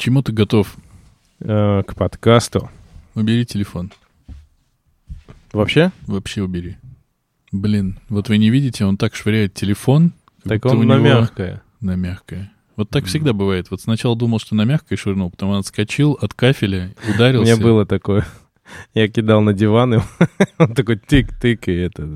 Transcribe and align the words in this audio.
чему 0.00 0.22
ты 0.22 0.32
готов? 0.32 0.76
Э, 1.40 1.82
к 1.86 1.94
подкасту. 1.94 2.70
Убери 3.14 3.44
телефон. 3.44 3.92
Вообще? 5.52 5.92
Вообще 6.06 6.42
убери. 6.42 6.76
Блин, 7.52 7.98
вот 8.08 8.28
вы 8.28 8.38
не 8.38 8.50
видите, 8.50 8.84
он 8.84 8.96
так 8.96 9.14
швыряет 9.14 9.54
телефон. 9.54 10.12
Так 10.44 10.64
он 10.64 10.78
у 10.78 10.82
на 10.84 10.94
него- 10.94 11.04
мягкое. 11.04 11.62
На 11.80 11.96
мягкое. 11.96 12.52
Вот 12.76 12.88
так 12.88 13.04
всегда 13.06 13.32
бывает. 13.32 13.70
Вот 13.70 13.80
сначала 13.82 14.16
думал, 14.16 14.38
что 14.38 14.54
на 14.54 14.64
мягкое 14.64 14.96
швырнул, 14.96 15.30
потом 15.30 15.50
он 15.50 15.58
отскочил 15.58 16.12
от 16.20 16.32
кафеля, 16.34 16.94
У 17.08 17.14
ударился. 17.14 17.52
меня 17.52 17.62
было 17.62 17.84
такое. 17.84 18.26
Я 18.94 19.08
кидал 19.08 19.40
на 19.40 19.52
диван, 19.52 19.94
и 19.94 19.98
он 20.58 20.74
такой 20.74 20.96
тык-тык, 20.96 21.64
и 21.66 21.72
это 21.72 22.06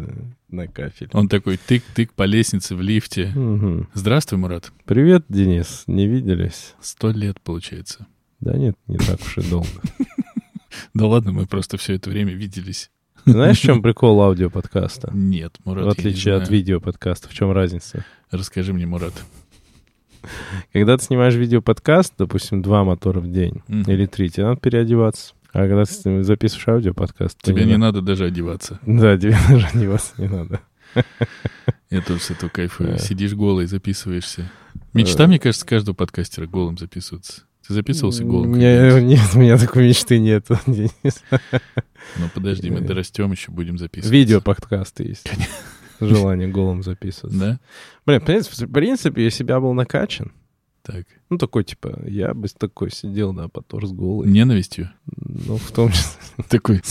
на 0.49 0.69
кафель. 0.69 1.11
Он 1.13 1.29
такой 1.29 1.57
тык-тык 1.57 2.11
по 2.15 2.25
лестнице 2.25 2.75
в 2.75 2.81
лифте. 2.81 3.33
Мгм. 3.35 3.89
Здравствуй, 3.95 4.39
Мурат. 4.39 4.73
Привет, 4.85 5.25
Денис. 5.29 5.85
Не 5.87 6.07
виделись? 6.07 6.75
Сто 6.81 7.11
лет, 7.11 7.41
получается. 7.41 8.07
Да 8.41 8.57
нет, 8.57 8.77
не 8.87 8.99
так 8.99 9.21
уж 9.21 9.39
и 9.39 9.49
долго. 9.51 9.69
Да 10.93 11.07
ладно, 11.07 11.31
мы 11.31 11.47
просто 11.47 11.77
все 11.77 11.95
это 11.95 12.11
время 12.11 12.33
виделись. 12.33 12.91
Знаешь, 13.27 13.59
в 13.59 13.63
чем 13.63 13.81
прикол 13.81 14.21
аудиоподкаста? 14.21 15.11
Нет, 15.15 15.57
Мурат, 15.65 15.87
В 15.87 15.89
отличие 15.89 16.35
от 16.35 16.51
видеоподкаста. 16.51 17.29
В 17.29 17.33
чем 17.33 17.53
разница? 17.53 18.05
Расскажи 18.33 18.73
мне, 18.73 18.85
Мурат. 18.85 19.15
Когда 20.73 20.97
ты 20.97 21.05
снимаешь 21.05 21.35
видеоподкаст, 21.35 22.15
допустим, 22.19 22.61
два 22.61 22.85
мотора 22.85 23.21
в 23.21 23.31
день 23.31 23.63
или 23.69 24.07
три, 24.07 24.31
тебе 24.31 24.47
надо 24.47 24.61
переодеваться. 24.61 25.35
А 25.55 25.67
когда 25.69 25.85
ты 25.85 26.23
записываешь 26.25 26.69
аудиоподкаст, 26.69 27.41
Тебе 27.41 27.65
не 27.65 27.77
надо 27.79 28.03
даже 28.03 28.27
одеваться. 28.27 28.79
Да, 28.87 29.17
тебе 29.17 29.37
даже 29.49 29.67
одеваться 29.69 30.13
не 30.19 30.29
надо. 30.29 30.61
Я 31.91 32.01
тоже 32.03 32.21
с 32.21 32.31
этого 32.31 32.51
кайфую. 32.51 32.91
Да. 32.93 32.99
Сидишь 32.99 33.33
голый, 33.35 33.67
записываешься. 33.67 34.51
Мечта, 34.93 35.25
Э. 35.25 35.27
мне 35.29 35.39
кажется, 35.39 35.65
каждого 35.65 35.95
подкастера 35.95 36.47
голым 36.47 36.77
записываться. 36.77 37.45
Ты 37.67 37.73
записывался 37.75 38.25
голым? 38.25 38.53
Меня-? 38.53 39.01
Нет, 39.01 39.21
у 39.35 39.39
меня 39.39 39.57
такой 39.57 39.89
мечты 39.89 40.19
нет, 40.19 40.47
Денис. 40.67 41.23
Ну 42.19 42.29
подожди, 42.35 42.71
мы 42.71 42.79
Э. 42.81 42.85
дорастем 42.85 43.31
еще, 43.33 43.51
будем 43.51 43.79
записывать. 43.79 44.13
Видеоподкасты 44.13 45.05
есть. 45.05 45.31
Желание 46.01 46.49
голым 46.49 46.83
записываться. 46.83 47.39
Да? 47.39 47.61
Блин, 48.05 48.21
в 48.21 48.25
принципе, 48.25 48.67
в 48.67 48.73
принципе, 48.73 49.29
я 49.49 49.61
был 49.61 49.73
накачан, 49.73 50.33
Так. 50.87 51.07
ну, 51.31 51.39
такой, 51.39 51.65
типа, 51.65 52.03
я 52.07 52.35
бы 52.35 52.47
такой 52.49 52.91
сидел, 52.91 53.33
да, 53.33 53.49
по 53.49 53.63
торс 53.63 53.91
голый. 53.91 54.31
Ненавистью? 54.31 54.91
Ну, 55.07 55.57
в 55.57 55.73
том 55.73 55.91
числе. 55.91 56.21
Такой. 56.51 56.83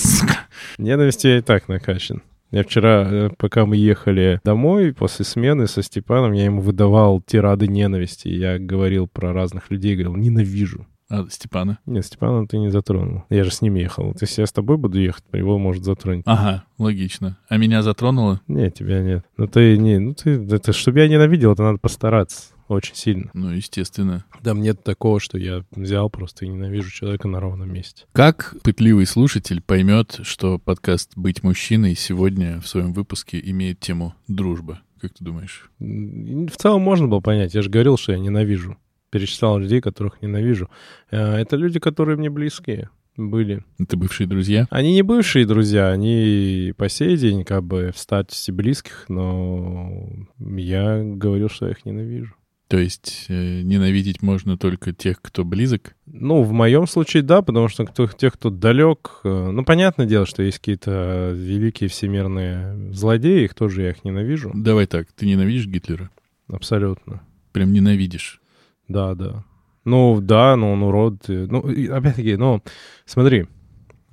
Ненавистью 0.79 1.31
я 1.31 1.37
и 1.37 1.41
так 1.41 1.67
накачан. 1.67 2.23
Я 2.49 2.63
вчера, 2.63 3.07
э, 3.09 3.29
пока 3.37 3.65
мы 3.67 3.77
ехали 3.77 4.39
домой 4.43 4.93
после 4.93 5.25
смены 5.25 5.67
со 5.67 5.83
Степаном, 5.83 6.33
я 6.33 6.45
ему 6.45 6.61
выдавал 6.61 7.21
тирады 7.21 7.67
ненависти. 7.67 8.29
Я 8.29 8.57
говорил 8.57 9.07
про 9.07 9.31
разных 9.31 9.69
людей, 9.69 9.95
говорил, 9.95 10.15
ненавижу. 10.15 10.87
А 11.09 11.27
Степана? 11.29 11.77
Нет, 11.85 12.05
Степана 12.05 12.47
ты 12.47 12.57
не 12.57 12.69
затронул. 12.69 13.23
Я 13.29 13.43
же 13.43 13.51
с 13.51 13.61
ним 13.61 13.75
ехал. 13.75 14.15
Если 14.19 14.41
я 14.41 14.47
с 14.47 14.51
тобой 14.51 14.77
буду 14.77 14.99
ехать, 14.99 15.23
его 15.33 15.59
может 15.59 15.83
затронуть. 15.83 16.23
Ага, 16.25 16.63
логично. 16.79 17.37
А 17.49 17.57
меня 17.57 17.83
затронуло? 17.83 18.41
Нет, 18.47 18.73
тебя 18.73 19.01
нет. 19.01 19.23
Ну 19.37 19.47
ты 19.47 19.77
не, 19.77 19.99
ну 19.99 20.15
ты, 20.15 20.31
это, 20.51 20.73
чтобы 20.73 20.99
я 20.99 21.07
ненавидел, 21.07 21.53
это 21.53 21.63
надо 21.63 21.77
постараться 21.77 22.53
очень 22.73 22.95
сильно. 22.95 23.29
Ну, 23.33 23.49
естественно. 23.51 24.25
Там 24.43 24.61
нет 24.61 24.83
такого, 24.83 25.19
что 25.19 25.37
я 25.37 25.63
взял 25.71 26.09
просто 26.09 26.45
и 26.45 26.49
ненавижу 26.49 26.91
человека 26.91 27.27
на 27.27 27.39
ровном 27.39 27.71
месте. 27.71 28.05
Как 28.11 28.55
пытливый 28.63 29.05
слушатель 29.05 29.61
поймет, 29.61 30.19
что 30.23 30.59
подкаст 30.59 31.13
«Быть 31.15 31.43
мужчиной» 31.43 31.95
сегодня 31.95 32.59
в 32.59 32.67
своем 32.67 32.93
выпуске 32.93 33.41
имеет 33.43 33.79
тему 33.79 34.15
«Дружба»? 34.27 34.81
Как 35.01 35.13
ты 35.13 35.23
думаешь? 35.23 35.69
В 35.79 36.51
целом 36.57 36.81
можно 36.81 37.07
было 37.07 37.19
понять. 37.19 37.53
Я 37.53 37.61
же 37.61 37.69
говорил, 37.69 37.97
что 37.97 38.13
я 38.13 38.19
ненавижу. 38.19 38.77
Перечислял 39.09 39.57
людей, 39.59 39.81
которых 39.81 40.21
ненавижу. 40.21 40.69
Э, 41.11 41.35
Это 41.35 41.55
люди, 41.57 41.79
которые 41.79 42.17
мне 42.17 42.29
близкие 42.29 42.89
были. 43.17 43.63
Это 43.79 43.97
бывшие 43.97 44.27
друзья? 44.27 44.65
Они 44.69 44.93
не 44.93 45.01
бывшие 45.01 45.45
друзья, 45.45 45.89
они 45.89 46.73
по 46.77 46.89
сей 46.89 47.17
день 47.17 47.43
как 47.43 47.63
бы 47.63 47.91
в 47.93 47.99
статусе 47.99 48.51
близких, 48.51 49.05
но 49.09 50.09
я 50.39 51.01
говорил, 51.03 51.49
что 51.49 51.65
я 51.65 51.71
их 51.73 51.85
ненавижу. 51.85 52.33
То 52.73 52.79
есть 52.79 53.27
э, 53.29 53.61
ненавидеть 53.61 54.23
можно 54.23 54.57
только 54.57 54.93
тех, 54.93 55.21
кто 55.21 55.45
близок? 55.45 55.95
Ну, 56.07 56.41
в 56.41 56.53
моем 56.53 56.87
случае, 56.87 57.21
да, 57.21 57.43
потому 57.43 57.67
что 57.67 57.85
кто, 57.85 58.07
тех, 58.07 58.33
кто 58.33 58.49
далек, 58.49 59.19
э, 59.23 59.49
ну, 59.51 59.63
понятное 59.63 60.07
дело, 60.07 60.25
что 60.25 60.41
есть 60.41 60.57
какие-то 60.57 61.33
великие 61.35 61.87
всемирные 61.87 62.91
злодеи, 62.91 63.43
их 63.43 63.53
тоже 63.53 63.83
я 63.83 63.89
их 63.91 64.03
ненавижу. 64.03 64.49
Давай 64.55 64.87
так, 64.87 65.11
ты 65.11 65.27
ненавидишь 65.27 65.67
Гитлера? 65.67 66.09
Абсолютно. 66.47 67.21
Прям 67.51 67.73
ненавидишь. 67.73 68.41
Да, 68.87 69.13
да. 69.13 69.43
Ну, 69.85 70.19
да, 70.19 70.55
ну, 70.55 70.71
он 70.71 70.81
урод. 70.81 71.29
э, 71.29 71.45
Ну, 71.47 71.59
опять-таки, 71.95 72.37
ну, 72.37 72.63
смотри, 73.05 73.45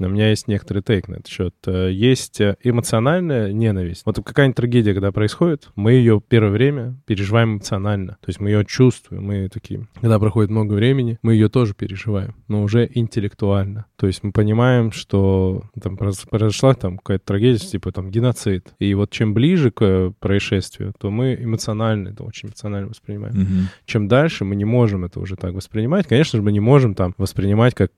у 0.08 0.10
меня 0.10 0.30
есть 0.30 0.48
некоторый 0.48 0.82
тейк 0.82 1.08
на 1.08 1.14
этот 1.14 1.28
счет. 1.28 1.54
Э, 1.66 1.90
Есть 1.92 2.40
э, 2.40 2.56
эмоциональная 2.62 3.52
ненависть. 3.52 4.02
Вот 4.06 4.16
какая-нибудь 4.24 4.56
трагедия, 4.56 4.94
когда 4.94 5.12
происходит, 5.12 5.68
мы 5.76 5.92
ее 5.92 6.20
первое 6.26 6.50
время 6.50 6.96
переживаем 7.06 7.54
эмоционально. 7.54 8.12
То 8.20 8.28
есть 8.28 8.40
мы 8.40 8.50
ее 8.50 8.64
чувствуем, 8.64 9.24
мы 9.24 9.48
такие... 9.48 9.86
Когда 10.00 10.18
проходит 10.18 10.50
много 10.50 10.74
времени, 10.74 11.18
мы 11.22 11.34
ее 11.34 11.48
тоже 11.48 11.74
переживаем, 11.74 12.34
но 12.48 12.62
уже 12.62 12.88
интеллектуально. 12.92 13.86
То 13.96 14.06
есть 14.06 14.22
мы 14.22 14.32
понимаем, 14.32 14.92
что 14.92 15.62
там 15.82 15.96
произ- 15.96 16.28
произошла 16.28 16.74
там 16.74 16.98
какая-то 16.98 17.24
трагедия, 17.26 17.58
типа 17.58 17.92
там 17.92 18.10
геноцид. 18.10 18.72
И 18.78 18.94
вот 18.94 19.10
чем 19.10 19.34
ближе 19.34 19.70
к 19.70 19.82
э, 19.82 20.12
происшествию, 20.18 20.94
то 20.98 21.10
мы 21.10 21.34
эмоционально, 21.40 22.08
это 22.08 22.24
очень 22.24 22.48
эмоционально 22.48 22.88
воспринимаем 22.88 23.34
Мгм. 23.40 23.68
чем 23.84 24.08
дальше 24.08 24.44
мы 24.44 24.56
не 24.56 24.64
можем 24.64 25.04
это 25.04 25.20
уже 25.20 25.36
так 25.36 25.52
воспринимать. 25.54 26.06
Конечно 26.06 26.38
же, 26.38 26.42
мы 26.42 26.52
не 26.52 26.60
можем 26.60 26.94
там 26.94 27.14
воспринимать, 27.18 27.74
как, 27.74 27.90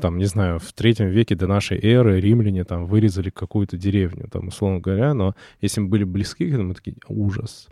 там, 0.00 0.18
не 0.18 0.24
знаю, 0.24 0.58
в 0.58 0.72
третьем 0.72 1.08
веке 1.08 1.31
до 1.34 1.46
нашей 1.46 1.78
эры 1.78 2.20
римляне 2.20 2.64
там 2.64 2.86
вырезали 2.86 3.30
какую-то 3.30 3.76
деревню, 3.76 4.28
там, 4.30 4.48
условно 4.48 4.80
говоря, 4.80 5.14
но 5.14 5.34
если 5.60 5.80
мы 5.80 5.88
были 5.88 6.04
близки 6.04 6.46
к 6.46 6.52
этому, 6.52 6.68
мы 6.68 6.74
такие, 6.74 6.96
ужас. 7.08 7.68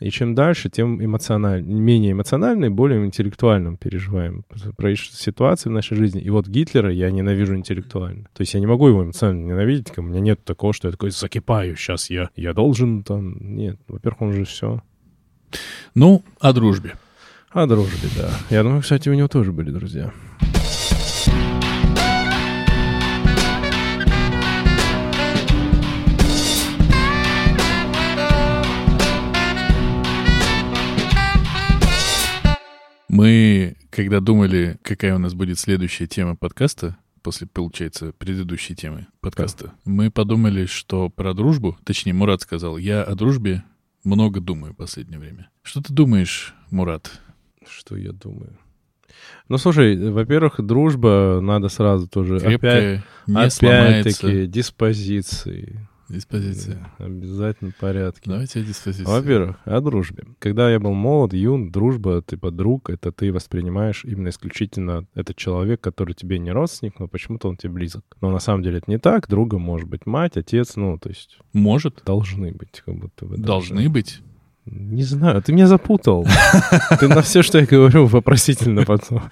И 0.00 0.10
чем 0.10 0.34
дальше, 0.34 0.70
тем 0.70 1.04
эмоциональ... 1.04 1.62
менее 1.62 2.12
эмоционально 2.12 2.66
и 2.66 2.68
более 2.70 3.04
интеллектуально 3.04 3.72
мы 3.72 3.76
переживаем 3.76 4.44
про 4.76 4.96
ситуации 4.96 5.68
в 5.68 5.72
нашей 5.72 5.96
жизни. 5.96 6.22
И 6.22 6.30
вот 6.30 6.48
Гитлера 6.48 6.90
я 6.90 7.10
ненавижу 7.10 7.54
интеллектуально. 7.54 8.24
То 8.32 8.40
есть 8.40 8.54
я 8.54 8.60
не 8.60 8.66
могу 8.66 8.88
его 8.88 9.04
эмоционально 9.04 9.52
ненавидеть, 9.52 9.96
у 9.98 10.02
меня 10.02 10.20
нет 10.20 10.42
такого, 10.42 10.72
что 10.72 10.88
я 10.88 10.92
такой 10.92 11.10
закипаю, 11.10 11.76
сейчас 11.76 12.08
я, 12.08 12.30
я 12.34 12.54
должен 12.54 13.02
там... 13.02 13.36
Нет, 13.54 13.78
во-первых, 13.88 14.22
он 14.22 14.32
же 14.32 14.44
все. 14.44 14.82
Ну, 15.94 16.22
о 16.40 16.52
дружбе. 16.54 16.94
О 17.50 17.66
дружбе, 17.66 18.08
да. 18.16 18.30
Я 18.48 18.62
думаю, 18.62 18.80
кстати, 18.80 19.08
у 19.10 19.14
него 19.14 19.28
тоже 19.28 19.52
были 19.52 19.70
друзья. 19.70 20.12
Мы, 33.20 33.76
когда 33.90 34.20
думали, 34.20 34.78
какая 34.80 35.14
у 35.14 35.18
нас 35.18 35.34
будет 35.34 35.58
следующая 35.58 36.06
тема 36.06 36.36
подкаста, 36.36 36.96
после, 37.20 37.46
получается, 37.46 38.14
предыдущей 38.16 38.74
темы 38.74 39.08
подкаста, 39.20 39.74
мы 39.84 40.10
подумали, 40.10 40.64
что 40.64 41.10
про 41.10 41.34
дружбу, 41.34 41.76
точнее, 41.84 42.14
Мурат 42.14 42.40
сказал, 42.40 42.78
я 42.78 43.02
о 43.02 43.14
дружбе 43.14 43.62
много 44.04 44.40
думаю 44.40 44.72
в 44.72 44.76
последнее 44.76 45.18
время. 45.18 45.50
Что 45.60 45.82
ты 45.82 45.92
думаешь, 45.92 46.54
Мурат? 46.70 47.20
Что 47.68 47.94
я 47.94 48.12
думаю? 48.12 48.58
Ну, 49.50 49.58
слушай, 49.58 49.98
во-первых, 50.10 50.54
дружба 50.64 51.40
надо 51.42 51.68
сразу 51.68 52.08
тоже... 52.08 52.36
Опять, 52.36 52.48
Крепкая, 52.48 53.04
не 53.26 53.50
сломается. 53.50 54.00
опять-таки, 54.00 54.46
диспозиции. 54.46 55.89
Диспозиция. 56.10 56.90
Да, 56.98 57.04
обязательно 57.04 57.70
в 57.70 57.76
порядке. 57.76 58.28
Давайте 58.28 58.60
о 58.60 58.62
диспозиции. 58.64 59.04
Во-первых, 59.04 59.56
о 59.64 59.80
дружбе. 59.80 60.24
Когда 60.40 60.70
я 60.70 60.80
был 60.80 60.92
молод, 60.92 61.32
юн, 61.32 61.70
дружба, 61.70 62.22
типа 62.26 62.50
друг, 62.50 62.90
это 62.90 63.12
ты 63.12 63.32
воспринимаешь 63.32 64.04
именно 64.04 64.28
исключительно 64.28 65.06
этот 65.14 65.36
человек, 65.36 65.80
который 65.80 66.14
тебе 66.14 66.38
не 66.38 66.50
родственник, 66.50 66.98
но 66.98 67.06
почему-то 67.06 67.48
он 67.48 67.56
тебе 67.56 67.72
близок. 67.72 68.04
Но 68.20 68.30
на 68.30 68.40
самом 68.40 68.62
деле 68.62 68.78
это 68.78 68.90
не 68.90 68.98
так. 68.98 69.28
Другом 69.28 69.62
может 69.62 69.88
быть 69.88 70.04
мать, 70.04 70.36
отец, 70.36 70.74
ну, 70.76 70.98
то 70.98 71.08
есть 71.08 71.38
Может. 71.52 72.02
должны 72.04 72.52
быть 72.52 72.82
как 72.84 72.96
будто 72.96 73.26
бы. 73.26 73.36
даже. 73.36 73.46
Должны 73.46 73.88
быть. 73.88 74.20
Не 74.70 75.02
знаю, 75.02 75.42
ты 75.42 75.52
меня 75.52 75.66
запутал. 75.66 76.26
Ты 77.00 77.08
на 77.08 77.22
все, 77.22 77.42
что 77.42 77.58
я 77.58 77.66
говорю, 77.66 78.06
вопросительно 78.06 78.84
потом. 78.84 79.22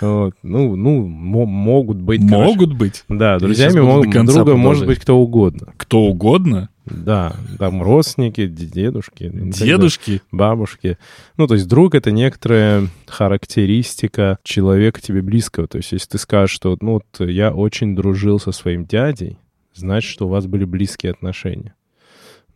Вот. 0.00 0.34
Ну, 0.42 0.74
ну, 0.74 1.06
мо- 1.06 1.46
могут 1.46 1.98
быть. 1.98 2.20
короче. 2.28 2.44
Могут 2.44 2.72
быть. 2.72 3.04
Да, 3.08 3.38
друзьями 3.38 3.80
могут, 3.80 4.10
друга 4.10 4.56
может 4.56 4.86
быть 4.86 4.98
кто 4.98 5.16
угодно. 5.16 5.72
Кто 5.76 6.02
угодно. 6.02 6.68
Да, 6.84 7.34
там 7.58 7.82
родственники, 7.82 8.46
дедушки. 8.46 9.30
Дедушки. 9.32 10.20
Бабушки. 10.32 10.98
Ну, 11.36 11.46
то 11.46 11.54
есть 11.54 11.68
друг— 11.68 11.94
это 11.96 12.10
некоторая 12.10 12.88
характеристика 13.06 14.38
человека 14.42 15.00
тебе 15.00 15.22
близкого. 15.22 15.68
То 15.68 15.78
есть 15.78 15.92
если 15.92 16.08
ты 16.08 16.18
скажешь, 16.18 16.54
что 16.54 16.76
ну, 16.80 16.94
вот 16.94 17.28
я 17.28 17.52
очень 17.52 17.94
дружил 17.94 18.40
со 18.40 18.52
своим 18.52 18.84
дядей, 18.84 19.38
значит, 19.74 20.10
что 20.10 20.26
у 20.26 20.30
вас 20.30 20.46
были 20.46 20.64
близкие 20.64 21.12
отношения. 21.12 21.74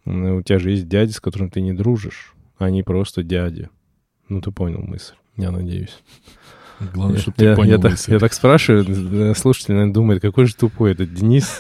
У 0.04 0.42
тебя 0.42 0.58
же 0.58 0.70
есть 0.70 0.88
дяди, 0.88 1.12
с 1.12 1.20
которым 1.20 1.50
ты 1.50 1.60
не 1.60 1.72
дружишь. 1.72 2.34
Они 2.58 2.82
просто 2.82 3.22
дяди. 3.22 3.68
Ну, 4.28 4.40
ты 4.40 4.50
понял 4.50 4.80
мысль, 4.82 5.14
я 5.36 5.50
надеюсь. 5.50 5.98
Главное, 6.94 7.18
чтобы 7.18 7.36
ты 7.36 7.44
Я, 7.44 7.54
понял 7.56 7.70
я 7.72 7.78
так, 7.78 7.90
мысль. 7.92 8.12
я 8.12 8.18
так 8.18 8.32
спрашиваю, 8.32 9.34
слушатель, 9.36 9.74
наверное, 9.74 9.94
думает, 9.94 10.22
какой 10.22 10.46
же 10.46 10.54
тупой 10.56 10.92
этот 10.92 11.12
Денис. 11.14 11.58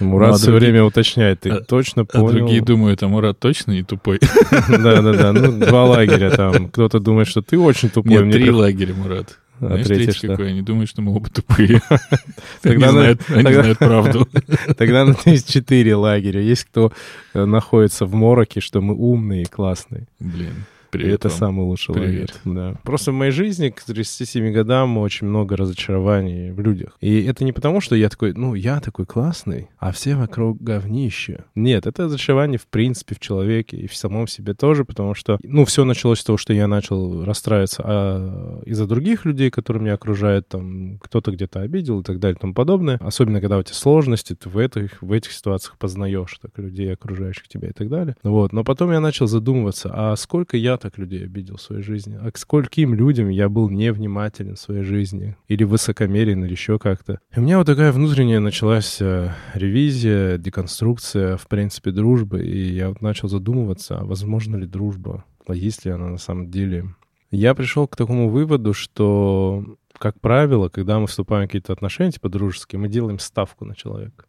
Мурат 0.00 0.28
Ну, 0.30 0.34
а 0.34 0.38
все 0.38 0.46
другие- 0.46 0.70
время 0.70 0.84
уточняет, 0.84 1.40
ты 1.40 1.50
а- 1.50 1.60
точно 1.60 2.02
А 2.02 2.04
понял? 2.04 2.28
другие 2.30 2.62
думают, 2.62 3.02
а 3.02 3.08
Мурат 3.08 3.38
точно 3.40 3.72
не 3.72 3.82
тупой? 3.82 4.20
Да-да-да, 4.68 5.32
ну, 5.32 5.58
два 5.64 5.84
лагеря 5.86 6.30
там. 6.30 6.68
Кто-то 6.68 7.00
думает, 7.00 7.26
что 7.28 7.42
ты 7.42 7.58
очень 7.58 7.88
тупой. 7.90 8.12
Нет, 8.24 8.32
три 8.32 8.50
лагеря, 8.50 8.94
Мурат. 8.94 9.38
А 9.60 9.66
Знаешь, 9.66 9.86
третий 9.86 10.04
третий 10.04 10.18
что? 10.18 10.28
какой? 10.28 10.50
Они 10.50 10.62
думают, 10.62 10.88
что 10.88 11.02
мы 11.02 11.14
оба 11.14 11.28
тупые. 11.30 11.80
Тогда 12.62 12.88
Они 12.90 12.96
на- 13.42 13.52
знают- 13.52 13.78
правду. 13.78 14.28
Тогда 14.76 15.04
ну, 15.04 15.14
есть 15.24 15.52
четыре 15.52 15.94
лагеря. 15.96 16.40
Есть 16.40 16.64
кто 16.64 16.92
э, 17.34 17.44
находится 17.44 18.06
в 18.06 18.14
мороке, 18.14 18.60
что 18.60 18.80
мы 18.80 18.94
умные 18.94 19.42
и 19.42 19.46
классные. 19.46 20.06
Блин, 20.20 20.64
привет 20.90 21.20
это 21.20 21.28
вам. 21.28 21.38
самый 21.38 21.64
лучший 21.64 21.94
Привет. 21.94 22.40
лагерь. 22.44 22.72
Да. 22.74 22.80
Просто 22.82 23.12
в 23.12 23.14
моей 23.14 23.32
жизни 23.32 23.70
к 23.70 23.82
37 23.82 24.52
годам 24.52 24.98
очень 24.98 25.26
много 25.26 25.56
разочарований 25.56 26.50
в 26.52 26.60
людях. 26.60 26.96
И 27.00 27.22
это 27.24 27.44
не 27.44 27.52
потому, 27.52 27.80
что 27.80 27.94
я 27.96 28.08
такой, 28.08 28.32
ну, 28.32 28.54
я 28.54 28.80
такой 28.80 29.06
классный, 29.06 29.68
а 29.78 29.92
все 29.92 30.16
вокруг 30.16 30.60
говнище. 30.62 31.44
Нет, 31.54 31.86
это 31.86 32.04
разочарование 32.04 32.58
в 32.58 32.66
принципе 32.66 33.14
в 33.14 33.20
человеке 33.20 33.76
и 33.76 33.86
в 33.86 33.94
самом 33.94 34.26
себе 34.26 34.54
тоже, 34.54 34.84
потому 34.84 35.14
что, 35.14 35.38
ну, 35.42 35.64
все 35.64 35.84
началось 35.84 36.20
с 36.20 36.24
того, 36.24 36.38
что 36.38 36.52
я 36.52 36.66
начал 36.66 37.24
расстраиваться 37.24 37.82
а, 37.84 38.62
из-за 38.64 38.86
других 38.86 39.24
людей, 39.24 39.50
которые 39.50 39.82
меня 39.82 39.94
окружают, 39.94 40.48
там, 40.48 40.98
кто-то 40.98 41.30
где-то 41.30 41.60
обидел 41.60 42.00
и 42.00 42.02
так 42.02 42.18
далее 42.18 42.36
и 42.36 42.40
тому 42.40 42.54
подобное. 42.54 42.98
Особенно, 43.00 43.40
когда 43.40 43.58
у 43.58 43.62
тебя 43.62 43.74
сложности, 43.74 44.34
ты 44.34 44.48
в 44.48 44.58
этих, 44.58 45.02
в 45.02 45.12
этих 45.12 45.32
ситуациях 45.32 45.76
познаешь 45.78 46.38
так 46.40 46.56
людей, 46.58 46.92
окружающих 46.92 47.48
тебя 47.48 47.68
и 47.68 47.72
так 47.72 47.88
далее. 47.88 48.16
Вот. 48.22 48.52
Но 48.52 48.64
потом 48.64 48.92
я 48.92 49.00
начал 49.00 49.26
задумываться, 49.26 49.90
а 49.92 50.16
сколько 50.16 50.56
я 50.56 50.77
так 50.78 50.98
людей 50.98 51.24
обидел 51.24 51.56
в 51.56 51.60
своей 51.62 51.82
жизни? 51.82 52.18
А 52.20 52.30
к 52.30 52.38
скольким 52.38 52.94
людям 52.94 53.28
я 53.28 53.48
был 53.48 53.68
невнимателен 53.68 54.56
в 54.56 54.60
своей 54.60 54.82
жизни? 54.82 55.36
Или 55.48 55.64
высокомерен, 55.64 56.44
или 56.44 56.52
еще 56.52 56.78
как-то? 56.78 57.20
И 57.34 57.38
у 57.38 57.42
меня 57.42 57.58
вот 57.58 57.66
такая 57.66 57.92
внутренняя 57.92 58.40
началась 58.40 58.98
э, 59.00 59.32
ревизия, 59.54 60.38
деконструкция, 60.38 61.36
в 61.36 61.46
принципе, 61.48 61.90
дружбы. 61.90 62.44
И 62.44 62.72
я 62.72 62.88
вот 62.88 63.02
начал 63.02 63.28
задумываться, 63.28 63.98
а 63.98 64.04
возможно 64.04 64.56
ли 64.56 64.66
дружба? 64.66 65.24
А 65.46 65.54
есть 65.54 65.84
ли 65.84 65.90
она 65.90 66.08
на 66.08 66.18
самом 66.18 66.50
деле? 66.50 66.86
Я 67.30 67.54
пришел 67.54 67.86
к 67.86 67.96
такому 67.96 68.30
выводу, 68.30 68.72
что, 68.72 69.76
как 69.98 70.20
правило, 70.20 70.68
когда 70.68 70.98
мы 70.98 71.06
вступаем 71.06 71.44
в 71.44 71.48
какие-то 71.48 71.72
отношения, 71.72 72.12
типа 72.12 72.28
дружеские, 72.28 72.78
мы 72.78 72.88
делаем 72.88 73.18
ставку 73.18 73.64
на 73.64 73.74
человека. 73.74 74.26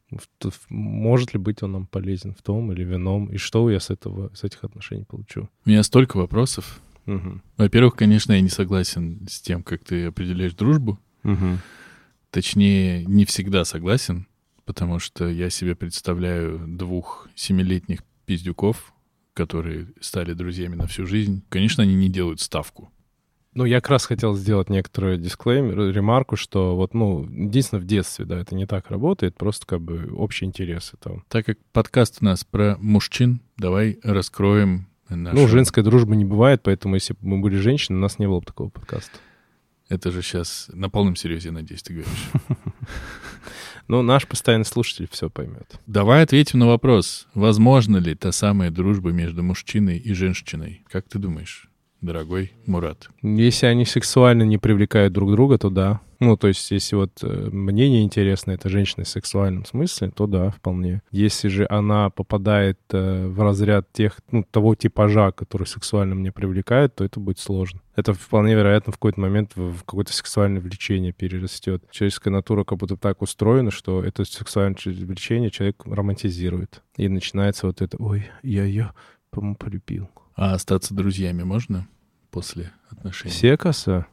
Может 0.70 1.34
ли 1.34 1.40
быть 1.40 1.64
он 1.64 1.74
нам 1.74 1.88
полезен 1.88 2.34
в 2.34 2.42
том 2.42 2.72
или 2.72 2.84
в 2.84 2.96
ином, 2.96 3.28
и 3.28 3.38
что 3.38 3.70
я 3.70 3.80
с, 3.80 3.90
этого, 3.90 4.32
с 4.34 4.44
этих 4.44 4.64
отношений 4.64 5.06
получу? 5.06 5.50
У 5.66 5.70
меня 5.70 5.84
столько 5.84 6.18
вопросов. 6.18 6.82
Мгм. 7.06 7.42
Во-первых, 7.58 7.96
конечно, 7.96 8.34
я 8.34 8.42
не 8.42 8.50
согласен 8.50 9.28
с 9.30 9.42
тем, 9.42 9.64
как 9.64 9.84
ты 9.84 10.06
определяешь 10.06 10.54
дружбу. 10.54 11.00
Мгм. 11.24 11.60
Точнее, 12.32 13.06
не 13.06 13.26
всегда 13.26 13.66
согласен, 13.66 14.28
потому 14.66 15.00
что 15.00 15.28
я 15.28 15.50
себе 15.50 15.76
представляю 15.76 16.60
двух 16.68 17.28
семилетних 17.36 18.04
пиздюков, 18.26 18.94
которые 19.34 19.88
стали 20.00 20.34
друзьями 20.34 20.76
на 20.76 20.86
всю 20.86 21.06
жизнь. 21.06 21.44
Конечно, 21.50 21.84
они 21.84 21.96
не 21.96 22.10
делают 22.10 22.42
ставку. 22.42 22.92
Ну, 23.60 23.66
я 23.66 23.82
как 23.82 23.90
раз 23.90 24.06
хотел 24.06 24.38
сделать 24.38 24.70
некоторую 24.70 25.18
дисклеймер, 25.18 25.92
ремарку, 25.92 26.38
что 26.38 26.78
вот, 26.78 26.94
ну, 26.94 27.26
единственное, 27.26 27.82
в 27.82 27.86
детстве, 27.86 28.24
да, 28.24 28.40
это 28.40 28.56
не 28.56 28.66
так 28.66 28.90
работает, 28.90 29.36
просто 29.36 29.68
как 29.68 29.82
бы 29.82 30.10
общие 30.16 30.48
интересы 30.48 30.96
там. 30.98 31.26
Так 31.28 31.46
как 31.46 31.58
подкаст 31.74 32.20
у 32.22 32.26
нас 32.26 32.46
про 32.46 32.78
мужчин, 32.80 33.42
давай 33.58 34.00
раскроем 34.02 34.88
нашу... 35.10 35.36
Ну, 35.36 35.48
женской 35.50 35.84
дружбы 35.84 36.16
не 36.16 36.24
бывает, 36.24 36.62
поэтому 36.64 36.96
если 36.96 37.12
бы 37.12 37.20
мы 37.22 37.40
были 37.40 37.58
женщины, 37.58 37.98
у 37.98 38.00
нас 38.00 38.18
не 38.18 38.28
было 38.28 38.40
бы 38.40 38.46
такого 38.46 38.70
подкаста. 38.70 39.18
Это 39.90 40.10
же 40.10 40.22
сейчас 40.22 40.70
на 40.72 40.90
полном 40.90 41.18
серьезе, 41.18 41.52
надеюсь, 41.52 41.84
ты 41.84 41.96
говоришь. 41.96 42.30
Но 43.90 44.02
наш 44.04 44.26
постоянный 44.26 44.64
слушатель 44.64 45.10
все 45.12 45.30
поймет. 45.30 45.82
Давай 45.86 46.24
ответим 46.24 46.60
на 46.60 46.68
вопрос. 46.68 47.28
Возможно 47.34 47.98
ли 47.98 48.16
та 48.16 48.32
самая 48.32 48.72
дружба 48.72 49.10
между 49.10 49.44
мужчиной 49.44 49.98
и 49.98 50.14
женщиной? 50.14 50.86
Как 50.90 51.10
ты 51.10 51.20
думаешь, 51.20 51.69
дорогой 52.02 52.54
Мурат? 52.66 53.10
Если 53.22 53.66
они 53.66 53.86
сексуально 53.86 54.44
не 54.44 54.58
привлекают 54.58 55.14
друг 55.14 55.32
друга, 55.32 55.58
то 55.58 55.70
да. 55.70 56.02
Ну, 56.20 56.36
то 56.36 56.50
есть, 56.50 56.70
если 56.72 56.98
вот 56.98 57.12
э, 57.24 57.50
мне 57.50 57.90
не 57.90 58.04
интересно 58.04 58.52
эта 58.52 58.68
женщина 58.68 59.06
в 59.06 59.08
сексуальном 59.08 59.64
смысле, 59.64 60.12
то 60.12 60.28
да, 60.28 60.50
вполне. 60.50 61.02
Если 61.12 61.48
же 61.48 61.66
она 61.70 62.10
попадает 62.10 62.78
э, 62.92 63.28
в 63.28 63.42
разряд 63.42 63.88
тех, 63.94 64.20
ну, 64.30 64.44
того 64.44 64.76
типажа, 64.76 65.32
который 65.32 65.66
сексуально 65.66 66.16
мне 66.16 66.34
привлекает, 66.34 66.96
то 66.96 67.06
это 67.06 67.22
будет 67.22 67.40
сложно. 67.40 67.80
Это 67.96 68.14
вполне 68.14 68.54
вероятно 68.54 68.92
в 68.92 68.98
какой-то 68.98 69.22
момент 69.22 69.52
в 69.56 69.70
в 69.72 69.84
какое-то 69.84 70.12
сексуальное 70.12 70.62
влечение 70.62 71.14
перерастет. 71.14 71.84
Человеческая 71.92 72.32
натура 72.32 72.64
как 72.66 72.80
будто 72.80 72.98
так 72.98 73.22
устроена, 73.22 73.72
что 73.72 74.04
это 74.04 74.26
сексуальное 74.26 74.76
влечение 74.86 75.52
человек 75.52 75.84
романтизирует. 75.86 76.84
И 76.98 77.08
начинается 77.08 77.68
вот 77.68 77.82
это, 77.82 77.96
ой, 77.98 78.30
я 78.44 78.66
ее, 78.66 78.92
по-моему, 79.30 79.56
полюбил. 79.56 80.10
А 80.42 80.54
остаться 80.54 80.94
друзьями 80.94 81.44
можно 81.44 81.86
после 82.32 82.72
отношений? 82.90 83.34
Секаса? 83.34 84.08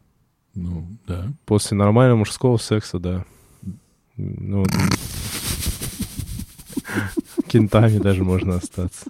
Ну, 0.57 0.89
да. 1.07 1.33
После 1.45 1.77
нормального 1.77 2.19
мужского 2.19 2.57
секса, 2.57 2.99
да. 2.99 3.25
Ну, 4.17 4.65
кентами 7.47 7.99
даже 7.99 8.25
можно 8.25 8.57
остаться. 8.57 9.09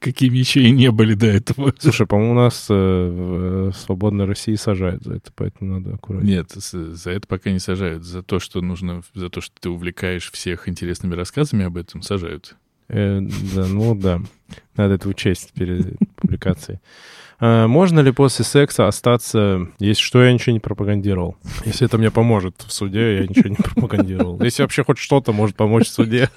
Какими 0.00 0.38
еще 0.38 0.60
и 0.60 0.72
не 0.72 0.90
были 0.90 1.14
до 1.14 1.26
этого. 1.26 1.72
Слушай, 1.78 2.08
по-моему, 2.08 2.32
у 2.32 2.36
нас 2.36 2.66
э, 2.68 2.74
в 2.74 3.68
э, 3.68 3.72
свободной 3.76 4.24
России 4.24 4.56
сажают 4.56 5.04
за 5.04 5.14
это, 5.14 5.30
поэтому 5.36 5.78
надо 5.78 5.94
аккуратнее. 5.94 6.38
Нет, 6.38 6.50
за 6.50 7.10
это 7.12 7.28
пока 7.28 7.52
не 7.52 7.60
сажают. 7.60 8.02
За 8.02 8.24
то, 8.24 8.40
что 8.40 8.60
нужно, 8.60 9.02
за 9.14 9.30
то, 9.30 9.40
что 9.40 9.54
ты 9.60 9.68
увлекаешь 9.68 10.32
всех 10.32 10.68
интересными 10.68 11.14
рассказами 11.14 11.64
об 11.64 11.76
этом, 11.76 12.02
сажают. 12.02 12.56
Э, 12.88 13.20
да, 13.54 13.66
ну 13.66 13.94
да. 13.94 14.20
Надо 14.76 14.94
это 14.94 15.08
учесть 15.08 15.52
перед 15.52 15.98
публикацией. 16.16 16.80
А, 17.40 17.68
можно 17.68 18.00
ли 18.00 18.10
после 18.12 18.44
секса 18.44 18.88
остаться, 18.88 19.68
если 19.78 20.02
что, 20.02 20.22
я 20.22 20.32
ничего 20.32 20.52
не 20.52 20.60
пропагандировал? 20.60 21.36
Если 21.64 21.86
это 21.86 21.98
мне 21.98 22.10
поможет 22.10 22.64
в 22.66 22.72
суде, 22.72 23.18
я 23.18 23.26
ничего 23.26 23.48
не 23.50 23.56
пропагандировал. 23.56 24.40
Если 24.42 24.62
вообще 24.62 24.84
хоть 24.84 24.98
что-то 24.98 25.32
может 25.32 25.54
помочь 25.56 25.86
в 25.86 25.92
суде, 25.92 26.30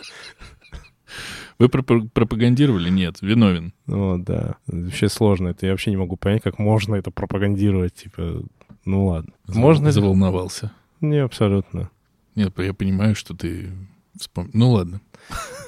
Вы 1.59 1.67
пропа- 1.69 2.09
пропагандировали? 2.11 2.89
Нет, 2.89 3.17
виновен. 3.21 3.73
Ну 3.85 4.17
да, 4.17 4.55
вообще 4.67 5.09
сложно. 5.09 5.49
Это 5.49 5.67
я 5.67 5.73
вообще 5.73 5.91
не 5.91 5.97
могу 5.97 6.15
понять, 6.17 6.41
как 6.41 6.57
можно 6.57 6.95
это 6.95 7.11
пропагандировать. 7.11 7.93
Типа, 7.93 8.41
ну 8.85 9.05
ладно. 9.07 9.31
Можно? 9.47 9.91
Заволновался. 9.91 10.71
Не, 11.01 11.17
абсолютно. 11.17 11.89
Нет, 12.35 12.53
я 12.57 12.73
понимаю, 12.73 13.13
что 13.15 13.35
ты 13.35 13.69
вспом... 14.17 14.49
Ну 14.53 14.71
ладно. 14.71 15.01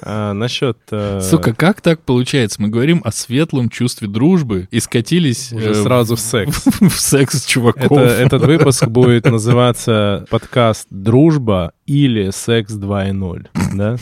А, 0.02 0.34
насчет... 0.34 0.78
э, 0.90 1.20
Сука, 1.22 1.54
как 1.54 1.80
так 1.80 2.02
получается? 2.02 2.60
Мы 2.60 2.68
говорим 2.68 3.00
о 3.04 3.10
светлом 3.10 3.70
чувстве 3.70 4.06
дружбы 4.06 4.68
и 4.70 4.80
скатились 4.80 5.52
Уже 5.52 5.70
э, 5.70 5.74
сразу 5.74 6.16
в 6.16 6.20
секс. 6.20 6.66
в 6.80 7.00
секс 7.00 7.42
с 7.42 7.46
чуваком. 7.46 7.98
Это, 7.98 8.00
этот 8.22 8.44
выпуск 8.44 8.86
будет 8.86 9.24
называться 9.24 10.26
подкаст 10.28 10.86
«Дружба» 10.90 11.72
или 11.86 12.30
«Секс 12.30 12.74
2.0», 12.74 13.46
да? 13.74 13.96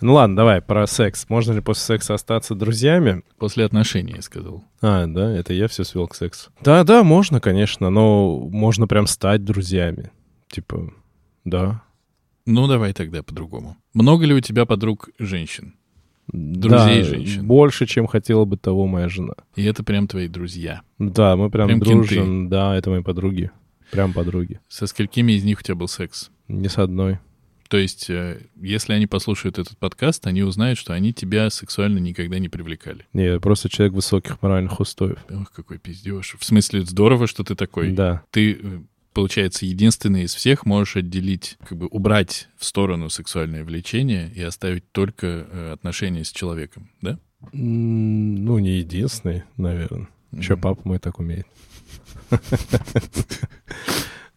Ну 0.00 0.14
ладно, 0.14 0.34
давай 0.34 0.60
про 0.60 0.86
секс. 0.88 1.26
Можно 1.28 1.52
ли 1.52 1.60
после 1.60 1.82
секса 1.96 2.14
остаться 2.14 2.56
друзьями? 2.56 3.22
После 3.38 3.64
отношений, 3.64 4.14
я 4.16 4.22
сказал. 4.22 4.64
А, 4.82 5.06
да, 5.06 5.30
это 5.30 5.52
я 5.52 5.68
все 5.68 5.84
свел 5.84 6.08
к 6.08 6.16
сексу. 6.16 6.50
Да-да, 6.60 7.04
можно, 7.04 7.40
конечно, 7.40 7.90
но 7.90 8.40
можно 8.50 8.88
прям 8.88 9.06
стать 9.06 9.44
друзьями. 9.44 10.10
Типа, 10.48 10.92
да. 11.44 11.82
Ну, 12.46 12.66
давай 12.68 12.92
тогда 12.92 13.22
по-другому. 13.22 13.76
Много 13.92 14.24
ли 14.24 14.34
у 14.34 14.40
тебя 14.40 14.64
подруг 14.66 15.10
женщин? 15.18 15.74
Друзей 16.28 17.02
Да, 17.02 17.08
женщин. 17.08 17.46
Больше, 17.46 17.86
чем 17.86 18.06
хотела 18.06 18.44
бы 18.44 18.56
того 18.56 18.86
моя 18.86 19.08
жена. 19.08 19.34
И 19.54 19.64
это 19.64 19.84
прям 19.84 20.08
твои 20.08 20.28
друзья. 20.28 20.82
Да, 20.98 21.36
мы 21.36 21.50
прям, 21.50 21.68
Прям 21.68 21.80
дружим. 21.80 22.48
Да, 22.48 22.76
это 22.76 22.90
мои 22.90 23.02
подруги. 23.02 23.50
Прям 23.90 24.12
подруги. 24.12 24.60
Со 24.68 24.86
сколькими 24.86 25.32
из 25.32 25.44
них 25.44 25.60
у 25.60 25.62
тебя 25.62 25.76
был 25.76 25.88
секс? 25.88 26.30
Не 26.48 26.68
с 26.68 26.78
одной. 26.78 27.18
То 27.68 27.78
есть, 27.78 28.10
э, 28.10 28.42
если 28.60 28.92
они 28.92 29.06
послушают 29.06 29.58
этот 29.58 29.76
подкаст, 29.78 30.26
они 30.26 30.42
узнают, 30.42 30.78
что 30.78 30.92
они 30.92 31.12
тебя 31.12 31.50
сексуально 31.50 31.98
никогда 31.98 32.38
не 32.38 32.48
привлекали. 32.48 33.06
Не, 33.12 33.40
просто 33.40 33.68
человек 33.68 33.94
высоких 33.94 34.40
моральных 34.40 34.78
устоев. 34.78 35.18
Ох, 35.30 35.50
какой 35.50 35.78
пиздеж. 35.78 36.36
В 36.38 36.44
смысле, 36.44 36.82
здорово, 36.82 37.26
что 37.26 37.42
ты 37.42 37.54
такой. 37.54 37.90
Да. 37.90 38.22
Ты, 38.30 38.52
э, 38.52 38.80
получается, 39.16 39.64
единственный 39.64 40.24
из 40.24 40.34
всех 40.34 40.66
можешь 40.66 40.96
отделить, 40.96 41.56
как 41.66 41.78
бы 41.78 41.86
убрать 41.86 42.48
в 42.58 42.66
сторону 42.66 43.08
сексуальное 43.08 43.64
влечение 43.64 44.30
и 44.30 44.42
оставить 44.42 44.92
только 44.92 45.26
э, 45.26 45.72
отношения 45.72 46.22
с 46.22 46.30
человеком, 46.30 46.90
да? 47.00 47.18
Ну, 47.54 48.58
не 48.58 48.76
единственный, 48.76 49.44
наверное. 49.56 50.08
Еще 50.32 50.52
Мгм. 50.52 50.60
папа 50.60 50.80
мой 50.84 50.98
так 50.98 51.18
умеет. 51.18 51.46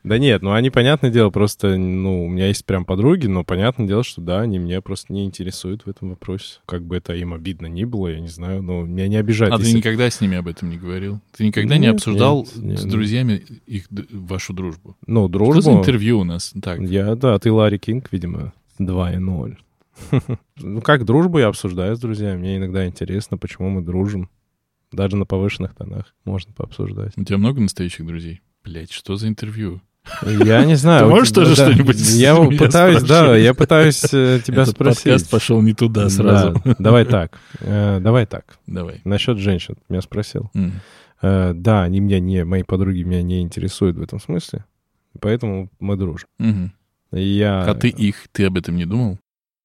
Да 0.10 0.18
нет, 0.18 0.42
ну 0.42 0.54
они, 0.54 0.72
понятное 0.72 1.12
дело, 1.12 1.30
просто, 1.30 1.78
ну, 1.78 2.26
у 2.26 2.30
меня 2.30 2.48
есть 2.48 2.66
прям 2.66 2.84
подруги, 2.84 3.28
но 3.28 3.44
понятное 3.44 3.86
дело, 3.86 4.04
что 4.04 4.22
да, 4.22 4.42
они 4.42 4.58
меня 4.58 4.82
просто 4.82 5.14
не 5.14 5.24
интересуют 5.24 5.86
в 5.86 5.88
этом 5.88 6.10
вопросе. 6.10 6.62
Как 6.66 6.84
бы 6.84 6.98
это 6.98 7.14
им 7.14 7.32
обидно 7.32 7.68
ни 7.68 7.84
было, 7.84 8.08
я 8.08 8.20
не 8.20 8.28
знаю, 8.28 8.64
но 8.64 8.82
меня 8.82 9.08
не 9.08 9.18
обижает. 9.18 9.54
А 9.54 9.58
ты 9.58 9.66
если- 9.66 9.78
никогда 9.78 10.10
с 10.10 10.20
ними 10.20 10.36
об 10.36 10.48
этом 10.48 10.72
не 10.72 10.78
говорил? 10.78 11.20
Ты 11.38 11.46
никогда 11.46 11.78
не 11.78 11.86
Нет, 11.86 11.98
обсуждал 11.98 12.48
нет, 12.56 12.58
нет. 12.58 12.80
с 12.80 12.86
друзьями 12.86 13.44
их, 13.68 13.86
вашу 14.12 14.54
дружбу? 14.54 14.98
Ну, 15.06 15.26
Что 15.26 15.30
дружбу... 15.30 15.62
за 15.62 15.74
интервью 15.74 16.22
у 16.22 16.24
нас? 16.24 16.54
Так, 16.60 16.80
Я, 16.82 17.14
да, 17.14 17.38
ты 17.38 17.52
Ларри 17.52 17.78
Кинг, 17.78 18.12
видимо, 18.12 18.54
2.0. 18.80 19.58
Ну, 20.58 20.82
как 20.82 21.06
дружбу 21.06 21.38
я 21.38 21.50
обсуждаю 21.50 21.96
с 21.96 22.00
друзьями. 22.00 22.40
Мне 22.40 22.58
иногда 22.58 22.88
интересно, 22.88 23.38
почему 23.38 23.70
мы 23.70 23.84
дружим. 23.84 24.28
Даже 24.92 25.18
на 25.18 25.28
повышенных 25.28 25.76
тонах 25.76 26.16
можно 26.26 26.52
пообсуждать. 26.52 27.14
у 27.16 27.24
тебя 27.24 27.38
много 27.38 27.62
настоящих 27.62 28.08
друзей? 28.08 28.42
Блять, 28.64 28.92
что 28.92 29.16
за 29.16 29.28
интервью? 29.28 29.82
Я 30.24 30.66
не 30.66 30.76
знаю. 30.76 31.06
Ты 31.06 31.10
можешь 31.10 31.32
тоже 31.32 31.56
да, 31.56 31.64
что-нибудь 31.72 31.98
Я 32.12 32.36
пытаюсь, 32.58 33.04
да, 33.04 33.36
я 33.38 33.54
пытаюсь 33.54 34.04
э, 34.12 34.40
тебя 34.46 34.64
Этот 34.64 34.76
спросить. 34.76 35.04
подкаст 35.04 35.30
пошел 35.30 35.62
не 35.62 35.74
туда 35.74 36.10
сразу. 36.10 36.62
Да, 36.66 36.76
давай 36.80 37.06
так. 37.06 37.38
э, 37.60 38.00
Давай 38.02 38.26
так. 38.26 38.58
Давай. 38.68 39.02
Насчет 39.06 39.38
женщин. 39.38 39.76
Меня 39.90 40.02
спросил. 40.02 40.52
Э, 41.22 41.54
Да, 41.54 41.84
они 41.84 42.00
меня 42.00 42.20
не, 42.20 42.44
мои 42.46 42.64
подруги 42.64 43.04
меня 43.04 43.22
не 43.22 43.42
интересуют 43.42 43.98
в 43.98 44.02
этом 44.02 44.20
смысле. 44.20 44.66
Поэтому 45.20 45.70
мы 45.80 45.96
дружим. 45.96 46.28
Я, 47.12 47.64
А 47.64 47.74
ты 47.74 47.90
их, 47.90 48.28
ты 48.32 48.46
об 48.46 48.58
этом 48.58 48.76
не 48.76 48.86
думал? 48.86 49.18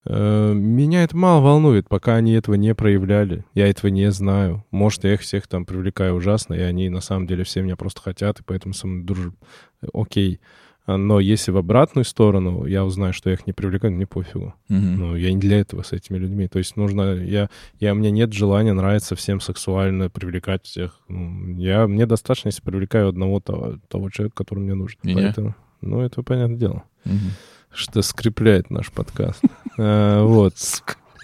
Э, 0.07 0.53
Меня 0.55 1.05
это 1.05 1.17
мало 1.17 1.41
волнует, 1.43 1.89
пока 1.89 2.17
они 2.17 2.33
этого 2.33 2.55
не 2.57 2.75
проявляли. 2.75 3.45
Я 3.55 3.69
этого 3.69 3.91
не 3.91 4.11
знаю. 4.11 4.65
Может, 4.71 5.05
я 5.05 5.15
их 5.15 5.21
всех 5.21 5.47
там 5.47 5.65
привлекаю 5.65 6.15
ужасно, 6.15 6.55
и 6.55 6.61
они 6.61 6.89
на 6.89 7.01
самом 7.01 7.27
деле 7.27 7.45
все 7.45 7.63
меня 7.63 7.77
просто 7.77 8.01
хотят, 8.03 8.41
и 8.41 8.43
поэтому 8.45 8.75
со 8.75 8.87
мной 8.87 9.05
дружат. 9.05 9.35
Э, 9.83 9.87
Окей. 9.93 10.41
А, 10.87 10.99
Но 10.99 11.19
если 11.19 11.51
в 11.51 11.57
обратную 11.57 12.05
сторону 12.05 12.67
я 12.67 12.85
узнаю, 12.85 13.15
что 13.15 13.31
я 13.31 13.35
их 13.37 13.47
не 13.47 13.55
привлекаю, 13.55 13.95
мне 13.95 14.07
пофигу. 14.07 14.55
Мгм. 14.69 14.97
Ну, 14.99 15.17
я 15.17 15.33
не 15.33 15.41
для 15.41 15.61
этого 15.61 15.83
с 15.83 15.93
этими 15.93 16.19
людьми. 16.19 16.47
То 16.47 16.59
есть 16.59 16.77
нужно... 16.77 17.15
Я, 17.15 17.49
я, 17.81 17.93
у 17.93 17.97
меня 17.97 18.11
нет 18.11 18.35
желания 18.35 18.75
нравиться 18.75 19.17
всем 19.17 19.41
сексуально, 19.41 20.11
привлекать 20.11 20.65
всех. 20.67 21.01
Ну, 21.09 21.57
Я, 21.57 21.87
мне 21.87 22.05
достаточно, 22.05 22.49
если 22.49 22.61
привлекаю 22.61 23.09
одного 23.09 23.41
того, 23.41 23.79
того 23.89 24.11
человека, 24.11 24.37
который 24.37 24.59
мне 24.61 24.75
нужен. 24.75 24.99
Меня? 25.03 25.23
Поэтому, 25.23 25.55
ну, 25.81 26.01
это 26.03 26.23
понятное 26.23 26.59
дело. 26.59 26.83
Мгм. 27.07 27.31
Что 27.75 28.03
скрепляет 28.03 28.71
наш 28.71 28.91
подкаст. 28.91 29.41
А, 29.79 30.23
Вот. 30.27 30.55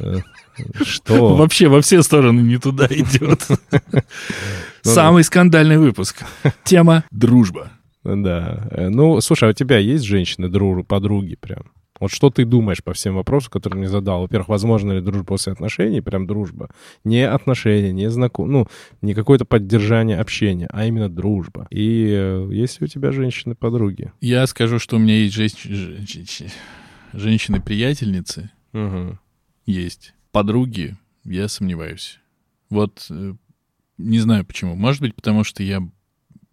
Э, 0.03 0.17
Что? 0.83 1.37
Вообще 1.37 1.69
во 1.69 1.81
все 1.81 2.03
стороны 2.03 2.41
не 2.41 2.59
туда 2.59 2.87
идет. 2.91 3.47
Самый 4.83 5.25
скандальный 5.25 5.79
выпуск. 5.79 6.25
Тема 6.65 7.05
«Дружба». 7.11 7.71
Да. 8.05 8.67
Э, 8.71 8.89
Ну, 8.89 9.21
слушай, 9.21 9.49
а 9.49 9.51
у 9.51 9.55
тебя 9.55 9.77
есть 9.79 10.05
женщины, 10.05 10.49
подруги 10.85 11.37
прям? 11.39 11.65
Вот 12.01 12.11
что 12.11 12.31
ты 12.31 12.45
думаешь 12.45 12.83
по 12.83 12.93
всем 12.95 13.15
вопросам, 13.15 13.51
которые 13.53 13.79
мне 13.79 13.89
задал? 13.89 14.23
Во-первых, 14.23 14.49
возможно 14.49 14.93
ли 14.93 15.01
дружба 15.01 15.25
после 15.25 15.53
отношений? 15.53 16.01
Прям 16.01 16.27
дружба. 16.27 16.71
Не 17.05 17.29
отношения, 17.29 17.93
не 17.93 18.11
знаком... 18.11 18.51
Ну, 18.51 18.67
не 19.03 19.15
какое-то 19.15 19.45
поддержание 19.45 20.19
общения, 20.19 20.67
а 20.73 20.87
именно 20.87 21.09
дружба. 21.09 21.67
И 21.71 22.07
э, 22.11 22.49
есть 22.53 22.81
ли 22.81 22.87
у 22.87 22.89
тебя 22.89 23.13
женщины-подруги? 23.13 24.13
Я 24.21 24.47
скажу, 24.47 24.79
что 24.79 24.97
у 24.97 24.99
меня 24.99 25.15
есть 25.15 25.35
жен- 25.35 26.07
жен- 26.07 26.49
женщины-приятельницы, 27.13 28.51
Угу. 28.73 29.19
есть. 29.67 30.15
Подруги, 30.33 30.97
я 31.25 31.49
сомневаюсь. 31.49 32.19
Вот 32.71 33.07
э, 33.11 33.35
не 33.99 34.19
знаю 34.21 34.45
почему. 34.45 34.75
Может 34.77 35.01
быть, 35.03 35.15
потому 35.15 35.45
что 35.45 35.63
я 35.63 35.83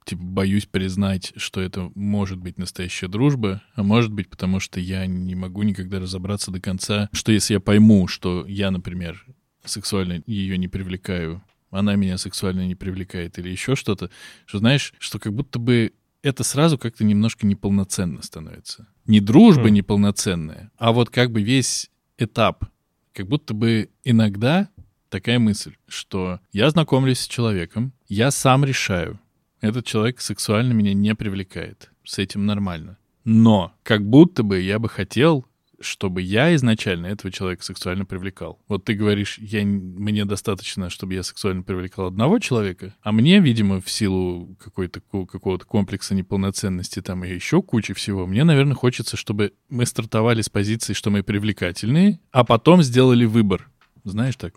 типа 0.08 0.24
боюсь 0.24 0.66
признать, 0.66 1.34
что 1.36 1.62
это 1.62 1.92
может 1.94 2.38
быть 2.40 2.58
настоящая 2.58 3.08
дружба, 3.08 3.62
а 3.76 3.84
может 3.84 4.12
быть, 4.12 4.30
потому 4.30 4.60
что 4.60 4.80
я 4.80 5.06
не 5.06 5.36
могу 5.36 5.64
никогда 5.64 6.00
разобраться 6.00 6.50
до 6.50 6.60
конца, 6.60 7.10
что 7.12 7.32
если 7.32 7.56
я 7.56 7.60
пойму, 7.60 8.08
что 8.08 8.46
я, 8.48 8.72
например, 8.72 9.26
сексуально 9.66 10.24
ее 10.26 10.58
не 10.58 10.68
привлекаю, 10.68 11.44
она 11.70 11.96
меня 11.96 12.18
сексуально 12.18 12.66
не 12.66 12.76
привлекает 12.76 13.38
или 13.38 13.50
еще 13.50 13.76
что-то, 13.76 14.10
что 14.46 14.60
знаешь, 14.60 14.94
что 15.00 15.20
как 15.20 15.34
будто 15.34 15.60
бы 15.60 15.94
это 16.24 16.44
сразу 16.44 16.78
как-то 16.78 17.04
немножко 17.04 17.46
неполноценно 17.46 18.22
становится. 18.22 18.88
Не 19.06 19.20
дружба 19.20 19.70
Хм. 19.70 19.74
неполноценная, 19.74 20.72
а 20.78 20.92
вот 20.92 21.10
как 21.10 21.32
бы 21.32 21.42
весь 21.42 21.90
этап. 22.18 22.66
Как 23.14 23.28
будто 23.28 23.54
бы 23.54 23.90
иногда 24.04 24.70
такая 25.10 25.40
мысль, 25.40 25.76
что 25.88 26.40
я 26.52 26.70
знакомлюсь 26.70 27.20
с 27.20 27.28
человеком, 27.28 27.94
я 28.08 28.32
сам 28.32 28.64
решаю, 28.64 29.20
этот 29.62 29.86
человек 29.86 30.22
сексуально 30.22 30.74
меня 30.74 30.94
не 30.94 31.16
привлекает. 31.16 31.92
С 32.04 32.20
этим 32.20 32.46
нормально. 32.46 32.98
Но 33.24 33.74
как 33.84 34.08
будто 34.08 34.44
бы 34.44 34.60
я 34.60 34.80
бы 34.80 34.88
хотел, 34.88 35.46
чтобы 35.80 36.22
я 36.22 36.56
изначально 36.56 37.08
этого 37.08 37.32
человека 37.32 37.64
сексуально 37.64 38.06
привлекал. 38.06 38.60
Вот 38.68 38.86
ты 38.86 38.94
говоришь, 38.94 39.38
я, 39.38 39.64
мне 39.66 40.26
достаточно, 40.26 40.90
чтобы 40.90 41.14
я 41.14 41.24
сексуально 41.24 41.64
привлекал 41.64 42.08
одного 42.08 42.40
человека, 42.40 42.96
а 43.02 43.12
мне, 43.12 43.40
видимо, 43.40 43.82
в 43.82 43.90
силу 43.90 44.56
какой-то, 44.60 45.02
какого-то 45.02 45.66
комплекса 45.66 46.16
неполноценности 46.16 47.02
там 47.02 47.24
и 47.24 47.34
еще 47.34 47.62
кучи 47.62 47.94
всего, 47.94 48.26
мне, 48.26 48.44
наверное, 48.44 48.76
хочется, 48.76 49.18
чтобы 49.18 49.54
мы 49.70 49.86
стартовали 49.86 50.42
с 50.42 50.50
позиции, 50.50 50.94
что 50.94 51.10
мы 51.10 51.24
привлекательные, 51.24 52.20
а 52.32 52.44
потом 52.44 52.82
сделали 52.82 53.26
выбор. 53.26 53.70
Знаешь 54.10 54.36
так? 54.38 54.54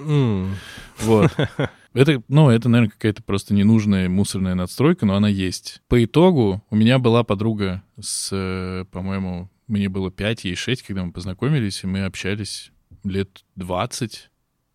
Вот. 1.00 1.30
Это, 1.92 2.22
ну, 2.28 2.50
это, 2.50 2.68
наверное, 2.68 2.92
какая-то 2.92 3.20
просто 3.24 3.52
ненужная 3.52 4.08
мусорная 4.08 4.54
надстройка, 4.54 5.06
но 5.06 5.16
она 5.16 5.28
есть. 5.28 5.82
По 5.88 6.04
итогу 6.04 6.62
у 6.70 6.76
меня 6.76 7.00
была 7.00 7.24
подруга 7.24 7.82
с, 8.00 8.28
э, 8.30 8.84
по-моему, 8.92 9.50
мне 9.66 9.88
было 9.88 10.12
5, 10.12 10.44
ей 10.44 10.54
6, 10.54 10.84
когда 10.84 11.04
мы 11.04 11.10
познакомились, 11.10 11.82
и 11.82 11.88
мы 11.88 12.04
общались 12.04 12.70
лет 13.02 13.44
20, 13.56 14.30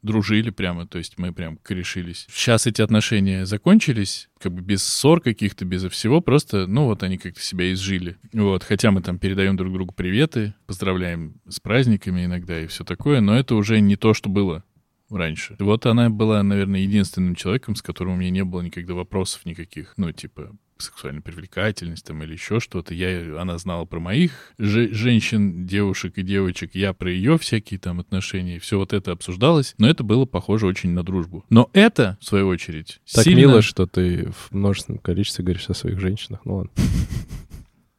дружили 0.05 0.50
прямо, 0.50 0.88
то 0.88 0.97
есть 0.97 1.17
мы 1.17 1.33
прям 1.33 1.57
корешились. 1.57 2.27
Сейчас 2.29 2.67
эти 2.67 2.81
отношения 2.81 3.45
закончились, 3.45 4.29
как 4.39 4.53
бы 4.53 4.62
без 4.62 4.83
ссор 4.83 5.19
каких-то, 5.19 5.65
без 5.65 5.83
всего, 5.89 6.21
просто, 6.21 6.67
ну, 6.67 6.85
вот 6.85 7.03
они 7.03 7.17
как-то 7.17 7.41
себя 7.41 7.71
изжили. 7.74 8.17
Вот, 8.33 8.63
хотя 8.63 8.91
мы 8.91 9.01
там 9.01 9.19
передаем 9.19 9.57
друг 9.57 9.74
другу 9.74 9.93
приветы, 9.93 10.53
поздравляем 10.67 11.35
с 11.47 11.59
праздниками 11.59 12.25
иногда 12.25 12.62
и 12.62 12.67
все 12.67 12.83
такое, 12.83 13.19
но 13.21 13.38
это 13.38 13.55
уже 13.55 13.79
не 13.79 13.95
то, 13.95 14.13
что 14.13 14.29
было 14.29 14.63
раньше. 15.09 15.55
Вот 15.59 15.85
она 15.85 16.09
была, 16.09 16.41
наверное, 16.43 16.81
единственным 16.81 17.35
человеком, 17.35 17.75
с 17.75 17.81
которым 17.81 18.13
у 18.13 18.17
меня 18.17 18.29
не 18.31 18.43
было 18.43 18.62
никогда 18.62 18.93
вопросов 18.93 19.45
никаких, 19.45 19.93
ну, 19.97 20.12
типа 20.12 20.55
сексуальная 20.77 21.22
привлекательность 21.22 22.05
там 22.05 22.22
или 22.24 22.34
еще 22.34 22.60
что-то. 22.60 22.94
Я, 22.94 23.39
она 23.41 23.58
знала 23.58 23.86
про 23.86 24.00
моих 24.00 24.53
же- 24.58 24.94
женщин, 24.94 25.65
девушек 25.65 26.17
и 26.17 26.22
девочек, 26.24 26.72
я 26.75 26.94
про 26.94 27.10
ее 27.12 27.38
всякие 27.38 27.79
там 27.79 28.00
отношения, 28.00 28.60
все 28.60 28.77
вот 28.77 28.91
это 28.94 29.12
обсуждалось, 29.13 29.74
но 29.77 29.88
это 29.89 30.03
было 30.03 30.25
похоже 30.25 30.67
очень 30.67 30.89
на 30.91 31.03
дружбу. 31.03 31.46
Но 31.50 31.70
это, 31.74 32.17
в 32.20 32.25
свою 32.25 32.48
очередь, 32.48 33.00
Так 33.13 33.24
сильно... 33.24 33.39
мило, 33.39 33.62
что 33.62 33.86
ты 33.88 34.29
в 34.32 34.53
множественном 34.53 35.00
количестве 35.00 35.44
говоришь 35.46 35.70
о 35.70 35.74
своих 35.74 36.00
женщинах. 36.00 36.41
Ну 36.46 36.55
ладно. 36.58 36.72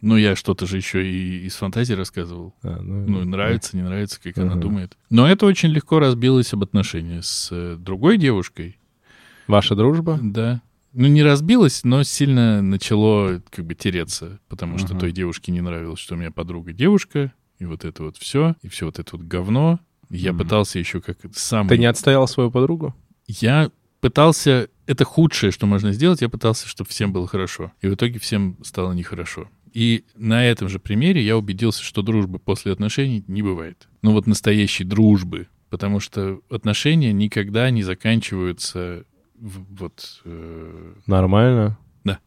Ну, 0.02 0.16
я 0.18 0.36
что-то 0.36 0.66
же 0.66 0.76
еще 0.76 1.04
и 1.10 1.46
из 1.46 1.56
фантазии 1.56 1.94
рассказывал. 1.94 2.54
А, 2.62 2.80
Ну, 2.80 3.24
нравится, 3.24 3.76
не 3.76 3.82
нравится, 3.82 4.20
как 4.22 4.36
она 4.38 4.52
Ага. 4.52 4.60
думает. 4.60 4.96
Но 5.08 5.26
это 5.26 5.46
очень 5.46 5.70
легко 5.70 5.98
разбилось 5.98 6.52
об 6.52 6.62
отношения 6.62 7.22
с 7.22 7.48
э, 7.50 7.76
другой 7.78 8.18
девушкой, 8.18 8.78
Ваша 9.48 9.74
дружба? 9.74 10.18
Да. 10.22 10.60
Ну, 10.98 11.08
не 11.08 11.22
разбилось, 11.22 11.84
но 11.84 12.02
сильно 12.04 12.62
начало 12.62 13.42
как 13.50 13.66
бы 13.66 13.74
тереться, 13.74 14.40
потому 14.48 14.78
что 14.78 14.92
Ага. 14.92 15.00
той 15.00 15.12
девушке 15.12 15.52
не 15.52 15.60
нравилось, 15.60 15.98
что 16.00 16.14
у 16.14 16.18
меня 16.18 16.30
подруга 16.30 16.72
девушка, 16.72 17.34
и 17.58 17.66
вот 17.66 17.84
это 17.84 18.02
вот 18.02 18.16
все, 18.16 18.56
и 18.62 18.68
все 18.68 18.86
вот 18.86 18.98
это 18.98 19.16
вот 19.16 19.26
говно. 19.26 19.78
Я 20.08 20.32
Мгм. 20.32 20.40
пытался 20.42 20.78
еще 20.78 21.00
как 21.02 21.18
сам... 21.34 21.68
Ты 21.68 21.76
не 21.78 21.84
отстоял 21.86 22.26
свою 22.26 22.50
подругу? 22.50 22.94
Я 23.26 23.70
пытался... 24.00 24.68
Это 24.86 25.04
худшее, 25.04 25.50
что 25.50 25.66
можно 25.66 25.92
сделать. 25.92 26.22
Я 26.22 26.28
пытался, 26.28 26.66
чтобы 26.68 26.88
всем 26.88 27.12
было 27.12 27.26
хорошо. 27.26 27.72
И 27.82 27.88
в 27.88 27.94
итоге 27.94 28.18
всем 28.20 28.56
стало 28.62 28.92
нехорошо. 28.92 29.48
И 29.72 30.04
на 30.14 30.46
этом 30.46 30.68
же 30.68 30.78
примере 30.78 31.22
я 31.22 31.36
убедился, 31.36 31.82
что 31.82 32.00
дружбы 32.02 32.38
после 32.38 32.72
отношений 32.72 33.22
не 33.26 33.42
бывает. 33.42 33.88
Ну 34.02 34.12
вот 34.12 34.26
настоящей 34.26 34.84
дружбы. 34.84 35.48
Потому 35.68 35.98
что 36.00 36.40
отношения 36.48 37.12
никогда 37.12 37.68
не 37.70 37.82
заканчиваются 37.82 39.04
вот... 39.40 40.20
э, 40.24 40.92
Нормально? 41.06 41.78
Да. 42.04 42.18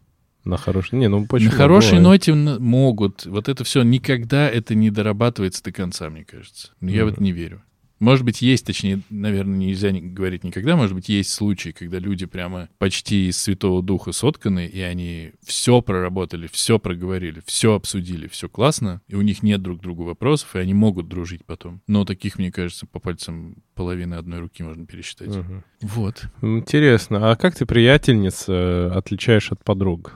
На 0.45 0.57
хорошей... 0.57 0.99
Не, 0.99 1.07
ну 1.07 1.25
почему? 1.25 1.51
на 1.51 1.57
хорошей 1.57 1.99
Бывает. 1.99 2.03
ноте 2.27 2.33
могут. 2.33 3.25
Вот 3.25 3.49
это 3.49 3.63
все 3.63 3.83
никогда 3.83 4.49
это 4.49 4.75
не 4.75 4.89
дорабатывается 4.89 5.63
до 5.63 5.71
конца, 5.71 6.09
мне 6.09 6.23
кажется. 6.23 6.71
Но 6.81 6.89
я 6.91 7.05
в 7.05 7.09
это 7.09 7.21
не 7.21 7.31
верю. 7.31 7.61
Может 7.99 8.25
быть, 8.25 8.41
есть, 8.41 8.65
точнее, 8.65 9.01
наверное, 9.09 9.57
нельзя 9.57 9.91
говорить 9.91 10.43
никогда, 10.43 10.75
может 10.75 10.95
быть, 10.95 11.09
есть 11.09 11.31
случаи, 11.31 11.69
когда 11.69 11.99
люди 11.99 12.25
прямо 12.25 12.69
почти 12.77 13.27
из 13.27 13.37
Святого 13.37 13.83
Духа 13.83 14.11
сотканы, 14.11 14.65
и 14.65 14.79
они 14.81 15.31
все 15.43 15.81
проработали, 15.81 16.47
все 16.51 16.79
проговорили, 16.79 17.41
все 17.45 17.73
обсудили, 17.73 18.27
все 18.27 18.47
классно, 18.47 19.01
и 19.07 19.15
у 19.15 19.21
них 19.21 19.43
нет 19.43 19.61
друг 19.61 19.81
другу 19.81 20.03
вопросов, 20.03 20.55
и 20.55 20.59
они 20.59 20.73
могут 20.73 21.07
дружить 21.07 21.43
потом. 21.45 21.81
Но 21.87 22.05
таких, 22.05 22.39
мне 22.39 22.51
кажется, 22.51 22.85
по 22.85 22.99
пальцам 22.99 23.57
половины 23.75 24.15
одной 24.15 24.39
руки 24.39 24.63
можно 24.63 24.85
пересчитать. 24.85 25.35
Мгм. 25.35 25.63
Вот. 25.81 26.25
Интересно. 26.41 27.31
А 27.31 27.35
как 27.35 27.55
ты 27.55 27.65
приятельниц 27.65 28.45
э, 28.47 28.91
отличаешь 28.93 29.51
от 29.51 29.63
подруг? 29.63 30.15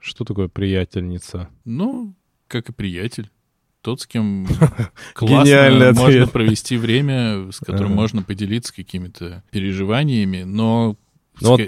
Что 0.00 0.24
такое 0.24 0.48
приятельница? 0.48 1.48
Ну, 1.64 2.14
как 2.46 2.68
и 2.68 2.72
приятель. 2.72 3.30
Тот, 3.84 4.00
с 4.00 4.06
кем 4.06 4.46
классно 5.12 5.92
можно 5.94 6.26
провести 6.26 6.78
время, 6.78 7.52
с 7.52 7.58
которым 7.58 7.92
можно 7.92 8.22
поделиться 8.22 8.74
какими-то 8.74 9.42
переживаниями, 9.50 10.44
но, 10.44 10.96
Ну 11.42 11.58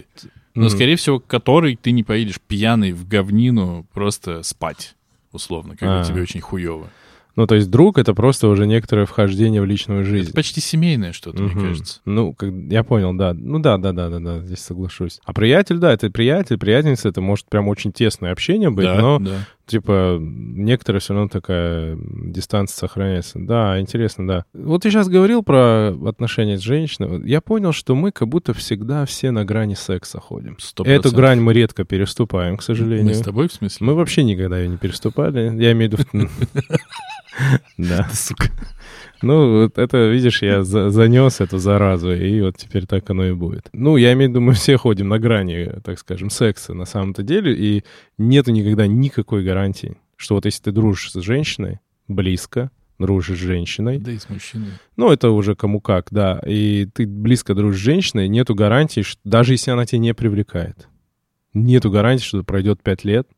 но, 0.55 0.69
скорее 0.71 0.97
всего, 0.97 1.21
который 1.21 1.77
ты 1.77 1.91
не 1.91 2.03
поедешь 2.03 2.41
пьяный 2.41 2.93
в 2.93 3.07
говнину 3.07 3.87
просто 3.93 4.43
спать, 4.43 4.97
условно, 5.31 5.77
когда 5.77 6.01
А. 6.01 6.05
тебе 6.05 6.23
очень 6.23 6.41
хуево. 6.41 6.89
Ну, 7.37 7.47
то 7.47 7.55
есть 7.55 7.71
друг— 7.71 7.99
это 8.01 8.15
просто 8.15 8.49
уже 8.49 8.67
некоторое 8.67 9.05
вхождение 9.05 9.61
в 9.61 9.67
личную 9.67 10.01
Это 10.01 10.09
жизнь. 10.09 10.33
почти 10.33 10.63
семейное 10.63 11.13
что-то, 11.13 11.43
мне 11.43 11.53
Мгм. 11.53 11.61
кажется. 11.61 12.01
Ну, 12.07 12.33
как, 12.33 12.51
я 12.51 12.83
понял, 12.83 13.13
да. 13.13 13.35
Ну 13.35 13.59
да, 13.59 13.77
да, 13.77 13.93
да, 13.93 14.09
да, 14.09 14.19
да, 14.21 14.41
здесь 14.41 14.61
соглашусь. 14.61 15.21
А 15.27 15.35
приятель, 15.35 15.77
да, 15.77 15.93
это 15.93 16.09
приятель, 16.11 16.57
приятельница, 16.57 17.11
это 17.11 17.21
может 17.21 17.47
прям 17.51 17.69
очень 17.69 17.93
тесное 17.93 18.33
общение 18.33 18.71
быть, 18.71 18.87
да, 18.87 18.99
но 18.99 19.19
да. 19.19 19.41
Типа 19.67 20.19
некоторая 20.21 21.01
все 21.01 21.15
равно 21.15 21.29
такая 21.29 21.99
дистанция 22.01 22.77
сохраняется. 22.77 23.39
Да, 23.39 23.79
интересно, 23.81 24.27
да. 24.27 24.45
Вот 24.55 24.83
ты 24.83 24.91
сейчас 24.91 25.09
говорил 25.09 25.43
про 25.43 25.89
отношения 26.09 26.57
с 26.57 26.63
женщиной. 26.63 27.29
Я 27.29 27.41
понял, 27.41 27.73
что 27.73 27.95
мы 27.95 28.13
как 28.13 28.29
будто 28.29 28.55
всегда 28.55 29.05
все 29.05 29.31
на 29.31 29.45
грани 29.45 29.75
секса 29.75 30.21
ходим. 30.21 30.57
Сто 30.59 30.83
Эту 30.85 31.03
процентов. 31.03 31.13
грань 31.15 31.41
мы 31.41 31.53
редко 31.53 31.85
переступаем, 31.85 32.57
к 32.57 32.61
Мы 32.61 32.63
сожалению. 32.65 33.15
с 33.15 33.21
тобой, 33.21 33.49
в 33.49 33.53
смысле? 33.53 33.87
Мы 33.87 33.95
вообще 33.95 34.25
никогда 34.25 34.59
ее 34.59 34.69
не 34.69 34.77
переступали. 34.77 35.41
Я 35.61 35.73
имею 35.73 35.91
в 35.91 35.99
виду... 36.15 36.29
Да. 37.77 38.09
Сука. 38.13 38.49
Ну, 39.23 39.65
это, 39.75 40.09
видишь, 40.11 40.43
я 40.43 40.63
за- 40.63 40.91
занес 40.91 41.41
эту 41.41 41.59
заразу, 41.59 42.13
и 42.13 42.41
вот 42.43 42.57
теперь 42.57 42.87
так 42.87 43.09
оно 43.11 43.25
и 43.27 43.33
будет. 43.33 43.69
Ну, 43.73 43.97
я 43.97 44.13
имею 44.13 44.29
в 44.29 44.31
виду, 44.33 44.41
мы 44.41 44.53
все 44.53 44.77
ходим 44.77 45.09
на 45.09 45.19
грани, 45.19 45.71
так 45.85 45.99
скажем, 45.99 46.31
секса 46.31 46.75
на 46.75 46.85
самом-то 46.85 47.23
деле, 47.23 47.55
и 47.55 47.85
нету 48.19 48.53
никогда 48.53 48.87
никакой 48.87 49.43
гарантии, 49.45 49.97
что 50.17 50.35
вот 50.35 50.45
если 50.45 50.65
ты 50.65 50.73
дружишь 50.73 51.13
с 51.13 51.21
женщиной, 51.21 51.81
близко, 52.09 52.71
дружишь 52.99 53.39
с 53.39 53.43
женщиной, 53.43 53.99
Да 53.99 54.13
и 54.13 54.19
с 54.19 54.29
мужчиной. 54.29 54.69
ну, 54.97 55.11
это 55.11 55.31
уже 55.31 55.55
кому 55.55 55.81
как, 55.81 56.09
да, 56.11 56.41
и 56.47 56.87
ты 56.93 57.07
близко 57.07 57.55
дружишь 57.55 57.81
с 57.81 57.85
женщиной, 57.85 58.29
нету 58.29 58.55
гарантии, 58.55 59.01
что, 59.03 59.21
даже 59.25 59.55
если 59.55 59.71
она 59.71 59.85
тебя 59.87 59.99
не 59.99 60.15
привлекает, 60.15 60.89
нету 61.55 61.91
гарантии, 61.91 62.25
что 62.25 62.43
пройдет 62.43 62.83
пять 62.83 63.05
лет, 63.05 63.29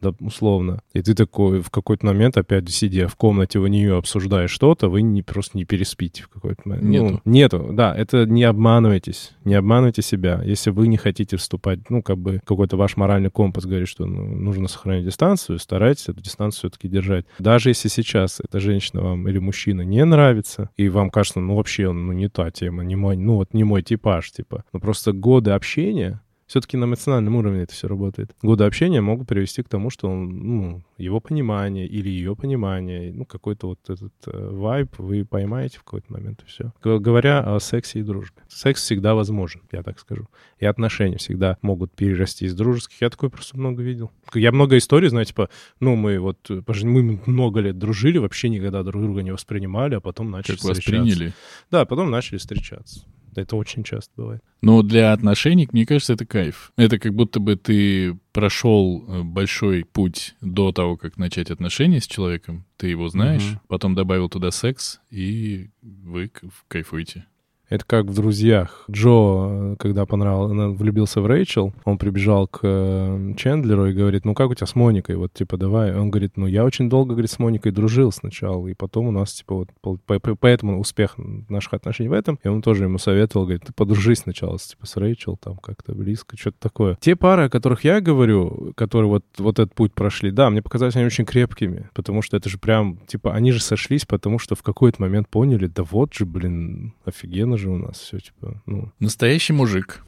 да, 0.00 0.12
условно, 0.20 0.80
и 0.92 1.02
ты 1.02 1.14
такой 1.14 1.60
в 1.60 1.70
какой-то 1.70 2.06
момент, 2.06 2.36
опять 2.36 2.68
сидя 2.70 3.08
в 3.08 3.16
комнате 3.16 3.58
у 3.58 3.66
нее 3.66 3.96
обсуждая 3.96 4.48
что-то, 4.48 4.88
вы 4.88 5.02
не, 5.02 5.22
просто 5.22 5.56
не 5.56 5.64
переспите 5.64 6.22
в 6.22 6.28
какой-то 6.28 6.62
момент. 6.64 6.84
Ну, 6.84 6.90
Нету. 6.90 7.20
нету, 7.24 7.68
да, 7.72 7.94
это 7.94 8.24
не 8.26 8.44
обманывайтесь, 8.44 9.32
не 9.44 9.54
обманывайте 9.54 10.02
себя. 10.02 10.40
Если 10.44 10.70
вы 10.70 10.88
не 10.88 10.96
хотите 10.96 11.36
вступать, 11.36 11.90
ну, 11.90 12.02
как 12.02 12.18
бы 12.18 12.40
какой-то 12.44 12.76
ваш 12.76 12.96
моральный 12.96 13.30
компас 13.30 13.64
говорит, 13.66 13.88
что 13.88 14.06
ну, 14.06 14.24
нужно 14.24 14.68
сохранять 14.68 15.04
дистанцию, 15.04 15.58
старайтесь 15.58 16.08
эту 16.08 16.22
дистанцию 16.22 16.70
все-таки 16.70 16.88
держать. 16.88 17.26
Даже 17.38 17.70
если 17.70 17.88
сейчас 17.88 18.40
эта 18.40 18.60
женщина 18.60 19.02
вам 19.02 19.28
или 19.28 19.38
мужчина 19.38 19.82
не 19.82 20.04
нравится, 20.04 20.70
и 20.76 20.88
вам 20.88 21.10
кажется, 21.10 21.40
ну, 21.40 21.56
вообще 21.56 21.90
ну, 21.90 22.12
не 22.12 22.28
та 22.28 22.50
тема, 22.50 22.84
не 22.84 22.96
мой, 22.96 23.16
ну, 23.16 23.36
вот 23.36 23.54
не 23.54 23.64
мой 23.64 23.82
типаж, 23.82 24.30
типа. 24.30 24.64
Ну, 24.72 24.80
просто 24.80 25.12
годы 25.12 25.50
общения, 25.50 26.20
все-таки 26.48 26.78
на 26.78 26.86
эмоциональном 26.86 27.36
уровне 27.36 27.62
это 27.62 27.74
все 27.74 27.88
работает. 27.88 28.34
Годы 28.42 28.64
общения 28.64 29.02
могут 29.02 29.28
привести 29.28 29.62
к 29.62 29.68
тому, 29.68 29.90
что 29.90 30.08
он, 30.08 30.28
ну, 30.30 30.82
его 30.96 31.20
понимание 31.20 31.86
или 31.86 32.08
ее 32.08 32.34
понимание, 32.34 33.12
ну, 33.12 33.26
какой-то 33.26 33.68
вот 33.68 33.78
этот 33.88 34.14
э, 34.26 34.50
вайб 34.50 34.98
вы 34.98 35.26
поймаете 35.26 35.78
в 35.78 35.84
какой-то 35.84 36.10
момент, 36.10 36.42
и 36.42 36.46
все. 36.46 36.72
Говоря 36.82 37.40
о 37.40 37.60
сексе 37.60 38.00
и 38.00 38.02
дружбе. 38.02 38.42
Секс 38.48 38.82
всегда 38.82 39.14
возможен, 39.14 39.60
я 39.72 39.82
так 39.82 40.00
скажу. 40.00 40.26
И 40.58 40.64
отношения 40.64 41.18
всегда 41.18 41.58
могут 41.60 41.92
перерасти 41.92 42.46
из 42.46 42.54
дружеских. 42.54 43.02
Я 43.02 43.10
такое 43.10 43.28
просто 43.28 43.58
много 43.58 43.82
видел. 43.82 44.10
Я 44.32 44.50
много 44.50 44.78
историй, 44.78 45.10
знаю, 45.10 45.26
типа, 45.26 45.50
ну, 45.80 45.96
мы 45.96 46.18
вот, 46.18 46.50
э, 46.50 46.62
мы 46.82 47.20
много 47.26 47.60
лет 47.60 47.78
дружили, 47.78 48.16
вообще 48.16 48.48
никогда 48.48 48.82
друг 48.82 49.02
друга 49.02 49.22
не 49.22 49.32
воспринимали, 49.32 49.96
а 49.96 50.00
потом 50.00 50.30
начали 50.30 50.56
Как 50.56 50.62
встречаться. 50.62 50.90
приняли. 50.90 51.34
Да, 51.70 51.84
потом 51.84 52.10
начали 52.10 52.38
встречаться. 52.38 53.04
Это 53.34 53.56
очень 53.56 53.84
часто 53.84 54.12
бывает. 54.16 54.42
Но 54.60 54.82
для 54.82 55.12
отношений, 55.12 55.68
мне 55.72 55.86
кажется, 55.86 56.14
это 56.14 56.26
кайф. 56.26 56.72
Это 56.76 56.98
как 56.98 57.14
будто 57.14 57.38
бы 57.40 57.56
ты 57.56 58.18
прошел 58.32 59.04
э, 59.06 59.22
большой 59.22 59.84
путь 59.84 60.34
до 60.40 60.72
того, 60.72 60.96
как 60.96 61.16
начать 61.16 61.50
отношения 61.50 62.00
с 62.00 62.06
человеком. 62.06 62.64
Ты 62.76 62.88
его 62.88 63.08
знаешь, 63.08 63.42
Мгм. 63.44 63.60
потом 63.68 63.94
добавил 63.94 64.28
туда 64.28 64.50
секс, 64.50 65.00
и 65.10 65.70
вы 65.82 66.30
кайфуете. 66.68 67.26
Это 67.68 67.84
как 67.84 68.06
в 68.06 68.14
«Друзьях». 68.14 68.84
Джо, 68.90 69.10
э, 69.10 69.76
когда 69.78 70.06
понравился, 70.06 70.52
он 70.52 70.74
влюбился 70.74 71.20
в 71.20 71.26
Рэйчел, 71.26 71.74
он 71.84 71.98
прибежал 71.98 72.48
к 72.48 72.60
э, 72.62 73.34
Чендлеру 73.36 73.86
и 73.86 73.92
говорит, 73.92 74.24
ну 74.24 74.34
как 74.34 74.50
у 74.50 74.54
тебя 74.54 74.66
с 74.66 74.74
Моникой? 74.74 75.16
Вот, 75.16 75.34
типа, 75.34 75.58
давай. 75.58 75.94
Он 75.94 76.10
говорит, 76.10 76.36
ну 76.36 76.46
я 76.46 76.64
очень 76.64 76.88
долго, 76.88 77.12
говорит, 77.12 77.30
с 77.30 77.38
Моникой 77.38 77.72
дружил 77.72 78.10
сначала, 78.10 78.66
и 78.68 78.72
потом 78.72 79.08
у 79.08 79.10
нас, 79.10 79.34
типа, 79.34 79.66
вот, 79.82 80.00
поэтому 80.40 80.80
успех 80.80 81.16
наших 81.48 81.74
отношений 81.74 82.08
в 82.08 82.14
этом. 82.14 82.38
И 82.42 82.48
он 82.48 82.62
тоже 82.62 82.84
ему 82.84 82.96
советовал, 82.96 83.44
говорит, 83.44 83.64
ты 83.66 83.74
подружись 83.74 84.20
сначала, 84.20 84.58
типа, 84.58 84.86
с 84.86 84.96
Рэйчел, 84.96 85.36
там, 85.36 85.58
как-то 85.58 85.94
близко, 85.94 86.38
что-то 86.38 86.56
такое. 86.58 86.96
Те 87.00 87.16
пары, 87.16 87.44
о 87.44 87.50
которых 87.50 87.84
я 87.84 88.00
говорю, 88.00 88.72
которые 88.76 89.10
вот, 89.10 89.24
вот 89.36 89.58
этот 89.58 89.74
путь 89.74 89.92
прошли, 89.92 90.30
да, 90.30 90.48
мне 90.48 90.62
показались 90.62 90.96
они 90.96 91.04
очень 91.04 91.26
крепкими, 91.26 91.90
потому 91.92 92.22
что 92.22 92.38
это 92.38 92.48
же 92.48 92.56
прям, 92.56 92.96
типа, 93.06 93.34
они 93.34 93.52
же 93.52 93.60
сошлись, 93.60 94.06
потому 94.06 94.38
что 94.38 94.54
в 94.54 94.62
какой-то 94.62 95.02
момент 95.02 95.28
поняли, 95.28 95.66
да 95.66 95.82
вот 95.82 96.14
же, 96.14 96.24
блин, 96.24 96.94
офигенно 97.04 97.57
же 97.58 97.68
у 97.70 97.76
нас 97.78 97.98
все, 97.98 98.18
типа, 98.18 98.62
ну, 98.66 98.92
Настоящий 99.00 99.52
мужик. 99.52 100.04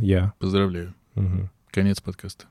я. 0.00 0.32
Поздравляю. 0.38 0.94
Конец 1.70 2.00
подкаста. 2.00 2.46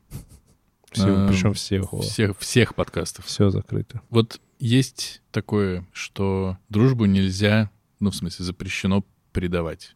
Все, 0.91 1.07
Эм, 1.07 1.29
причем 1.29 1.53
всех. 1.53 1.91
Всех, 2.01 2.37
всех 2.39 2.75
подкастов. 2.75 3.25
Все 3.25 3.49
закрыто. 3.49 4.01
Вот 4.09 4.41
есть 4.59 5.21
такое, 5.31 5.85
что 5.93 6.57
дружбу 6.69 7.05
нельзя, 7.05 7.69
ну, 7.99 8.09
в 8.11 8.15
смысле, 8.15 8.43
запрещено 8.45 9.05
предавать. 9.31 9.95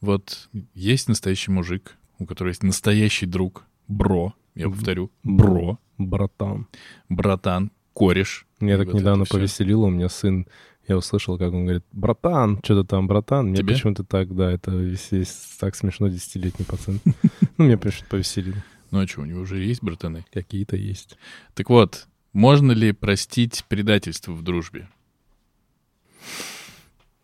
Вот 0.00 0.48
есть 0.74 1.08
настоящий 1.08 1.50
мужик, 1.50 1.96
у 2.18 2.26
которого 2.26 2.48
есть 2.50 2.62
настоящий 2.62 3.26
друг, 3.26 3.64
бро, 3.88 4.34
я 4.54 4.68
повторю, 4.68 5.10
бро, 5.22 5.78
Братан. 5.98 6.66
братан, 7.08 7.70
кореш. 7.94 8.46
Меня 8.60 8.78
так 8.78 8.88
вот 8.88 9.00
недавно 9.00 9.24
повеселило, 9.24 9.86
у 9.86 9.90
меня 9.90 10.08
сын, 10.08 10.46
я 10.88 10.96
услышал, 10.96 11.38
как 11.38 11.52
он 11.52 11.64
говорит, 11.64 11.84
братан, 11.92 12.60
что-то 12.62 12.84
там, 12.84 13.06
братан. 13.08 13.48
Мне 13.48 13.62
почему-то 13.64 14.04
так, 14.04 14.34
да, 14.34 14.50
это 14.52 14.70
весь- 14.70 15.56
так 15.58 15.74
смешно, 15.74 16.08
десятилетний 16.08 16.64
пацан. 16.64 17.00
Ну, 17.58 17.64
меня 17.64 17.78
почему-то 17.78 18.10
повеселило. 18.10 18.62
Ну 18.90 19.00
а 19.00 19.06
что, 19.06 19.22
у 19.22 19.24
него 19.24 19.40
уже 19.40 19.58
есть 19.62 19.82
братаны? 19.82 20.24
Какие-то 20.32 20.76
есть. 20.76 21.16
Так 21.54 21.70
вот, 21.70 22.06
можно 22.32 22.72
ли 22.72 22.92
простить 22.92 23.64
предательство 23.68 24.32
в 24.32 24.42
дружбе? 24.42 24.88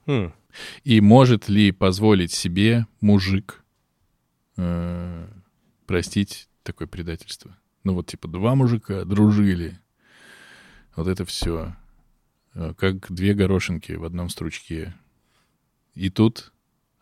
Хм. 0.06 0.32
И 0.84 1.00
может 1.00 1.48
ли 1.48 1.70
позволить 1.70 2.32
себе 2.32 2.86
мужик 3.00 3.62
э, 4.56 5.28
простить 5.86 6.48
такое 6.62 6.88
предательство? 6.88 7.56
Ну 7.84 7.94
вот 7.94 8.06
типа 8.06 8.28
два 8.28 8.54
мужика 8.54 9.04
дружили. 9.04 9.78
Вот 10.96 11.08
это 11.08 11.24
все. 11.24 11.74
Как 12.54 13.10
две 13.12 13.34
горошинки 13.34 13.92
в 13.92 14.04
одном 14.04 14.28
стручке. 14.28 14.94
И 15.94 16.10
тут 16.10 16.52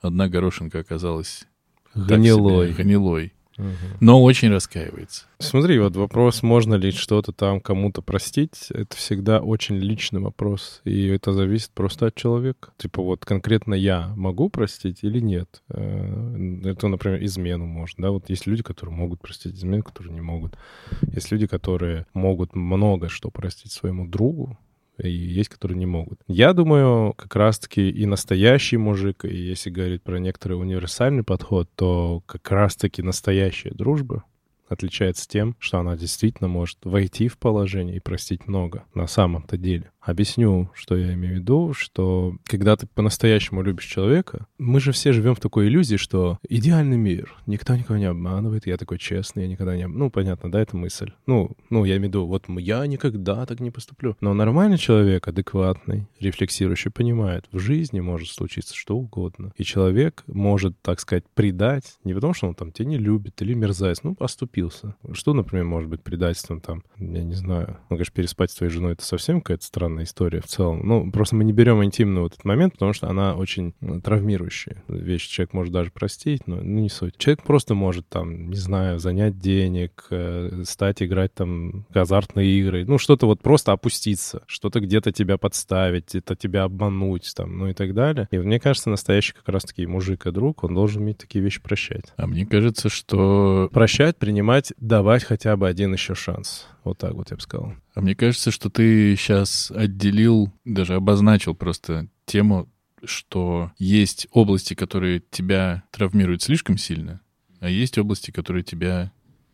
одна 0.00 0.28
горошинка 0.28 0.80
оказалась 0.80 1.46
так 1.94 2.04
себе, 2.04 2.16
Гнилой. 2.16 2.72
гнилой. 2.72 3.32
Мгм. 3.56 3.76
Но 4.00 4.22
очень 4.22 4.48
раскаивается. 4.50 5.26
Смотри, 5.38 5.78
вот 5.78 5.94
вопрос, 5.94 6.42
можно 6.42 6.76
ли 6.76 6.92
что-то 6.92 7.32
там 7.32 7.60
кому-то 7.60 8.00
простить, 8.00 8.68
это 8.70 8.96
всегда 8.96 9.40
очень 9.40 9.76
личный 9.76 10.20
вопрос, 10.20 10.80
и 10.84 11.08
это 11.08 11.34
зависит 11.34 11.70
просто 11.72 12.06
от 12.06 12.14
человека. 12.14 12.70
Типа 12.78 13.02
вот 13.02 13.26
конкретно 13.26 13.74
я 13.74 14.14
могу 14.16 14.48
простить 14.48 15.00
или 15.02 15.20
нет? 15.20 15.62
Э, 15.68 16.60
Это, 16.64 16.88
например, 16.88 17.22
измену 17.22 17.66
можно, 17.66 18.04
да, 18.04 18.10
вот 18.12 18.30
есть 18.30 18.46
люди, 18.46 18.62
которые 18.62 18.94
могут 18.94 19.20
простить 19.20 19.54
измену, 19.56 19.82
которые 19.82 20.14
не 20.14 20.22
могут. 20.22 20.56
Есть 21.02 21.30
люди, 21.30 21.46
которые 21.46 22.06
могут 22.14 22.54
много 22.54 23.10
что 23.10 23.30
простить 23.30 23.72
своему 23.72 24.06
другу, 24.08 24.58
и 25.02 25.10
есть, 25.10 25.48
которые 25.48 25.78
не 25.78 25.86
могут. 25.86 26.20
Я 26.26 26.52
думаю, 26.52 27.14
как 27.14 27.34
раз-таки 27.36 27.90
и 27.90 28.06
настоящий 28.06 28.76
мужик, 28.76 29.24
и 29.24 29.34
если 29.34 29.70
говорить 29.70 30.02
про 30.02 30.18
некоторый 30.18 30.54
универсальный 30.54 31.22
подход, 31.22 31.68
то 31.74 32.22
как 32.26 32.50
раз-таки 32.50 33.02
настоящая 33.02 33.70
дружба 33.70 34.24
отличается 34.68 35.28
тем, 35.28 35.56
что 35.58 35.78
она 35.78 35.96
действительно 35.96 36.48
может 36.48 36.78
войти 36.84 37.28
в 37.28 37.38
положение 37.38 37.96
и 37.96 38.00
простить 38.00 38.46
много 38.46 38.84
на 38.94 39.06
самом-то 39.06 39.56
деле. 39.56 39.90
Объясню, 40.00 40.70
что 40.74 40.96
я 40.96 41.12
имею 41.14 41.34
в 41.34 41.38
виду, 41.40 41.72
что 41.74 42.36
когда 42.44 42.76
ты 42.76 42.86
по-настоящему 42.86 43.62
любишь 43.62 43.84
человека, 43.84 44.46
мы 44.58 44.80
же 44.80 44.92
все 44.92 45.12
живем 45.12 45.34
в 45.34 45.40
такой 45.40 45.68
иллюзии, 45.68 45.96
что 45.96 46.38
идеальный 46.48 46.96
мир, 46.96 47.34
никто 47.46 47.76
никого 47.76 47.98
не 47.98 48.06
обманывает, 48.06 48.66
я 48.66 48.76
такой 48.76 48.98
честный, 48.98 49.42
я 49.42 49.48
никогда 49.48 49.76
не... 49.76 49.82
об- 49.82 49.92
Ну, 49.94 50.10
понятно, 50.10 50.50
да, 50.50 50.60
это 50.60 50.76
мысль. 50.76 51.12
Ну, 51.26 51.50
ну, 51.68 51.84
я 51.84 51.96
имею 51.96 52.06
в 52.10 52.14
виду, 52.14 52.26
вот 52.26 52.44
я 52.48 52.86
никогда 52.86 53.44
так 53.46 53.60
не 53.60 53.70
поступлю. 53.70 54.16
Но 54.20 54.32
нормальный 54.32 54.78
человек, 54.78 55.28
адекватный, 55.28 56.08
рефлексирующий, 56.18 56.90
понимает, 56.90 57.46
в 57.52 57.58
жизни 57.58 58.00
может 58.00 58.28
случиться 58.28 58.74
что 58.74 58.96
угодно. 58.96 59.52
И 59.56 59.64
человек 59.64 60.24
может, 60.26 60.80
так 60.80 61.00
сказать, 61.00 61.24
предать 61.34 61.98
не 62.04 62.14
потому, 62.14 62.32
что 62.32 62.48
он 62.48 62.54
там 62.54 62.72
тебя 62.72 62.88
не 62.88 62.98
любит 62.98 63.40
или 63.42 63.52
мерзавец, 63.54 64.02
ну, 64.02 64.16
оступился. 64.18 64.94
Что, 65.12 65.34
например, 65.34 65.64
может 65.66 65.90
быть 65.90 66.02
предательством 66.02 66.60
там, 66.60 66.82
я 66.96 67.22
не 67.22 67.34
знаю, 67.34 67.78
ну, 67.90 67.96
конечно, 67.96 68.14
переспать 68.14 68.50
с 68.50 68.54
твоей 68.54 68.72
женой— 68.72 68.92
это 68.94 69.04
совсем 69.04 69.40
какая-то 69.40 69.64
странная 69.64 69.89
история 70.02 70.40
в 70.40 70.46
целом. 70.46 70.80
Ну, 70.84 71.10
просто 71.10 71.36
мы 71.36 71.44
не 71.44 71.52
берем 71.52 71.82
интимный 71.84 72.22
вот 72.22 72.32
этот 72.32 72.44
момент, 72.44 72.74
потому 72.74 72.92
что 72.92 73.08
она 73.08 73.34
очень 73.34 73.74
э, 73.80 74.00
травмирующая 74.02 74.82
вещь. 74.88 75.28
Человек 75.28 75.52
может 75.52 75.72
даже 75.72 75.90
простить, 75.90 76.46
но 76.46 76.56
ну, 76.56 76.62
не 76.62 76.88
суть. 76.88 77.16
Человек 77.18 77.42
просто 77.42 77.74
может 77.74 78.08
там, 78.08 78.50
не 78.50 78.56
знаю, 78.56 78.98
занять 78.98 79.38
денег, 79.38 80.06
э, 80.10 80.62
стать 80.64 81.02
играть 81.02 81.34
там 81.34 81.86
азартные 81.92 82.58
игры, 82.60 82.84
ну, 82.86 82.98
что-то 82.98 83.26
вот 83.26 83.40
просто 83.42 83.72
опуститься, 83.72 84.42
что-то 84.46 84.80
где-то 84.80 85.12
тебя 85.12 85.36
подставить, 85.38 86.08
где-то 86.08 86.36
тебя 86.36 86.64
обмануть 86.64 87.32
там, 87.34 87.58
ну 87.58 87.68
и 87.68 87.74
так 87.74 87.94
далее. 87.94 88.28
И 88.30 88.38
мне 88.38 88.60
кажется, 88.60 88.90
настоящий 88.90 89.32
как 89.32 89.48
раз-таки 89.48 89.86
мужик 89.86 90.26
и 90.26 90.30
друг, 90.30 90.64
он 90.64 90.74
должен 90.74 91.02
уметь 91.02 91.18
такие 91.18 91.42
вещи 91.42 91.60
прощать. 91.60 92.12
А 92.16 92.26
мне 92.26 92.46
кажется, 92.46 92.88
что... 92.88 93.68
Прощать, 93.72 94.16
принимать, 94.16 94.72
давать 94.78 95.24
хотя 95.24 95.56
бы 95.56 95.68
один 95.68 95.92
еще 95.92 96.14
шанс. 96.14 96.66
Вот 96.84 96.98
так 96.98 97.14
вот 97.14 97.30
я 97.30 97.36
бы 97.36 97.42
сказал. 97.42 97.74
А 97.94 98.00
мне 98.00 98.14
кажется, 98.14 98.50
что 98.50 98.70
ты 98.70 99.14
сейчас 99.16 99.70
отделил, 99.70 100.52
даже 100.64 100.94
обозначил 100.94 101.54
просто 101.54 102.08
тему, 102.24 102.68
что 103.04 103.72
есть 103.78 104.26
области, 104.32 104.74
которые 104.74 105.22
тебя 105.30 105.84
травмируют 105.90 106.42
слишком 106.42 106.78
сильно, 106.78 107.20
а 107.60 107.68
есть 107.68 107.98
области, 107.98 108.30
которые 108.30 108.62
тебя 108.62 109.12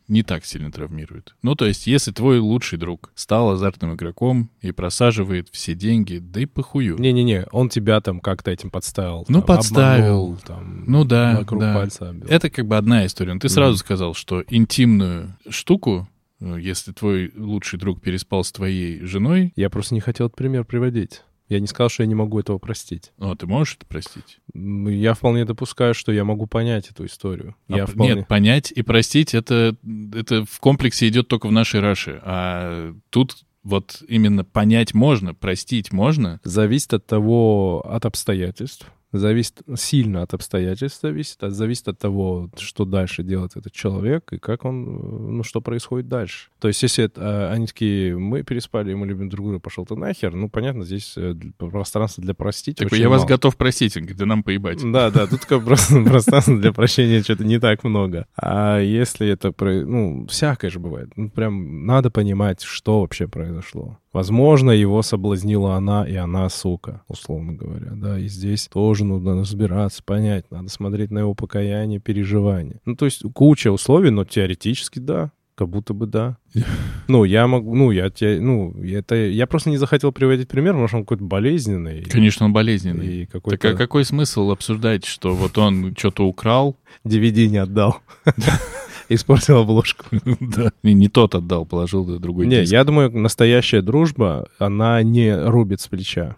не 0.09 0.23
так 0.23 0.45
сильно 0.45 0.71
травмируют. 0.71 1.35
Ну, 1.41 1.55
то 1.55 1.65
есть, 1.65 1.85
если 1.85 2.11
твой 2.13 2.39
лучший 2.39 2.77
друг 2.77 3.11
стал 3.13 3.49
азартным 3.51 3.93
игроком 3.95 4.49
и 4.61 4.71
просаживает 4.71 5.49
все 5.51 5.75
деньги, 5.75 6.19
да 6.19 6.39
и 6.39 6.45
похую. 6.45 6.97
Не-не-не, 6.97 7.45
он 7.51 7.67
тебя 7.67 7.99
там 7.99 8.21
как-то 8.21 8.49
этим 8.51 8.69
подставил. 8.71 9.25
Ну, 9.27 9.39
там, 9.41 9.57
подставил. 9.57 10.05
обманул, 10.23 10.37
там, 10.45 10.83
Ну 10.87 11.03
да, 11.03 11.35
вокруг 11.39 11.59
да. 11.59 11.73
пальца 11.75 12.09
обвел. 12.09 12.29
Это 12.29 12.49
как 12.49 12.67
бы 12.67 12.77
одна 12.77 13.05
история. 13.05 13.33
Но 13.33 13.39
ты 13.41 13.49
сразу 13.49 13.73
Мгм. 13.73 13.77
сказал, 13.79 14.13
что 14.13 14.43
интимную 14.47 15.37
штуку, 15.49 16.07
если 16.39 16.91
твой 16.91 17.31
лучший 17.35 17.79
друг 17.79 18.01
переспал 18.01 18.43
с 18.43 18.51
твоей 18.51 19.01
женой, 19.01 19.53
Я 19.55 19.69
просто 19.69 19.95
не 19.95 20.01
хотел 20.01 20.27
этот 20.27 20.37
пример 20.37 20.65
приводить. 20.65 21.23
Я 21.49 21.61
не 21.61 21.67
сказал, 21.67 21.89
что 21.89 22.03
я 22.03 22.07
не 22.07 22.15
могу 22.15 22.39
этого 22.39 22.57
простить. 22.57 23.13
ну, 23.17 23.33
ты 23.35 23.47
можешь 23.47 23.75
это 23.75 23.85
простить? 23.85 24.39
Я 24.53 25.13
вполне 25.13 25.45
допускаю, 25.45 25.93
что 25.93 26.11
я 26.11 26.25
могу 26.25 26.45
понять 26.45 26.89
эту 26.89 27.05
историю. 27.05 27.55
А 27.69 27.77
я 27.77 27.85
вполне... 27.85 28.15
Нет, 28.15 28.27
понять 28.27 28.71
и 28.71 28.81
простить 28.81 29.33
это, 29.33 29.77
это 30.13 30.43
в 30.45 30.59
комплексе 30.59 31.07
идет 31.07 31.29
только 31.29 31.47
в 31.47 31.51
нашей 31.53 31.79
Раше. 31.79 32.19
А 32.23 32.93
тут 33.09 33.45
вот 33.63 34.03
именно 34.07 34.43
понять 34.43 34.93
можно, 34.93 35.33
простить 35.33 35.93
можно. 35.93 36.41
Зависит 36.43 36.93
от 36.93 37.05
того, 37.05 37.81
от 37.85 38.05
обстоятельств. 38.05 38.91
Зависит 39.13 39.61
сильно 39.77 40.21
от 40.21 40.33
обстоятельств, 40.33 41.01
зависит, 41.01 41.41
от, 41.41 41.53
зависит 41.53 41.87
от 41.87 41.97
того, 41.97 42.49
что 42.57 42.83
дальше 42.83 43.23
делает 43.23 43.55
этот 43.55 43.71
человек 43.71 44.33
и 44.33 44.37
как 44.37 44.65
он, 44.65 44.85
э, 44.85 44.99
ну, 45.31 45.43
что 45.43 45.61
происходит 45.61 46.09
дальше. 46.09 46.49
То 46.59 46.67
есть, 46.67 46.83
если 46.83 47.05
это, 47.05 47.21
э, 47.21 47.53
они 47.53 47.67
такие, 47.67 48.17
мы 48.17 48.43
переспали, 48.43 48.93
мы 48.93 49.07
любим 49.07 49.29
друг 49.29 49.45
друга, 49.45 49.59
пошел 49.59 49.85
ты 49.85 49.95
нахер, 49.95 50.33
ну, 50.33 50.49
понятно, 50.49 50.83
здесь 50.83 51.13
э, 51.15 51.35
пространство 51.57 52.21
для 52.21 52.33
простить 52.33 52.77
Такой, 52.77 52.99
я 52.99 53.07
вас 53.07 53.21
мало. 53.21 53.29
готов 53.29 53.55
простить. 53.55 53.95
Он 53.95 54.03
говорит, 54.03 54.17
да 54.17 54.25
нам 54.25 54.43
поебать. 54.43 54.79
Да, 54.91 55.09
да, 55.09 55.25
тут 55.27 55.45
как 55.45 55.63
просто 55.63 56.03
пространства 56.05 56.57
для 56.57 56.73
прощения 56.73 57.21
что-то 57.21 57.45
не 57.45 57.59
так 57.59 57.85
много. 57.85 58.27
А 58.35 58.79
если 58.79 59.27
это, 59.27 59.53
ну, 59.85 60.27
всякое 60.27 60.69
же 60.69 60.79
бывает. 60.79 61.11
Ну, 61.15 61.29
прям 61.29 61.85
надо 61.85 62.11
понимать, 62.11 62.61
что 62.61 63.01
вообще 63.01 63.27
произошло. 63.27 63.99
Возможно, 64.17 64.71
его 64.71 65.03
соблазнила 65.03 65.75
она, 65.75 66.07
и 66.07 66.15
она 66.15 66.49
сука, 66.49 67.03
условно 67.07 67.53
говоря, 67.53 67.91
да, 67.91 68.17
и 68.17 68.27
здесь 68.27 68.67
тоже 68.67 69.03
нужно 69.07 69.35
разбираться, 69.35 70.03
понять, 70.03 70.45
надо 70.51 70.69
смотреть 70.69 71.11
на 71.11 71.19
его 71.19 71.33
покаяние, 71.33 71.99
переживания. 71.99 72.79
Ну, 72.85 72.95
то 72.95 73.05
есть 73.05 73.23
куча 73.33 73.71
условий, 73.71 74.09
но 74.09 74.25
теоретически 74.25 74.99
да, 74.99 75.31
как 75.57 75.69
будто 75.69 75.93
бы 75.93 76.05
да. 76.05 76.37
Ну, 77.07 77.23
я 77.23 77.47
могу, 77.47 77.73
ну, 77.73 77.91
я 77.91 78.09
тебе, 78.09 78.39
ну, 78.39 78.73
это, 78.83 79.15
я 79.15 79.47
просто 79.47 79.69
не 79.69 79.77
захотел 79.77 80.11
приводить 80.11 80.49
пример, 80.49 80.73
потому 80.73 80.87
что 80.87 80.97
он 80.97 81.03
какой-то 81.03 81.23
болезненный. 81.23 82.03
Конечно, 82.03 82.45
он 82.45 82.53
болезненный. 82.53 83.07
И 83.07 83.25
Так 83.25 83.43
какой-то 83.43 83.69
а 83.69 83.73
какой 83.73 84.03
смысл 84.03 84.51
обсуждать, 84.51 85.05
что 85.05 85.33
вот 85.33 85.57
он 85.57 85.95
что-то 85.97 86.27
украл? 86.27 86.75
DVD 87.05 87.47
не 87.47 87.57
отдал. 87.57 88.01
Испортил 89.09 89.59
обложку. 89.59 90.05
Да. 90.39 90.71
И 90.83 90.93
не 90.93 91.07
тот 91.07 91.33
отдал, 91.33 91.65
положил 91.65 92.05
другой 92.19 92.45
Не, 92.45 92.63
я 92.63 92.83
думаю, 92.83 93.09
настоящая 93.17 93.81
дружба, 93.81 94.47
она 94.59 95.01
не 95.01 95.33
рубит 95.35 95.81
с 95.81 95.87
плеча. 95.87 96.35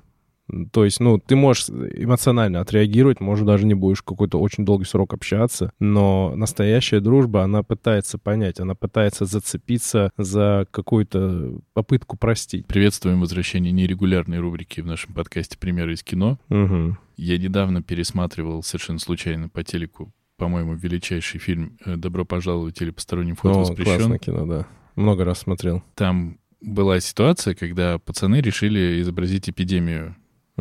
То 0.71 0.85
есть, 0.85 0.99
ну, 0.99 1.19
ты 1.19 1.35
можешь 1.35 1.69
эмоционально 1.69 2.61
отреагировать, 2.61 3.19
может, 3.19 3.45
даже 3.45 3.65
не 3.65 3.73
будешь 3.73 4.01
какой-то 4.01 4.39
очень 4.39 4.65
долгий 4.65 4.85
срок 4.85 5.13
общаться, 5.13 5.71
но 5.79 6.33
настоящая 6.35 6.99
дружба, 6.99 7.43
она 7.43 7.63
пытается 7.63 8.17
понять, 8.17 8.59
она 8.59 8.75
пытается 8.75 9.25
зацепиться 9.25 10.11
за 10.17 10.65
какую-то 10.71 11.59
попытку 11.73 12.17
простить. 12.17 12.67
Приветствуем 12.67 13.21
возвращение 13.21 13.71
нерегулярной 13.71 14.39
рубрики 14.39 14.81
в 14.81 14.85
нашем 14.85 15.13
подкасте 15.13 15.57
«Примеры 15.57 15.93
из 15.93 16.03
кино». 16.03 16.39
Мгм. 16.49 16.97
Я 17.17 17.37
недавно 17.37 17.83
пересматривал 17.83 18.63
совершенно 18.63 18.99
случайно 18.99 19.49
по 19.49 19.63
телеку, 19.63 20.11
по-моему, 20.37 20.73
величайший 20.75 21.39
фильм 21.39 21.77
э, 21.85 21.97
«Добро 21.97 22.25
пожаловать» 22.25 22.81
или 22.81 22.91
«Посторонним 22.91 23.35
вход 23.35 23.55
О, 23.55 23.59
воспрещен». 23.59 23.95
классное 23.95 24.19
кино, 24.19 24.45
да. 24.45 24.67
Много 24.95 25.25
раз 25.25 25.39
смотрел. 25.39 25.83
Там 25.95 26.39
была 26.61 26.99
ситуация, 26.99 27.55
когда 27.55 27.99
пацаны 27.99 28.41
решили 28.41 29.01
изобразить 29.01 29.49
эпидемию 29.49 30.15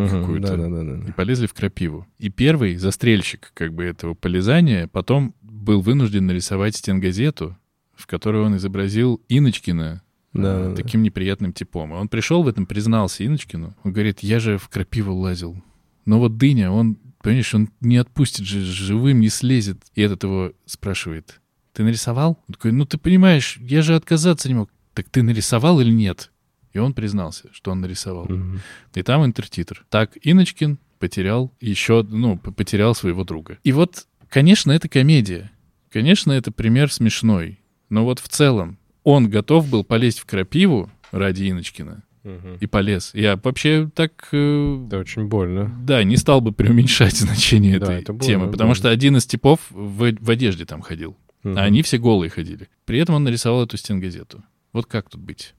Какую-то. 0.06 0.56
Да-да-да. 0.56 1.08
и 1.08 1.12
полезли 1.12 1.46
в 1.46 1.54
крапиву. 1.54 2.06
И 2.18 2.28
первый 2.28 2.76
застрельщик 2.76 3.50
как 3.54 3.72
бы 3.72 3.84
этого 3.84 4.14
полезания 4.14 4.86
потом 4.88 5.34
был 5.42 5.80
вынужден 5.80 6.26
нарисовать 6.26 6.76
стенгазету, 6.76 7.56
в 7.94 8.06
которой 8.06 8.42
он 8.42 8.56
изобразил 8.56 9.20
Иночкина 9.28 10.02
э, 10.34 10.38
Да-да-да. 10.38 10.74
таким 10.76 11.02
неприятным 11.02 11.52
типом. 11.52 11.92
И 11.92 11.96
он 11.96 12.08
пришел 12.08 12.42
в 12.42 12.48
этом, 12.48 12.66
признался 12.66 13.26
Иночкину. 13.26 13.74
Он 13.82 13.92
говорит, 13.92 14.20
я 14.20 14.40
же 14.40 14.58
в 14.58 14.68
крапиву 14.68 15.14
лазил. 15.14 15.62
Но 16.04 16.18
вот 16.18 16.38
Дыня, 16.38 16.70
он, 16.70 16.96
понимаешь, 17.22 17.54
он 17.54 17.68
не 17.80 17.96
отпустит 17.96 18.46
же, 18.46 18.60
живым 18.60 19.20
не 19.20 19.28
слезет. 19.28 19.78
И 19.94 20.00
этот 20.00 20.22
его 20.22 20.52
спрашивает, 20.64 21.40
ты 21.72 21.82
нарисовал? 21.84 22.38
Он 22.48 22.54
такой, 22.54 22.72
ну 22.72 22.86
ты 22.86 22.98
понимаешь, 22.98 23.58
я 23.60 23.82
же 23.82 23.94
отказаться 23.94 24.48
не 24.48 24.54
мог. 24.54 24.70
Так 24.94 25.08
ты 25.10 25.22
нарисовал 25.22 25.80
или 25.80 25.90
нет? 25.90 26.32
И 26.72 26.78
он 26.78 26.92
признался, 26.92 27.48
что 27.52 27.70
он 27.70 27.80
нарисовал. 27.80 28.26
Мгм. 28.26 28.60
И 28.94 29.02
там 29.02 29.24
интертитр. 29.24 29.84
Так 29.88 30.16
Иночкин 30.22 30.78
потерял 30.98 31.52
еще, 31.60 32.02
ну, 32.08 32.36
потерял 32.38 32.94
своего 32.94 33.24
друга. 33.24 33.58
И 33.64 33.72
вот, 33.72 34.06
конечно, 34.28 34.72
это 34.72 34.88
комедия. 34.88 35.50
Конечно, 35.90 36.32
это 36.32 36.52
пример 36.52 36.92
смешной. 36.92 37.58
Но 37.88 38.04
вот 38.04 38.18
в 38.18 38.28
целом 38.28 38.78
он 39.04 39.30
готов 39.30 39.68
был 39.70 39.84
полезть 39.84 40.18
в 40.20 40.26
крапиву 40.26 40.90
ради 41.10 41.50
Иночкина. 41.50 42.02
Мгм. 42.24 42.56
И 42.60 42.66
полез. 42.66 43.12
Я 43.14 43.36
вообще 43.42 43.88
так... 43.94 44.28
э, 44.32 44.84
Это 44.88 44.98
очень 44.98 45.28
больно. 45.28 45.72
да, 45.82 46.02
не 46.04 46.16
стал 46.18 46.40
бы 46.42 46.52
преуменьшать 46.52 47.16
значение 47.16 47.78
Да, 47.78 47.86
этой 47.86 48.02
это 48.02 48.12
больно, 48.12 48.26
темы, 48.26 48.46
потому 48.50 48.68
больно. 48.70 48.74
что 48.74 48.90
один 48.90 49.16
из 49.16 49.24
типов 49.24 49.60
в, 49.70 50.12
в 50.20 50.30
одежде 50.30 50.66
там 50.66 50.82
ходил, 50.82 51.16
Мгм. 51.44 51.56
а 51.56 51.62
они 51.62 51.80
все 51.82 51.96
голые 51.96 52.28
ходили. 52.28 52.68
При 52.84 52.98
этом 52.98 53.14
он 53.14 53.24
нарисовал 53.24 53.62
эту 53.64 53.78
стенгазету. 53.78 54.42
Вот 54.74 54.84
как 54.84 55.08
тут 55.08 55.22
быть? 55.22 55.54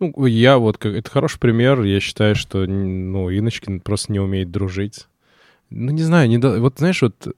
Ну, 0.00 0.26
я 0.26 0.58
вот, 0.58 0.84
это 0.84 1.10
хороший 1.10 1.38
пример. 1.38 1.82
Я 1.82 2.00
считаю, 2.00 2.34
что, 2.34 2.66
ну, 2.66 3.30
Иночкин 3.30 3.80
просто 3.80 4.12
не 4.12 4.20
умеет 4.20 4.50
дружить. 4.50 5.06
Ну, 5.70 5.92
не 5.92 6.02
знаю, 6.02 6.28
не 6.28 6.38
до- 6.38 6.60
вот 6.60 6.78
знаешь, 6.78 7.02
вот, 7.02 7.28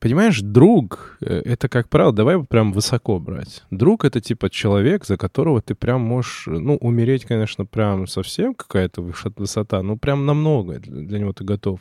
понимаешь, 0.00 0.40
друг, 0.40 1.16
э, 1.20 1.40
это, 1.44 1.68
как 1.68 1.88
правило, 1.88 2.12
давай 2.12 2.42
прям 2.44 2.72
высоко 2.72 3.18
брать. 3.18 3.64
Друг— 3.70 4.04
это, 4.06 4.20
типа, 4.20 4.50
человек, 4.50 5.04
за 5.04 5.16
которого 5.16 5.62
ты 5.62 5.74
прям 5.74 6.02
можешь, 6.02 6.44
ну, 6.46 6.76
умереть, 6.76 7.24
конечно, 7.24 7.64
прям 7.64 8.06
совсем 8.06 8.54
какая-то 8.54 9.02
высота, 9.36 9.82
ну, 9.82 9.96
прям 9.96 10.26
намного 10.26 10.78
для 10.80 11.18
него 11.18 11.32
ты 11.32 11.44
готов. 11.44 11.80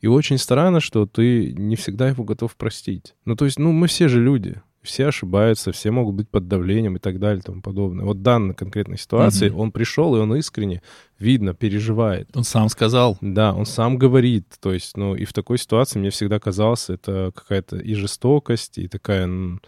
И 0.00 0.06
очень 0.06 0.38
странно, 0.38 0.80
что 0.80 1.06
ты 1.06 1.52
не 1.52 1.76
всегда 1.76 2.08
его 2.08 2.24
готов 2.24 2.56
простить. 2.56 3.14
Ну, 3.24 3.36
то 3.36 3.44
есть, 3.44 3.58
ну, 3.58 3.72
мы 3.72 3.86
все 3.86 4.08
же 4.08 4.20
люди. 4.20 4.60
Все 4.84 5.06
ошибаются, 5.06 5.72
все 5.72 5.90
могут 5.90 6.14
быть 6.14 6.28
под 6.28 6.46
давлением 6.46 6.96
и 6.96 6.98
так 6.98 7.18
далее 7.18 7.38
и 7.40 7.42
тому 7.42 7.62
подобное. 7.62 8.04
Вот 8.04 8.22
данной 8.22 8.54
конкретной 8.54 8.98
ситуации 8.98 9.48
Мгм. 9.48 9.58
он 9.60 9.72
пришел, 9.72 10.14
и 10.14 10.20
он 10.20 10.34
искренне, 10.36 10.82
видно, 11.18 11.54
переживает. 11.54 12.28
Он 12.36 12.44
сам 12.44 12.68
сказал. 12.68 13.16
Да, 13.22 13.54
он 13.54 13.64
сам 13.66 13.96
говорит. 13.96 14.46
То 14.60 14.72
есть, 14.74 14.96
ну, 14.96 15.14
и 15.16 15.24
в 15.24 15.32
такой 15.32 15.58
ситуации 15.58 15.98
мне 15.98 16.10
всегда 16.10 16.38
казалось, 16.38 16.90
это 16.90 17.32
какая-то 17.34 17.78
и 17.78 17.94
жестокость, 17.94 18.76
и 18.78 18.86
такая, 18.86 19.24
м, 19.24 19.60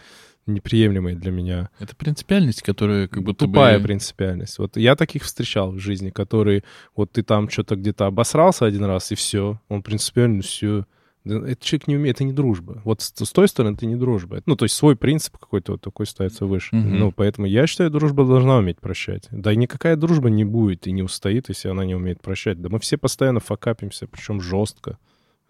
неприемлемой 0.46 1.14
для 1.16 1.32
меня. 1.32 1.70
Это 1.80 1.96
принципиальность, 1.96 2.62
которая 2.62 3.08
как 3.08 3.22
будто 3.24 3.46
Тупая 3.46 3.78
бы... 3.78 3.84
принципиальность. 3.84 4.58
Вот 4.58 4.76
я 4.76 4.94
таких 4.94 5.24
встречал 5.24 5.72
в 5.72 5.78
жизни, 5.78 6.10
которые 6.10 6.62
вот 6.94 7.10
ты 7.10 7.22
там 7.24 7.48
что-то 7.48 7.74
где-то 7.74 8.06
обосрался 8.06 8.64
один 8.66 8.84
раз, 8.84 9.10
и 9.10 9.14
все. 9.16 9.60
Он 9.68 9.82
принципиально 9.82 10.42
все. 10.42 10.84
Этот 11.26 11.60
человек 11.60 11.88
не 11.88 11.96
умеет, 11.96 12.16
это 12.16 12.24
не 12.24 12.32
дружба. 12.32 12.80
Вот 12.84 13.02
с, 13.02 13.12
с 13.12 13.32
той 13.32 13.48
стороны 13.48 13.74
это 13.74 13.84
не 13.86 13.96
дружба. 13.96 14.42
Ну, 14.46 14.54
то 14.54 14.64
есть 14.64 14.76
свой 14.76 14.96
принцип 14.96 15.36
какой-то 15.36 15.72
вот 15.72 15.80
такой 15.80 16.06
ставится 16.06 16.46
выше. 16.46 16.76
Мгм. 16.76 16.98
Ну, 16.98 17.12
поэтому 17.12 17.46
я 17.46 17.66
считаю, 17.66 17.90
дружба 17.90 18.24
должна 18.24 18.58
уметь 18.58 18.78
прощать. 18.78 19.26
Да 19.30 19.52
и 19.52 19.56
никакая 19.56 19.96
дружба 19.96 20.30
не 20.30 20.44
будет 20.44 20.86
и 20.86 20.92
не 20.92 21.02
устоит, 21.02 21.48
если 21.48 21.68
она 21.68 21.84
не 21.84 21.94
умеет 21.94 22.22
прощать. 22.22 22.60
Да 22.60 22.68
мы 22.68 22.78
все 22.78 22.96
постоянно 22.96 23.40
факапимся, 23.40 24.06
причем 24.06 24.40
жестко. 24.40 24.98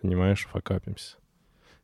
Понимаешь, 0.01 0.49
факапимся. 0.51 1.17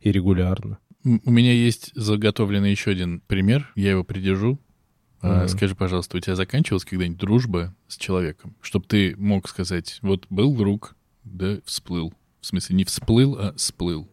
И 0.00 0.10
регулярно. 0.10 0.78
У 1.04 1.30
меня 1.30 1.52
есть 1.52 1.90
заготовленный 1.94 2.70
еще 2.70 2.92
один 2.92 3.20
пример, 3.20 3.72
я 3.74 3.90
его 3.90 4.04
придержу. 4.04 4.58
Мгм. 5.20 5.48
Скажи, 5.48 5.74
пожалуйста, 5.74 6.16
у 6.16 6.20
тебя 6.20 6.34
заканчивалась 6.34 6.84
когда-нибудь 6.84 7.18
дружба 7.18 7.74
с 7.88 7.96
человеком? 7.96 8.56
Чтобы 8.60 8.86
ты 8.86 9.14
мог 9.16 9.48
сказать, 9.48 9.98
вот 10.02 10.26
был 10.30 10.56
друг, 10.56 10.96
да, 11.24 11.58
всплыл. 11.64 12.12
В 12.42 12.46
смысле, 12.46 12.76
не 12.76 12.84
всплыл, 12.84 13.36
а 13.38 13.54
сплыл. 13.56 14.08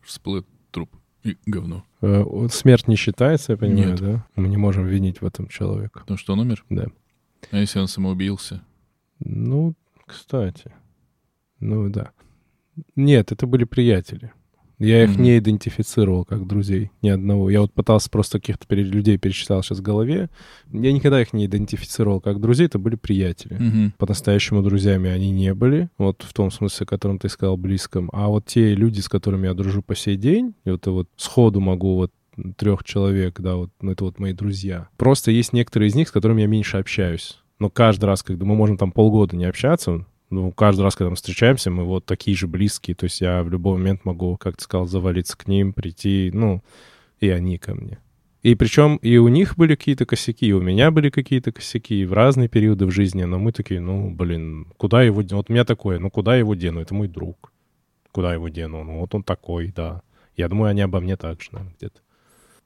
Всплыл 0.00 0.46
труп 0.70 0.88
и 1.24 1.36
говно. 1.46 1.84
Э, 2.00 2.22
вот 2.22 2.52
Смерть 2.52 2.86
не 2.86 2.94
считается, 2.94 3.52
я 3.52 3.58
понимаю, 3.58 3.90
Нет. 3.90 4.00
да? 4.00 4.26
Мы 4.36 4.46
не 4.46 4.56
можем 4.56 4.86
винить 4.86 5.20
в 5.20 5.26
этом 5.26 5.48
человека. 5.48 6.00
Потому 6.00 6.16
что 6.16 6.32
он 6.34 6.40
умер? 6.40 6.64
Да. 6.70 6.86
А 7.50 7.58
если 7.58 7.80
он 7.80 7.88
самоубился? 7.88 8.62
Ну, 9.18 9.74
кстати. 10.06 10.72
Ну, 11.58 11.90
да. 11.90 12.12
Нет, 12.94 13.32
это 13.32 13.48
были 13.48 13.64
приятели. 13.64 14.32
Я 14.78 15.04
их 15.04 15.14
Мгм. 15.14 15.22
не 15.22 15.38
идентифицировал 15.38 16.24
как 16.24 16.46
друзей, 16.46 16.90
ни 17.00 17.08
одного. 17.08 17.48
Я 17.48 17.62
вот 17.62 17.72
пытался 17.72 18.10
просто 18.10 18.38
каких-то 18.38 18.74
людей 18.74 19.16
перечислял 19.16 19.62
сейчас 19.62 19.78
в 19.78 19.82
голове. 19.82 20.28
Я 20.70 20.92
никогда 20.92 21.20
их 21.22 21.32
не 21.32 21.46
идентифицировал 21.46 22.20
как 22.20 22.40
друзей, 22.40 22.66
это 22.66 22.78
были 22.78 22.96
приятели. 22.96 23.54
Мгм. 23.54 23.94
По-настоящему 23.96 24.62
друзьями 24.62 25.08
они 25.08 25.30
не 25.30 25.54
были, 25.54 25.88
вот 25.96 26.22
в 26.22 26.32
том 26.34 26.50
смысле, 26.50 26.84
о 26.84 26.86
котором 26.86 27.18
ты 27.18 27.28
сказал, 27.30 27.56
близком. 27.56 28.10
А 28.12 28.28
вот 28.28 28.44
те 28.46 28.74
люди, 28.74 29.00
с 29.00 29.08
которыми 29.08 29.46
я 29.46 29.54
дружу 29.54 29.80
по 29.82 29.94
сей 29.94 30.16
день, 30.16 30.54
и 30.64 30.70
вот, 30.70 30.86
вот 30.86 31.08
сходу 31.16 31.60
могу 31.60 31.94
вот 31.94 32.12
трех 32.58 32.84
человек, 32.84 33.40
да, 33.40 33.56
вот, 33.56 33.70
ну 33.80 33.92
это 33.92 34.04
вот 34.04 34.18
мои 34.18 34.34
друзья. 34.34 34.88
Просто 34.98 35.30
есть 35.30 35.54
некоторые 35.54 35.88
из 35.88 35.94
них, 35.94 36.08
с 36.08 36.12
которыми 36.12 36.42
я 36.42 36.46
меньше 36.48 36.76
общаюсь. 36.76 37.38
Но 37.58 37.70
каждый 37.70 38.04
раз, 38.04 38.22
когда 38.22 38.44
мы 38.44 38.54
можем 38.54 38.76
там 38.76 38.92
полгода 38.92 39.36
не 39.36 39.46
общаться, 39.46 40.04
ну, 40.30 40.50
каждый 40.52 40.82
раз, 40.82 40.96
когда 40.96 41.10
мы 41.10 41.16
встречаемся, 41.16 41.70
мы 41.70 41.84
вот 41.84 42.04
такие 42.04 42.36
же 42.36 42.46
близкие. 42.46 42.94
То 42.94 43.04
есть 43.04 43.20
я 43.20 43.42
в 43.42 43.50
любой 43.50 43.78
момент 43.78 44.04
могу, 44.04 44.36
как 44.36 44.56
ты 44.56 44.64
сказал, 44.64 44.86
завалиться 44.86 45.36
к 45.36 45.46
ним, 45.46 45.72
прийти, 45.72 46.30
ну, 46.34 46.62
и 47.20 47.28
они 47.28 47.58
ко 47.58 47.74
мне. 47.74 47.98
И 48.42 48.54
причем 48.54 48.96
и 48.96 49.16
у 49.16 49.28
них 49.28 49.56
были 49.56 49.74
какие-то 49.74 50.06
косяки, 50.06 50.46
и 50.46 50.52
у 50.52 50.60
меня 50.60 50.90
были 50.90 51.10
какие-то 51.10 51.50
косяки 51.52 52.04
в 52.04 52.12
разные 52.12 52.48
периоды 52.48 52.86
в 52.86 52.90
жизни, 52.90 53.24
но 53.24 53.38
мы 53.38 53.52
такие, 53.52 53.80
ну, 53.80 54.10
блин, 54.10 54.66
куда 54.76 55.02
его? 55.02 55.22
Вот 55.30 55.50
у 55.50 55.52
меня 55.52 55.64
такое, 55.64 55.98
ну, 55.98 56.10
куда 56.10 56.36
его 56.36 56.54
дену? 56.54 56.80
Это 56.80 56.94
мой 56.94 57.08
друг. 57.08 57.52
Куда 58.12 58.32
его 58.32 58.48
дену? 58.48 58.84
Ну, 58.84 59.00
вот 59.00 59.14
он 59.14 59.22
такой, 59.22 59.72
да. 59.74 60.02
Я 60.36 60.48
думаю, 60.48 60.70
они 60.70 60.82
обо 60.82 61.00
мне 61.00 61.16
так 61.16 61.42
же, 61.42 61.48
наверное, 61.52 61.74
где-то. 61.76 62.00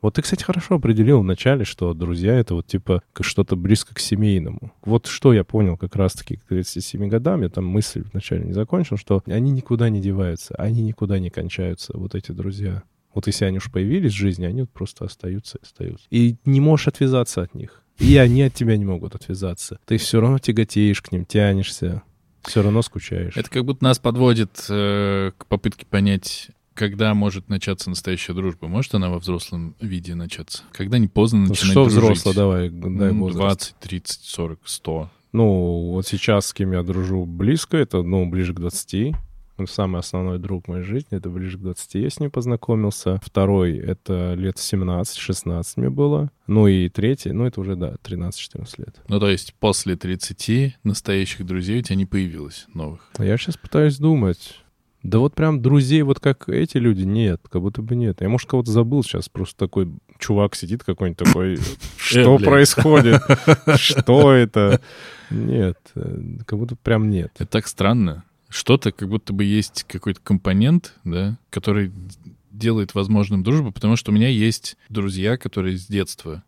Вот 0.02 0.14
ты, 0.14 0.22
кстати, 0.22 0.42
хорошо 0.42 0.76
определил 0.76 1.20
вначале, 1.20 1.64
что 1.64 1.92
друзья— 1.92 2.34
это 2.38 2.54
вот 2.54 2.66
типа 2.66 3.02
что-то 3.20 3.56
близко 3.56 3.94
к 3.94 3.98
семейному. 3.98 4.72
Вот 4.82 5.06
что 5.06 5.32
я 5.32 5.44
понял 5.44 5.76
как 5.76 5.94
раз-таки 5.96 6.36
к 6.36 6.44
37 6.44 7.08
годам, 7.08 7.42
я 7.42 7.48
там 7.50 7.66
мысль 7.66 8.04
вначале 8.12 8.44
не 8.44 8.52
закончил, 8.52 8.96
что 8.96 9.22
они 9.26 9.50
никуда 9.50 9.90
не 9.90 10.00
деваются, 10.00 10.54
они 10.56 10.82
никуда 10.82 11.18
не 11.18 11.30
кончаются, 11.30 11.96
вот 11.96 12.14
эти 12.14 12.32
друзья. 12.32 12.82
Вот 13.14 13.26
если 13.26 13.44
они 13.44 13.58
уж 13.58 13.70
появились 13.70 14.12
в 14.12 14.16
жизни, 14.16 14.46
они 14.46 14.62
вот 14.62 14.70
просто 14.70 15.04
остаются 15.04 15.58
и 15.58 15.62
остаются. 15.62 16.06
И 16.10 16.36
не 16.44 16.60
можешь 16.60 16.88
отвязаться 16.88 17.42
от 17.42 17.54
них. 17.54 17.82
И 17.98 18.16
они 18.16 18.42
от 18.42 18.54
тебя 18.54 18.76
не 18.76 18.84
могут 18.84 19.14
отвязаться. 19.14 19.78
Ты 19.84 19.98
все 19.98 20.20
равно 20.20 20.38
тяготеешь 20.38 21.02
к 21.02 21.12
ним, 21.12 21.26
тянешься, 21.26 22.02
все 22.42 22.62
равно 22.62 22.80
скучаешь. 22.82 23.36
Это 23.36 23.50
как 23.50 23.64
будто 23.64 23.84
нас 23.84 23.98
подводит 23.98 24.64
э, 24.70 25.32
к 25.36 25.46
попытке 25.46 25.84
понять, 25.84 26.50
когда 26.74 27.12
может 27.14 27.48
начаться 27.48 27.90
настоящая 27.90 28.33
дружба. 28.35 28.68
Может 28.68 28.94
она 28.94 29.11
во 29.11 29.18
взрослом 29.18 29.74
виде 29.80 30.14
начаться? 30.14 30.62
Когда 30.72 30.98
не 30.98 31.09
поздно 31.09 31.40
Ну, 31.40 31.48
начинать 31.48 31.70
что 31.72 31.85
дружить? 31.85 32.00
взросло, 32.00 32.33
давай, 32.33 32.68
дай 32.70 33.12
Ну, 33.12 33.20
возраст. 33.20 33.74
20, 33.74 33.76
30, 33.80 34.20
40, 34.24 34.59
100. 34.64 35.11
Ну, 35.33 35.90
вот 35.92 36.06
сейчас 36.06 36.46
с 36.46 36.52
кем 36.52 36.72
я 36.72 36.83
дружу 36.83 37.24
близко, 37.24 37.76
это, 37.76 38.02
ну, 38.02 38.28
ближе 38.28 38.52
к 38.54 38.59
20. 38.61 39.14
Он 39.59 39.66
самый 39.66 39.98
основной 39.98 40.38
друг 40.38 40.68
моей 40.68 40.83
жизни, 40.83 41.09
это 41.11 41.28
ближе 41.28 41.59
к 41.59 41.61
20 41.61 41.94
я 41.96 42.09
с 42.09 42.18
ним 42.18 42.30
познакомился. 42.30 43.20
Второй— 43.22 43.76
это 43.78 44.33
лет 44.33 44.56
17-16 44.56 45.62
мне 45.76 45.90
было. 45.90 46.30
Ну 46.46 46.66
и 46.66 46.88
третий, 46.88 47.33
ну 47.33 47.44
это 47.44 47.61
уже, 47.61 47.76
да, 47.76 47.96
13-14 48.02 48.74
лет. 48.78 48.96
Ну, 49.09 49.20
то 49.20 49.28
есть 49.28 49.54
после 49.61 49.96
30 49.96 50.78
настоящих 50.83 51.44
друзей 51.44 51.80
у 51.80 51.83
тебя 51.83 51.96
не 51.96 52.06
появилось 52.06 52.66
новых. 52.72 53.00
Я 53.18 53.37
сейчас 53.37 53.59
пытаюсь 53.59 53.98
думать. 53.98 54.59
Да 55.02 55.18
вот 55.18 55.34
прям 55.34 55.62
друзей, 55.62 56.02
вот 56.02 56.20
как 56.20 56.48
эти 56.48 56.76
люди, 56.76 57.04
нет, 57.04 57.40
как 57.50 57.62
будто 57.62 57.80
бы 57.80 57.96
нет. 57.96 58.20
Я, 58.20 58.28
может, 58.28 58.48
кого-то 58.48 58.70
забыл 58.70 59.02
сейчас, 59.02 59.28
просто 59.28 59.56
такой 59.56 59.90
чувак 60.18 60.54
сидит 60.54 60.84
какой-нибудь 60.84 61.18
такой, 61.18 61.58
что 61.96 62.36
блядь. 62.36 62.48
происходит? 62.48 63.22
Что 63.76 64.32
это? 64.32 64.80
Нет, 65.30 65.78
э, 65.94 66.20
как 66.44 66.58
будто 66.58 66.76
прям 66.76 67.08
нет. 67.08 67.32
Это 67.36 67.46
так 67.46 67.66
странно. 67.66 68.24
Что-то, 68.48 68.92
как 68.92 69.08
будто 69.08 69.32
бы 69.32 69.44
есть 69.44 69.84
какой-то 69.84 70.20
компонент, 70.20 70.94
да, 71.04 71.38
который 71.50 71.92
делает 72.50 72.94
возможным 72.94 73.42
дружбу, 73.42 73.72
потому 73.72 73.96
что 73.96 74.10
у 74.10 74.14
меня 74.14 74.28
есть 74.28 74.76
друзья, 74.88 75.38
которые 75.38 75.78
с 75.78 75.86
детства 75.86 76.42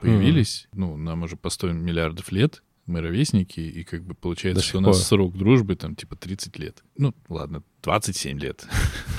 появились, 0.00 0.68
ну, 0.72 0.96
нам 0.96 1.22
уже 1.22 1.36
по 1.36 1.50
100 1.50 1.72
миллиардов 1.72 2.32
лет, 2.32 2.62
мы 2.86 3.00
ровесники, 3.00 3.60
и 3.60 3.84
как 3.84 4.02
бы 4.04 4.14
получается, 4.14 4.62
До 4.62 4.68
что 4.68 4.78
у 4.78 4.80
нас 4.80 4.96
пор. 4.98 5.06
срок 5.06 5.36
дружбы 5.36 5.76
там 5.76 5.94
типа 5.94 6.16
30 6.16 6.58
лет. 6.58 6.82
Ну, 6.96 7.14
ладно, 7.28 7.62
27 7.82 8.38
лет. 8.38 8.66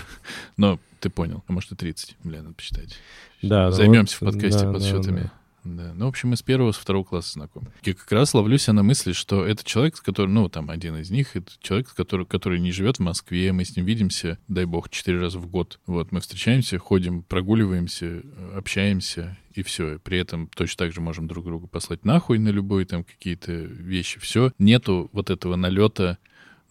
Но 0.58 0.80
ты 1.00 1.10
понял, 1.10 1.44
а 1.48 1.54
может 1.54 1.72
и 1.72 1.76
30, 1.76 2.16
бля, 2.24 2.42
надо 2.44 2.56
посчитать. 2.56 2.96
Да, 3.42 3.66
да, 3.66 3.72
Займемся 3.72 4.18
вот, 4.22 4.30
в 4.30 4.34
подкасте 4.34 4.66
да, 4.66 4.72
подсчетами. 4.74 5.22
да, 5.22 5.24
Да. 5.24 5.32
Ну, 5.64 6.06
в 6.06 6.10
общем, 6.10 6.30
мы 6.30 6.38
с 6.38 6.42
первого, 6.42 6.72
с 6.72 6.78
второго 6.78 7.04
класса 7.04 7.34
знакомы. 7.34 7.72
Я 7.84 7.94
как 7.94 8.12
раз 8.12 8.34
ловлю 8.34 8.58
на 8.68 8.84
мысли, 8.84 9.14
что 9.14 9.46
это 9.46 9.64
человек, 9.64 9.98
с 9.98 10.02
которым, 10.02 10.34
ну, 10.34 10.50
там, 10.50 10.70
один 10.70 10.98
из 10.98 11.10
них, 11.10 11.36
это 11.36 11.52
человек, 11.62 11.94
который, 11.94 12.26
который 12.26 12.60
не 12.60 12.72
живет 12.72 12.98
в 12.98 13.02
Москве, 13.02 13.52
мы 13.52 13.66
с 13.66 13.76
ним 13.76 13.86
видимся, 13.86 14.38
дай 14.48 14.66
бог, 14.66 14.90
четыре 14.90 15.20
раза 15.20 15.40
в 15.40 15.48
год. 15.48 15.80
Вот, 15.86 16.12
мы 16.12 16.22
встречаемся, 16.22 16.78
ходим, 16.78 17.24
прогуливаемся, 17.24 18.22
общаемся, 18.56 19.38
и 19.54 19.64
все. 19.64 20.00
При 20.00 20.18
этом 20.18 20.48
точно 20.48 20.86
так 20.86 20.94
же 20.94 21.02
можем 21.02 21.28
друг 21.28 21.46
друга 21.46 21.68
послать 21.68 22.06
нахуй 22.06 22.40
на 22.40 22.50
любые 22.50 22.86
там 22.86 23.04
какие-то 23.04 23.52
вещи. 23.52 24.20
Все. 24.20 24.52
Нету 24.58 25.10
вот 25.14 25.30
этого 25.30 25.56
налета 25.56 26.18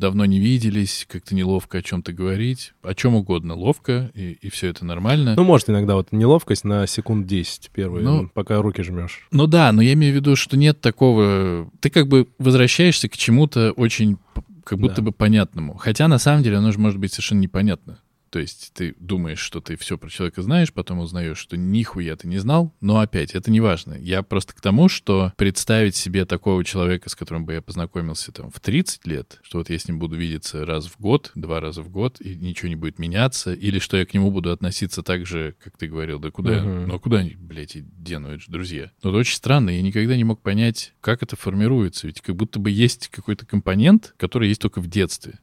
давно 0.03 0.25
не 0.25 0.41
виделись, 0.41 1.07
как-то 1.09 1.35
неловко 1.35 1.79
о 1.79 1.83
чем-то 1.83 2.13
говорить, 2.13 2.73
о 2.83 2.93
чем 2.95 3.15
угодно 3.15 3.55
ловко, 3.55 4.11
и, 4.15 4.33
и 4.33 4.51
все 4.51 4.67
это 4.69 4.85
нормально. 4.85 5.35
Ну, 5.37 5.45
может, 5.45 5.71
иногда 5.71 5.95
вот 5.95 6.09
неловкость 6.11 6.65
на 6.65 6.87
секунд 6.89 7.27
10 7.29 7.71
первые, 7.73 8.05
Ну, 8.05 8.29
пока 8.29 8.61
руки 8.61 8.83
жмешь. 8.83 9.27
Ну 9.31 9.47
да, 9.47 9.71
но 9.71 9.81
я 9.81 9.93
имею 9.95 10.13
в 10.13 10.17
виду, 10.17 10.35
что 10.37 10.57
нет 10.57 10.81
такого... 10.81 11.71
Ты 11.81 11.89
как 11.89 12.09
бы 12.09 12.27
возвращаешься 12.39 13.09
к 13.09 13.17
чему-то 13.17 13.71
очень 13.73 14.19
как 14.65 14.79
будто 14.79 14.97
Да. 14.97 15.03
бы 15.03 15.13
понятному. 15.13 15.75
Хотя 15.77 16.09
на 16.09 16.19
самом 16.19 16.43
деле 16.43 16.57
оно 16.59 16.71
же 16.73 16.79
может 16.79 16.99
быть 16.99 17.13
совершенно 17.13 17.41
непонятно. 17.41 17.99
То 18.33 18.39
есть 18.39 18.73
ты 18.73 18.95
думаешь, 18.99 19.41
что 19.41 19.61
ты 19.61 19.77
все 19.77 19.99
про 19.99 20.09
человека 20.09 20.41
знаешь, 20.41 20.73
потом 20.73 21.01
узнаешь, 21.01 21.37
что 21.37 21.59
нихуя 21.59 22.17
ты 22.17 22.27
не 22.27 22.39
знал, 22.39 22.75
но 22.81 22.99
опять, 22.99 23.35
это 23.35 23.51
не 23.51 23.61
важно. 23.61 23.93
Я 23.93 24.23
просто 24.23 24.55
к 24.55 24.61
тому, 24.63 24.89
что 24.89 25.35
представить 25.37 25.97
себе 25.97 26.25
такого 26.25 26.65
человека, 26.65 27.11
с 27.11 27.15
которым 27.15 27.45
бы 27.45 27.53
я 27.53 27.61
познакомился 27.61 28.33
там 28.33 28.51
в 28.51 28.59
30 28.59 29.07
лет, 29.07 29.39
что 29.43 29.59
вот 29.59 29.69
я 29.69 29.79
с 29.79 29.87
ним 29.87 29.99
буду 29.99 30.17
видеться 30.17 30.65
раз 30.65 30.87
в 30.87 30.99
год, 30.99 31.31
два 31.35 31.61
раза 31.61 31.83
в 31.83 31.91
год, 31.91 32.23
и 32.23 32.35
ничего 32.35 32.71
не 32.71 32.75
будет 32.77 32.99
меняться, 32.99 33.53
или 33.53 33.79
что 33.79 33.99
я 33.99 34.07
к 34.07 34.15
нему 34.15 34.31
буду 34.31 34.51
относиться 34.51 35.03
так 35.03 35.27
же, 35.27 35.55
как 35.63 35.77
ты 35.77 35.87
говорил, 35.87 36.19
да 36.19 36.31
куда, 36.31 36.63
Мгм. 36.63 36.89
ну 36.89 36.95
а 36.95 36.99
куда 36.99 37.19
они, 37.19 37.37
блядь, 37.39 37.77
и 37.77 37.85
дену, 37.99 38.29
это 38.29 38.41
же 38.41 38.51
друзья. 38.51 38.91
Но 39.03 39.11
это 39.11 39.19
очень 39.19 39.37
странно, 39.37 39.69
я 39.69 39.83
никогда 39.83 40.17
не 40.17 40.25
мог 40.25 40.41
понять, 40.41 40.95
как 41.03 41.23
это 41.23 41.37
формируется, 41.37 42.07
ведь 42.07 42.23
как 42.23 42.35
будто 42.35 42.59
бы 42.59 42.71
есть 42.71 43.09
какой-то 43.09 43.45
компонент, 43.45 44.15
который 44.17 44.49
есть 44.49 44.63
только 44.63 44.81
в 44.81 44.87
детстве. 44.87 45.39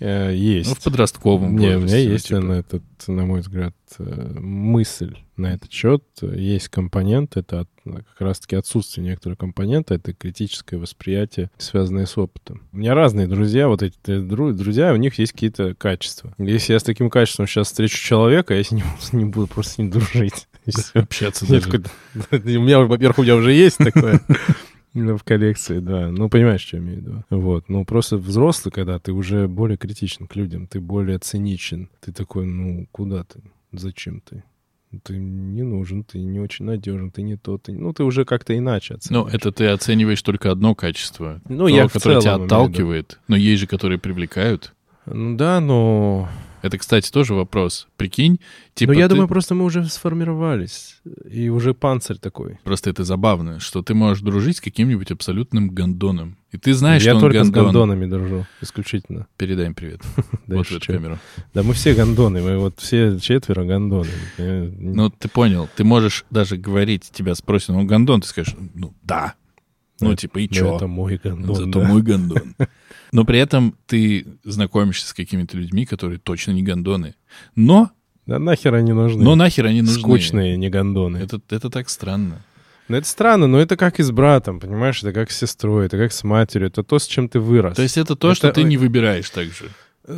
Э, 0.00 0.34
есть. 0.34 0.70
Ну, 0.70 0.74
в 0.76 0.82
подростковом 0.82 1.56
Не, 1.56 1.76
у 1.76 1.80
меня 1.80 1.98
есть 1.98 2.28
типа. 2.28 2.40
на 2.40 2.52
этот, 2.54 2.82
на 3.06 3.26
мой 3.26 3.40
взгляд, 3.40 3.74
э, 3.98 4.38
мысль 4.38 5.16
на 5.36 5.52
этот 5.52 5.70
счет. 5.70 6.02
Есть 6.22 6.68
компонент, 6.68 7.36
это 7.36 7.60
от- 7.60 7.68
как 7.84 8.20
раз-таки 8.20 8.56
отсутствие 8.56 9.06
некоторого 9.06 9.36
компонента, 9.36 9.94
это 9.94 10.14
критическое 10.14 10.78
восприятие, 10.78 11.50
связанное 11.58 12.06
с 12.06 12.16
опытом. 12.16 12.62
У 12.72 12.78
меня 12.78 12.94
разные 12.94 13.26
друзья, 13.26 13.68
вот 13.68 13.82
эти 13.82 13.96
дру- 14.06 14.52
друзья, 14.52 14.92
у 14.94 14.96
них 14.96 15.18
есть 15.18 15.32
какие-то 15.32 15.74
качества. 15.74 16.34
Если 16.38 16.72
я 16.72 16.78
с 16.80 16.82
таким 16.82 17.10
качеством 17.10 17.46
сейчас 17.46 17.66
встречу 17.68 17.96
человека, 18.02 18.54
я 18.54 18.64
с 18.64 18.70
ним 18.72 18.84
не 19.12 19.26
буду 19.26 19.46
просто 19.48 19.74
с 19.74 19.78
ним 19.78 19.90
дружить. 19.90 20.46
Общаться 20.94 21.46
даже. 21.46 21.68
У 22.32 22.36
меня, 22.62 22.80
во-первых, 22.80 23.18
у 23.18 23.22
меня 23.22 23.36
уже 23.36 23.52
есть 23.52 23.76
такое. 23.78 24.20
В 24.92 25.22
коллекции, 25.22 25.78
да. 25.78 26.10
Ну, 26.10 26.28
понимаешь, 26.28 26.62
что 26.62 26.76
я 26.76 26.82
имею 26.82 26.98
в 26.98 27.00
виду. 27.02 27.24
Вот. 27.30 27.68
Ну, 27.68 27.84
просто 27.84 28.16
взрослый, 28.16 28.72
когда 28.72 28.98
ты 28.98 29.12
уже 29.12 29.46
более 29.46 29.76
критичен 29.76 30.26
к 30.26 30.34
людям, 30.34 30.66
ты 30.66 30.80
более 30.80 31.18
циничен. 31.18 31.88
Ты 32.00 32.12
такой, 32.12 32.46
ну, 32.46 32.86
куда 32.90 33.22
ты? 33.24 33.40
Зачем 33.72 34.20
ты? 34.20 34.42
ты 35.04 35.16
не 35.16 35.62
нужен, 35.62 36.02
ты 36.02 36.18
не 36.18 36.40
очень 36.40 36.64
надежен, 36.64 37.10
ты 37.10 37.22
не 37.22 37.36
тот, 37.36 37.62
ты... 37.62 37.72
ну, 37.72 37.92
ты 37.92 38.02
уже 38.02 38.24
как-то 38.24 38.56
иначе 38.56 38.94
Ну, 38.94 38.96
оцениваешь. 38.98 39.34
это 39.34 39.52
ты 39.52 39.66
оцениваешь 39.66 40.22
только 40.22 40.50
одно 40.50 40.74
качество. 40.74 41.40
Ну, 41.48 41.68
то, 41.68 41.68
я 41.68 41.88
которое 41.88 42.20
тебя 42.20 42.34
отталкивает. 42.34 43.20
Но 43.28 43.36
есть 43.36 43.60
же, 43.60 43.66
которые 43.66 43.98
привлекают. 43.98 44.74
Ну 45.06 45.36
да, 45.36 45.60
но... 45.60 46.28
Это, 46.62 46.78
кстати, 46.78 47.10
тоже 47.10 47.34
вопрос. 47.34 47.88
Прикинь, 47.96 48.38
типа 48.74 48.92
Ну, 48.92 48.98
я 48.98 49.08
ты- 49.08 49.14
думаю, 49.14 49.28
просто 49.28 49.54
мы 49.54 49.64
уже 49.64 49.84
сформировались. 49.86 51.00
И 51.30 51.48
уже 51.48 51.72
панцирь 51.74 52.18
такой. 52.18 52.58
Просто 52.64 52.90
это 52.90 53.04
забавно, 53.04 53.60
что 53.60 53.82
ты 53.82 53.94
можешь 53.94 54.22
дружить 54.22 54.58
с 54.58 54.60
каким-нибудь 54.60 55.10
абсолютным 55.10 55.70
гондоном. 55.70 56.36
И 56.52 56.58
ты 56.58 56.74
знаешь, 56.74 57.02
я 57.02 57.12
что 57.12 57.16
он 57.16 57.20
только 57.22 57.44
с 57.44 57.50
гондон. 57.50 57.64
гондонами 57.66 58.06
дружу, 58.10 58.46
исключительно. 58.60 59.26
Передай 59.36 59.66
им 59.66 59.74
привет. 59.74 60.02
Вот 60.46 60.66
в 60.66 60.72
эту 60.72 60.86
камеру. 60.92 61.18
Да 61.54 61.62
мы 61.62 61.72
все 61.74 61.94
гондоны, 61.94 62.42
мы 62.42 62.58
вот 62.58 62.80
все 62.80 63.18
четверо 63.20 63.64
гондоны. 63.64 64.08
Ну, 64.36 65.10
ты 65.10 65.28
понял. 65.28 65.68
Ты 65.76 65.84
можешь 65.84 66.24
даже 66.30 66.56
говорить, 66.56 67.08
тебя 67.12 67.34
спросят, 67.34 67.68
ну, 67.70 67.84
гондон, 67.84 68.20
ты 68.20 68.28
скажешь, 68.28 68.54
ну, 68.74 68.92
да. 69.02 69.34
Ну, 70.00 70.14
типа, 70.16 70.38
и 70.38 70.48
чё? 70.48 70.76
Это 70.76 70.86
мой 70.86 71.20
гондон, 71.22 71.54
Зато 71.54 71.80
да. 71.80 71.86
мой 71.88 72.02
гондон. 72.02 72.54
Но 73.12 73.24
при 73.24 73.38
этом 73.38 73.74
ты 73.86 74.26
знакомишься 74.44 75.06
с 75.08 75.12
какими-то 75.12 75.56
людьми, 75.56 75.84
которые 75.86 76.18
точно 76.18 76.52
не 76.52 76.62
гондоны. 76.62 77.14
Но, 77.56 77.90
Да 78.26 78.38
нахер 78.38 78.74
они 78.74 78.92
нужны. 78.92 79.22
но 79.22 79.34
нахер 79.34 79.66
они 79.66 79.82
нужны. 79.82 79.98
Скучные 80.00 80.56
не 80.56 80.68
гондоны. 80.70 81.18
Это, 81.18 81.40
это 81.50 81.70
так 81.70 81.88
странно. 81.88 82.42
Ну, 82.88 82.96
это 82.96 83.06
странно, 83.06 83.46
но 83.46 83.58
это 83.60 83.76
как 83.76 84.00
и 84.00 84.02
с 84.02 84.10
братом, 84.10 84.58
понимаешь? 84.58 85.00
Это 85.02 85.12
как 85.12 85.30
с 85.30 85.38
сестрой, 85.38 85.86
это 85.86 85.96
как 85.96 86.12
с 86.12 86.24
матерью. 86.24 86.68
Это 86.68 86.82
то, 86.82 86.98
с 86.98 87.06
чем 87.06 87.28
ты 87.28 87.38
вырос. 87.38 87.76
То 87.76 87.82
есть 87.82 87.96
это 87.96 88.16
то, 88.16 88.28
Это- 88.28 88.36
что 88.36 88.52
ты 88.52 88.64
не 88.64 88.76
выбираешь 88.76 89.30
так 89.30 89.46
же. 89.46 89.68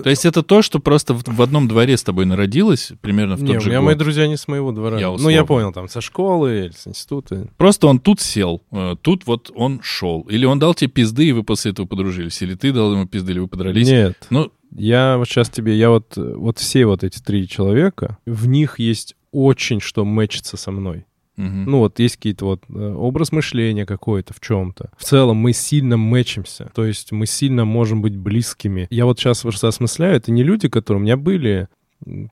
То 0.02 0.10
есть 0.10 0.24
это 0.24 0.42
то, 0.42 0.62
что 0.62 0.78
просто 0.78 1.14
в, 1.14 1.22
в 1.24 1.42
одном 1.42 1.68
дворе 1.68 1.96
с 1.96 2.02
тобой 2.02 2.24
народилось, 2.24 2.92
примерно 3.00 3.36
в 3.36 3.42
Не, 3.42 3.48
тот 3.48 3.56
у 3.56 3.60
же 3.60 3.68
меня 3.68 3.80
год. 3.80 3.86
мои 3.86 3.94
друзья 3.94 4.26
не 4.26 4.36
с 4.36 4.48
моего 4.48 4.72
двора. 4.72 4.98
Я 4.98 5.10
ну, 5.10 5.28
я 5.28 5.44
понял, 5.44 5.72
там, 5.72 5.88
со 5.88 6.00
школы 6.00 6.66
или 6.66 6.72
с 6.72 6.86
института. 6.86 7.48
Просто 7.56 7.86
он 7.86 7.98
тут 7.98 8.20
сел, 8.20 8.62
э, 8.70 8.96
тут 9.00 9.26
вот 9.26 9.50
он 9.54 9.80
шел. 9.82 10.22
Или 10.22 10.44
он 10.44 10.58
дал 10.58 10.74
тебе 10.74 10.90
пизды, 10.90 11.26
и 11.26 11.32
вы 11.32 11.42
после 11.42 11.72
этого 11.72 11.86
подружились. 11.86 12.40
Или 12.42 12.54
ты 12.54 12.72
дал 12.72 12.92
ему 12.92 13.06
пизды, 13.06 13.32
или 13.32 13.40
вы 13.40 13.48
подрались. 13.48 13.88
Нет, 13.88 14.16
Ну, 14.30 14.52
я 14.74 15.16
вот 15.18 15.28
сейчас 15.28 15.50
тебе, 15.50 15.76
я 15.76 15.90
вот, 15.90 16.16
вот 16.16 16.58
все 16.58 16.86
вот 16.86 17.04
эти 17.04 17.18
три 17.18 17.48
человека, 17.48 18.18
в 18.24 18.46
них 18.46 18.78
есть 18.78 19.16
очень 19.32 19.80
что 19.80 20.04
мэчится 20.04 20.56
со 20.56 20.70
мной. 20.70 21.06
Мгм. 21.36 21.64
Ну, 21.64 21.78
вот 21.78 21.98
есть 21.98 22.16
какие-то 22.16 22.44
вот 22.46 22.64
э, 22.68 22.94
образ 22.94 23.32
мышления 23.32 23.86
какой-то 23.86 24.34
в 24.34 24.40
чем-то. 24.40 24.90
В 24.96 25.04
целом 25.04 25.36
мы 25.36 25.52
сильно 25.52 25.96
мэчимся. 25.96 26.70
То 26.74 26.84
есть 26.84 27.12
мы 27.12 27.26
сильно 27.26 27.64
можем 27.64 28.02
быть 28.02 28.16
близкими. 28.16 28.86
Я 28.90 29.06
вот 29.06 29.18
сейчас 29.18 29.42
просто 29.42 29.68
осмысляю, 29.68 30.16
это 30.16 30.30
не 30.32 30.42
люди, 30.42 30.68
которые 30.68 31.00
у 31.00 31.04
меня 31.04 31.16
были, 31.16 31.68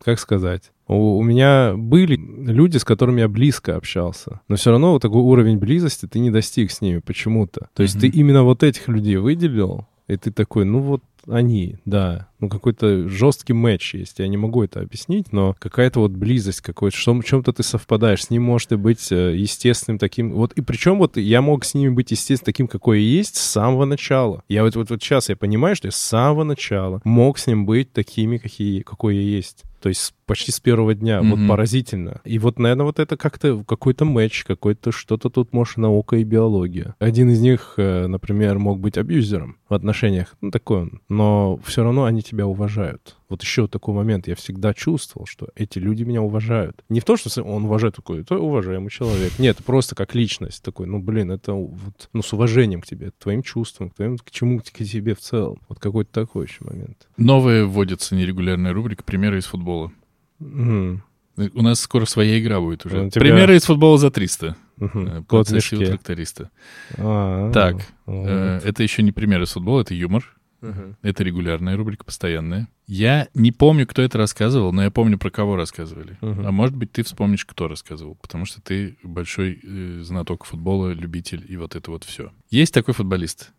как 0.04 0.18
сказать, 0.18 0.70
у, 0.88 1.18
у 1.18 1.22
меня 1.22 1.74
были 1.76 2.16
люди, 2.16 2.76
с 2.78 2.84
которыми 2.84 3.20
я 3.20 3.28
близко 3.28 3.76
общался. 3.76 4.40
Но 4.48 4.56
все 4.56 4.70
равно 4.70 4.92
вот 4.92 5.02
такой 5.02 5.20
уровень 5.22 5.58
близости 5.58 6.06
ты 6.06 6.18
не 6.18 6.30
достиг 6.30 6.70
с 6.72 6.80
ними 6.80 6.98
почему-то. 6.98 7.68
То 7.74 7.82
есть 7.82 7.94
Мгм. 7.94 8.00
ты 8.00 8.08
именно 8.08 8.42
вот 8.42 8.62
этих 8.64 8.88
людей 8.88 9.16
выделил, 9.16 9.86
и 10.08 10.16
ты 10.16 10.32
такой, 10.32 10.64
ну 10.64 10.80
вот 10.80 11.02
они, 11.28 11.76
да. 11.84 12.26
Ну, 12.40 12.48
какой-то 12.48 13.08
жесткий 13.08 13.52
матч 13.52 13.94
есть. 13.94 14.18
Я 14.18 14.28
не 14.28 14.36
могу 14.36 14.62
это 14.64 14.80
объяснить, 14.80 15.32
но 15.32 15.54
какая-то 15.58 16.00
вот 16.00 16.12
близость, 16.12 16.60
какой-то, 16.60 16.96
что 16.96 17.14
в 17.14 17.22
чем-то 17.22 17.52
ты 17.52 17.62
совпадаешь. 17.62 18.24
С 18.24 18.30
ним 18.30 18.42
можешь 18.44 18.66
ты 18.66 18.76
быть 18.76 19.10
э, 19.12 19.36
естественным 19.36 19.98
таким. 19.98 20.32
Вот 20.32 20.52
и 20.54 20.60
причем 20.62 20.98
вот 20.98 21.16
я 21.16 21.42
мог 21.42 21.64
с 21.64 21.74
ними 21.74 21.90
быть 21.90 22.10
естественным 22.10 22.46
таким, 22.46 22.68
какой 22.68 23.00
и 23.00 23.04
есть 23.04 23.36
с 23.36 23.42
самого 23.42 23.84
начала. 23.84 24.42
Я 24.48 24.62
вот, 24.64 24.76
вот, 24.76 24.90
вот 24.90 25.02
сейчас 25.02 25.28
я 25.28 25.36
понимаю, 25.36 25.76
что 25.76 25.88
я 25.88 25.92
с 25.92 25.96
самого 25.96 26.44
начала 26.44 27.00
мог 27.04 27.38
с 27.38 27.46
ним 27.46 27.66
быть 27.66 27.92
такими, 27.92 28.38
какие, 28.38 28.80
какой 28.80 29.16
я 29.16 29.22
есть. 29.22 29.64
То 29.82 29.88
есть 29.88 30.12
почти 30.26 30.52
с 30.52 30.60
первого 30.60 30.94
дня. 30.94 31.22
Вот 31.22 31.38
Мгм. 31.38 31.48
поразительно. 31.48 32.20
И 32.24 32.38
вот, 32.38 32.58
наверное, 32.58 32.84
вот 32.84 32.98
это 32.98 33.16
как-то 33.16 33.64
какой-то 33.64 34.04
матч, 34.04 34.44
какой-то 34.44 34.92
что-то 34.92 35.30
тут, 35.30 35.54
может, 35.54 35.78
наука 35.78 36.16
и 36.16 36.24
биология. 36.24 36.94
Один 36.98 37.30
из 37.30 37.40
них, 37.40 37.74
э, 37.78 38.06
например, 38.06 38.58
мог 38.58 38.78
быть 38.78 38.98
абьюзером 38.98 39.56
в 39.70 39.74
отношениях. 39.74 40.36
Ну, 40.42 40.50
такой 40.50 40.82
он. 40.82 41.00
Но 41.08 41.58
все 41.64 41.82
равно 41.82 42.04
они 42.04 42.20
тебя 42.30 42.46
уважают. 42.46 43.16
Вот 43.28 43.42
еще 43.42 43.66
такой 43.68 43.94
момент. 43.94 44.26
Я 44.28 44.34
всегда 44.34 44.72
чувствовал, 44.74 45.26
что 45.26 45.48
эти 45.54 45.78
люди 45.78 46.02
меня 46.04 46.22
уважают. 46.22 46.82
Не 46.88 47.00
в 47.00 47.04
том, 47.04 47.16
что 47.16 47.42
он 47.42 47.64
уважает 47.64 47.96
такой, 47.96 48.20
это 48.20 48.38
уважаемый 48.38 48.90
человек. 48.90 49.38
Нет, 49.38 49.58
просто 49.64 49.94
как 49.94 50.14
личность. 50.14 50.62
Такой, 50.62 50.86
ну, 50.86 50.98
блин, 51.00 51.30
это 51.30 51.52
вот, 51.52 52.08
ну, 52.12 52.22
с 52.22 52.32
уважением 52.32 52.80
к 52.80 52.86
тебе, 52.86 53.10
к 53.10 53.14
твоим 53.22 53.42
чувствам, 53.42 53.90
к 53.90 53.94
твоим, 53.94 54.16
к 54.18 54.30
чему, 54.30 54.58
к 54.60 54.64
тебе 54.64 55.14
в 55.14 55.20
целом. 55.20 55.58
Вот 55.68 55.78
какой-то 55.78 56.10
такой 56.12 56.46
еще 56.46 56.64
момент. 56.64 57.08
Новая 57.16 57.64
вводится 57.66 58.14
нерегулярная 58.14 58.72
рубрика 58.72 59.02
«Примеры 59.04 59.38
из 59.38 59.46
футбола». 59.46 59.92
Э, 60.40 61.48
У 61.54 61.62
нас 61.62 61.80
скоро 61.80 62.04
своя 62.06 62.38
игра 62.40 62.60
будет 62.60 62.84
уже. 62.86 63.08
Тебя- 63.10 63.20
Примеры 63.20 63.56
из 63.56 63.64
футбола 63.64 63.98
за 63.98 64.10
300. 64.10 64.56
Мгм. 64.76 65.06
Э, 65.06 65.22
Кот 65.26 65.50
у 65.50 65.58
тракториста. 65.60 66.50
А, 66.98 67.50
Так, 67.52 67.76
вот. 68.06 68.26
Э, 68.28 68.60
Это 68.64 68.82
еще 68.82 69.02
не 69.02 69.12
примеры 69.12 69.44
из 69.44 69.52
футбола, 69.52 69.82
это 69.82 69.94
юмор. 69.94 70.24
Мгм. 70.60 70.96
Это 71.02 71.24
регулярная 71.24 71.76
рубрика, 71.76 72.04
постоянная. 72.04 72.68
Я 72.86 73.28
не 73.34 73.52
помню, 73.52 73.86
кто 73.86 74.02
это 74.02 74.18
рассказывал, 74.18 74.72
но 74.72 74.82
я 74.82 74.90
помню, 74.90 75.18
про 75.18 75.30
кого 75.30 75.56
рассказывали. 75.56 76.18
Мгм. 76.20 76.46
А 76.46 76.50
может 76.50 76.76
быть, 76.76 76.92
ты 76.92 77.02
вспомнишь, 77.02 77.44
кто 77.44 77.68
рассказывал, 77.68 78.16
потому 78.16 78.44
что 78.44 78.60
ты 78.60 78.96
большой 79.02 79.60
э, 79.62 80.00
знаток 80.02 80.44
футбола, 80.44 80.92
любитель 80.92 81.44
и 81.48 81.56
вот 81.56 81.76
это 81.76 81.90
вот 81.90 82.04
все. 82.04 82.32
Есть 82.50 82.74
такой 82.74 82.94
футболист. 82.94 83.52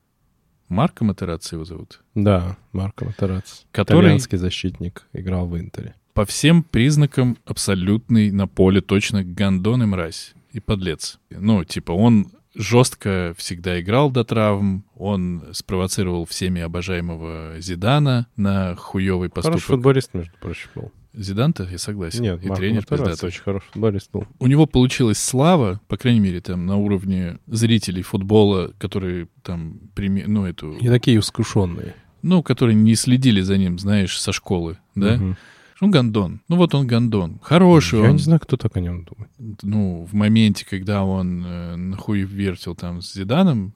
Марко 0.70 1.04
Матераци 1.04 1.56
его 1.56 1.66
зовут. 1.66 2.02
Да, 2.16 2.58
Марко 2.72 3.06
Матераци. 3.06 3.64
Который- 3.72 4.02
Итальянский 4.06 4.38
защитник, 4.38 5.08
играл 5.14 5.48
в 5.48 5.58
Интере. 5.60 5.96
По 6.14 6.26
всем 6.26 6.64
признакам 6.64 7.38
абсолютный 7.46 8.32
на 8.32 8.48
поле 8.48 8.82
точно 8.82 9.24
гондон 9.24 9.84
и 9.84 9.86
мразь. 9.86 10.34
И 10.52 10.60
подлец. 10.60 11.20
Ну, 11.30 11.64
типа, 11.64 11.94
он 11.94 12.28
жестко 12.56 13.34
всегда 13.38 13.80
играл 13.80 14.12
до 14.12 14.24
травм, 14.24 14.84
он 14.96 15.44
спровоцировал 15.54 16.26
всеми 16.26 16.62
обожаемого 16.62 17.60
Зидана 17.60 18.28
на 18.36 18.76
хуевый 18.76 19.30
Хороший 19.30 19.44
поступок. 19.52 19.62
футболист, 19.64 20.14
между 20.14 20.34
прочим, 20.40 20.70
был. 20.76 20.92
Зидан-то, 21.14 21.64
я 21.70 21.78
согласен. 21.78 22.22
Нет, 22.22 22.42
и 22.42 22.48
Марко 22.48 22.62
тренер 22.62 22.86
пиздатый. 22.86 23.28
очень 23.28 23.42
хороший 23.42 23.66
футболист 23.74 24.10
был. 24.14 24.26
У 24.40 24.48
него 24.48 24.66
получилась 24.66 25.18
слава, 25.22 25.82
по 25.90 25.98
крайней 25.98 26.22
мере, 26.22 26.40
там, 26.40 26.66
на 26.66 26.78
уровне 26.78 27.38
зрителей 27.48 28.02
футбола, 28.02 28.72
которые 28.78 29.28
там, 29.44 29.80
прими- 29.94 30.24
ну, 30.26 30.46
эту, 30.46 30.78
Не 30.80 30.88
такие 30.90 31.20
искушенные. 31.20 31.96
ну, 32.22 32.42
которые 32.44 32.76
не 32.76 32.96
следили 32.96 33.42
за 33.42 33.58
ним, 33.58 33.78
знаешь, 33.78 34.18
со 34.22 34.32
школы, 34.32 34.78
да? 34.96 35.16
Мгм. 35.18 35.38
Ну, 35.82 35.90
гондон. 35.90 36.42
Ну, 36.48 36.56
вот 36.58 36.74
он 36.76 36.88
гондон. 36.88 37.40
Хороший 37.42 38.00
Я 38.00 38.06
он. 38.06 38.14
не 38.14 38.20
знаю, 38.22 38.40
кто 38.40 38.56
так 38.56 38.78
о 38.78 38.80
нем 38.80 39.04
думает. 39.04 39.32
Ну, 39.64 40.08
в 40.10 40.14
моменте, 40.14 40.66
когда 40.66 41.04
он 41.04 41.44
э, 41.46 41.76
нахуй 41.76 42.22
вертел 42.22 42.76
там 42.76 43.02
с 43.02 43.14
Зиданом, 43.14 43.74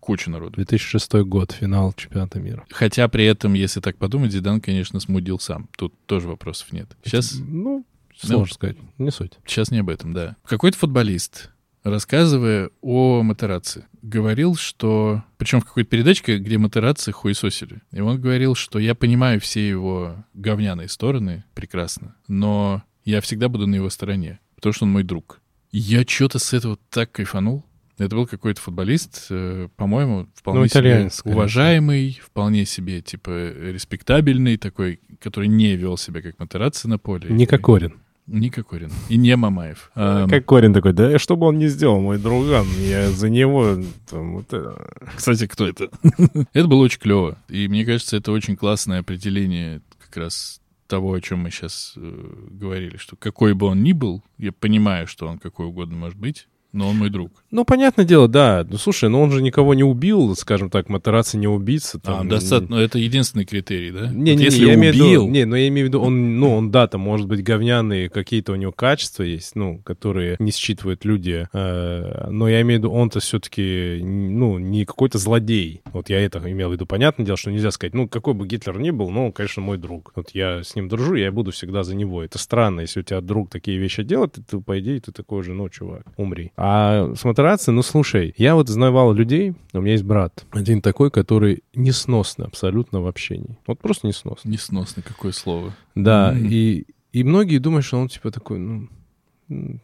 куча 0.00 0.30
народу. 0.30 0.56
2006 0.56 1.12
год, 1.22 1.52
финал 1.52 1.94
чемпионата 1.94 2.38
мира. 2.38 2.64
Хотя 2.70 3.08
при 3.08 3.24
этом, 3.24 3.54
если 3.54 3.80
так 3.80 3.96
подумать, 3.96 4.32
Зидан, 4.32 4.60
конечно, 4.60 5.00
смудил 5.00 5.38
сам. 5.38 5.68
Тут 5.78 5.94
тоже 6.06 6.28
вопросов 6.28 6.72
нет. 6.72 6.94
Сейчас, 7.04 7.34
Ну, 7.40 7.86
сложно 8.14 8.54
сказать, 8.54 8.76
не 8.98 9.10
суть. 9.10 9.38
сейчас 9.46 9.70
не 9.70 9.78
об 9.78 9.88
этом, 9.88 10.12
да. 10.12 10.36
Какой-то 10.46 10.76
футболист, 10.76 11.50
рассказывая 11.84 12.70
о 12.80 13.22
Матераци, 13.22 13.86
говорил, 14.02 14.56
что... 14.56 15.22
Причем 15.38 15.60
в 15.60 15.66
какой-то 15.66 15.88
передачке, 15.88 16.38
где 16.38 16.58
Матераци 16.58 17.12
хуесосили. 17.12 17.82
И 17.92 18.00
он 18.00 18.20
говорил, 18.20 18.54
что 18.54 18.78
я 18.78 18.94
понимаю 18.94 19.40
все 19.40 19.68
его 19.68 20.16
говняные 20.34 20.88
стороны 20.88 21.44
прекрасно, 21.54 22.16
но 22.26 22.82
я 23.04 23.20
всегда 23.20 23.48
буду 23.48 23.66
на 23.66 23.76
его 23.76 23.90
стороне, 23.90 24.40
потому 24.56 24.72
что 24.72 24.84
он 24.86 24.92
мой 24.92 25.04
друг. 25.04 25.40
Я 25.70 26.04
что-то 26.06 26.38
с 26.38 26.52
этого 26.52 26.78
так 26.90 27.12
кайфанул. 27.12 27.64
Это 27.96 28.16
был 28.16 28.26
какой-то 28.26 28.60
футболист, 28.60 29.26
э, 29.30 29.68
по-моему, 29.76 30.26
вполне 30.34 30.62
Ну, 30.62 30.66
себе 30.66 30.80
итальянец, 30.80 31.22
конечно. 31.22 31.38
уважаемый, 31.40 32.20
вполне 32.24 32.64
себе, 32.64 33.00
типа, 33.02 33.30
респектабельный, 33.30 34.56
такой, 34.56 35.00
который 35.20 35.46
не 35.46 35.76
вел 35.76 35.96
себя 35.96 36.20
как 36.20 36.38
Матераци 36.40 36.88
на 36.88 36.98
поле. 36.98 37.28
Не 37.30 37.46
Кокорин. 37.46 38.00
Не 38.26 38.48
Кокорин. 38.48 38.90
И 39.08 39.16
не 39.16 39.36
Мамаев. 39.36 39.90
А, 39.94 40.26
Кокорин 40.26 40.72
такой, 40.72 40.92
да 40.94 41.18
что 41.18 41.36
бы 41.36 41.46
он 41.46 41.58
ни 41.58 41.66
сделал, 41.66 42.00
мой 42.00 42.18
друган, 42.18 42.66
я 42.80 43.10
за 43.10 43.28
него... 43.28 43.76
там, 44.08 44.36
вот 44.36 44.52
это». 44.52 44.76
Кстати, 45.14 45.46
кто 45.46 45.66
это? 45.66 45.90
это 46.54 46.66
было 46.66 46.84
очень 46.84 47.00
клево. 47.00 47.36
И 47.48 47.68
мне 47.68 47.84
кажется, 47.84 48.16
это 48.16 48.32
очень 48.32 48.56
классное 48.56 49.00
определение 49.00 49.82
как 49.98 50.16
раз 50.16 50.60
того, 50.86 51.12
о 51.12 51.20
чем 51.20 51.40
мы 51.40 51.50
сейчас 51.50 51.94
говорили, 51.96 52.96
что 52.96 53.16
какой 53.16 53.54
бы 53.54 53.66
он 53.66 53.82
ни 53.82 53.92
был, 53.92 54.22
я 54.38 54.52
понимаю, 54.52 55.06
что 55.06 55.26
он 55.26 55.38
какой 55.38 55.66
угодно 55.66 55.96
может 55.96 56.18
быть, 56.18 56.46
Но 56.74 56.88
он 56.88 56.96
мой 56.96 57.08
друг. 57.08 57.30
Ну, 57.52 57.64
понятное 57.64 58.04
дело, 58.04 58.26
да. 58.26 58.66
Ну, 58.68 58.78
слушай, 58.78 59.08
ну 59.08 59.22
он 59.22 59.30
же 59.30 59.40
никого 59.40 59.74
не 59.74 59.84
убил, 59.84 60.34
скажем 60.34 60.70
так, 60.70 60.88
Матераци 60.88 61.38
не 61.38 61.46
убийца. 61.46 62.00
А, 62.02 62.18
Там, 62.18 62.28
достаточно, 62.28 62.76
но 62.76 62.82
это 62.82 62.98
единственный 62.98 63.44
критерий, 63.44 63.92
да? 63.92 64.08
Не, 64.08 64.32
Вот 64.32 64.38
не, 64.40 64.44
если 64.44 64.66
я 64.66 64.74
имею 64.74 64.92
в 64.92 64.96
убил, 64.96 65.22
виду, 65.22 65.32
не, 65.32 65.44
но 65.44 65.56
я 65.56 65.68
имею 65.68 65.86
в 65.86 65.88
виду, 65.88 66.00
он, 66.00 66.40
ну, 66.40 66.56
он, 66.56 66.70
да, 66.72 66.88
там, 66.88 67.02
может 67.02 67.28
быть, 67.28 67.44
говняные 67.44 68.08
какие-то 68.08 68.52
у 68.52 68.56
него 68.56 68.72
качества 68.72 69.22
есть, 69.22 69.54
ну, 69.54 69.78
которые 69.84 70.34
не 70.40 70.50
считывают 70.50 71.04
люди, 71.04 71.46
э, 71.52 72.28
но 72.30 72.48
я 72.48 72.60
имею 72.62 72.80
в 72.80 72.82
виду, 72.84 72.92
он-то 72.92 73.20
все-таки, 73.20 74.00
ну, 74.02 74.58
не 74.58 74.84
какой-то 74.84 75.18
злодей. 75.18 75.82
Вот 75.92 76.10
я 76.10 76.20
это 76.20 76.40
имел 76.50 76.70
в 76.70 76.72
виду. 76.72 76.86
Понятное 76.86 77.24
дело, 77.24 77.36
что 77.36 77.52
нельзя 77.52 77.70
сказать, 77.70 77.94
ну, 77.94 78.08
какой 78.08 78.34
бы 78.34 78.48
Гитлер 78.48 78.78
ни 78.80 78.90
был, 78.90 79.10
ну, 79.10 79.26
он, 79.26 79.32
конечно, 79.32 79.62
мой 79.62 79.78
друг. 79.78 80.10
Вот 80.16 80.30
я 80.30 80.64
с 80.64 80.74
ним 80.74 80.88
дружу, 80.88 81.14
я 81.14 81.30
буду 81.30 81.52
всегда 81.52 81.84
за 81.84 81.94
него. 81.94 82.24
Это 82.24 82.38
странно, 82.38 82.80
если 82.80 82.98
у 82.98 83.02
тебя 83.04 83.20
друг 83.20 83.48
такие 83.48 83.78
вещи 83.78 84.02
делает, 84.02 84.38
то, 84.50 84.60
по 84.60 84.80
идее, 84.80 85.00
ты 85.00 85.12
такой 85.12 85.44
же, 85.44 85.54
ну, 85.54 85.68
чувак, 85.68 86.02
умри. 86.16 86.50
А 86.66 87.12
с 87.14 87.66
ну, 87.66 87.82
слушай, 87.82 88.34
я 88.38 88.54
вот 88.54 88.70
знавал 88.70 89.12
людей, 89.12 89.52
у 89.74 89.82
меня 89.82 89.92
есть 89.92 90.04
брат, 90.04 90.46
один 90.50 90.80
такой, 90.80 91.10
который 91.10 91.62
несносный 91.74 92.46
абсолютно 92.46 93.02
в 93.02 93.06
общении. 93.06 93.58
Вот 93.66 93.80
просто 93.80 94.06
несносный. 94.06 94.50
Несносный, 94.52 95.02
какое 95.02 95.32
слово. 95.32 95.74
Да, 95.94 96.32
Мгм. 96.32 96.48
и, 96.48 96.86
и 97.12 97.22
многие 97.22 97.58
думают, 97.58 97.84
что 97.84 97.98
он 97.98 98.08
типа 98.08 98.30
такой, 98.30 98.58
ну, 98.58 98.88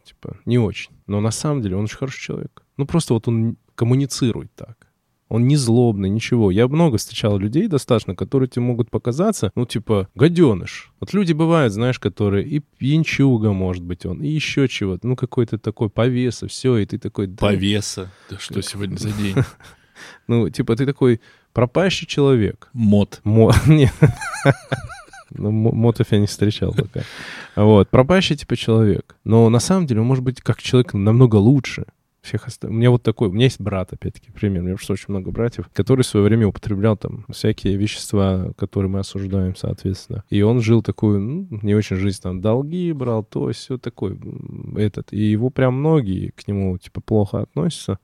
типа, 0.03 0.37
не 0.45 0.57
очень. 0.57 0.89
Но 1.05 1.21
на 1.21 1.29
самом 1.29 1.61
деле 1.61 1.75
он 1.75 1.83
очень 1.83 1.97
хороший 1.97 2.19
человек. 2.19 2.63
Ну, 2.77 2.87
просто 2.87 3.13
вот 3.13 3.27
он 3.27 3.57
коммуницирует 3.75 4.51
так. 4.55 4.87
Он 5.31 5.47
не 5.47 5.55
злобный, 5.55 6.09
ничего. 6.09 6.51
Я 6.51 6.67
много 6.67 6.97
встречал 6.97 7.37
людей 7.37 7.69
достаточно, 7.69 8.15
которые 8.15 8.49
тебе 8.49 8.63
могут 8.63 8.89
показаться, 8.89 9.53
ну, 9.55 9.65
типа, 9.65 10.09
гаденыш. 10.13 10.91
Вот 10.99 11.13
люди 11.13 11.31
бывают, 11.31 11.71
знаешь, 11.71 11.99
которые 11.99 12.45
и 12.45 12.59
пьянчуга, 12.59 13.53
может 13.53 13.81
быть, 13.81 14.05
он, 14.05 14.21
и 14.21 14.27
еще 14.27 14.67
чего-то. 14.67 15.07
Ну, 15.07 15.15
какой-то 15.15 15.57
такой 15.57 15.89
повеса, 15.89 16.49
все, 16.49 16.75
и 16.79 16.85
ты 16.85 16.97
такой... 16.97 17.27
да, 17.27 17.37
Повеса. 17.37 18.11
Да 18.29 18.37
что 18.39 18.61
сегодня 18.61 18.97
за 18.97 19.11
день? 19.11 19.35
Ну, 20.27 20.49
типа, 20.49 20.75
ты 20.75 20.85
такой 20.85 21.21
пропащий 21.53 22.07
человек. 22.07 22.69
Мод. 22.73 23.21
Мо... 23.23 23.53
Не. 23.67 23.89
Ну, 25.29 25.51
мо- 25.51 25.71
мотов 25.71 26.07
я 26.11 26.19
не 26.19 26.25
встречал 26.25 26.73
пока. 26.73 27.03
Вот. 27.55 27.89
Пропащий, 27.89 28.35
типа, 28.35 28.57
человек. 28.57 29.15
Но 29.23 29.47
на 29.49 29.59
самом 29.59 29.85
деле 29.85 30.01
он 30.01 30.07
может 30.07 30.23
быть 30.23 30.41
как 30.41 30.61
человек 30.61 30.93
намного 30.93 31.35
лучше 31.37 31.85
всех 32.21 32.47
остальных. 32.47 32.75
У 32.75 32.79
меня 32.79 32.91
вот 32.91 33.03
такой, 33.03 33.29
у 33.29 33.31
меня 33.31 33.45
есть 33.45 33.59
брат, 33.59 33.93
опять-таки, 33.93 34.31
пример. 34.31 34.61
У 34.61 34.65
меня 34.65 34.75
просто 34.75 34.93
очень 34.93 35.05
много 35.09 35.31
братьев, 35.31 35.69
который 35.73 36.03
в 36.03 36.07
свое 36.07 36.25
время 36.25 36.47
употреблял 36.47 36.95
там 36.95 37.25
всякие 37.29 37.75
вещества, 37.77 38.53
которые 38.57 38.91
мы 38.91 38.99
осуждаем, 38.99 39.55
соответственно. 39.55 40.23
И 40.29 40.41
он 40.41 40.61
жил 40.61 40.83
такую, 40.83 41.19
ну, 41.19 41.47
не 41.61 41.73
очень 41.73 41.95
жизнь, 41.95 42.21
там, 42.21 42.39
долги 42.39 42.91
брал, 42.93 43.23
то, 43.23 43.51
все 43.51 43.77
такой, 43.77 44.11
м, 44.11 44.77
этот. 44.77 45.11
И 45.13 45.19
его 45.19 45.49
прям 45.49 45.75
многие 45.75 46.29
к 46.31 46.47
нему, 46.47 46.77
типа, 46.77 47.01
плохо 47.01 47.41
относятся, 47.41 47.97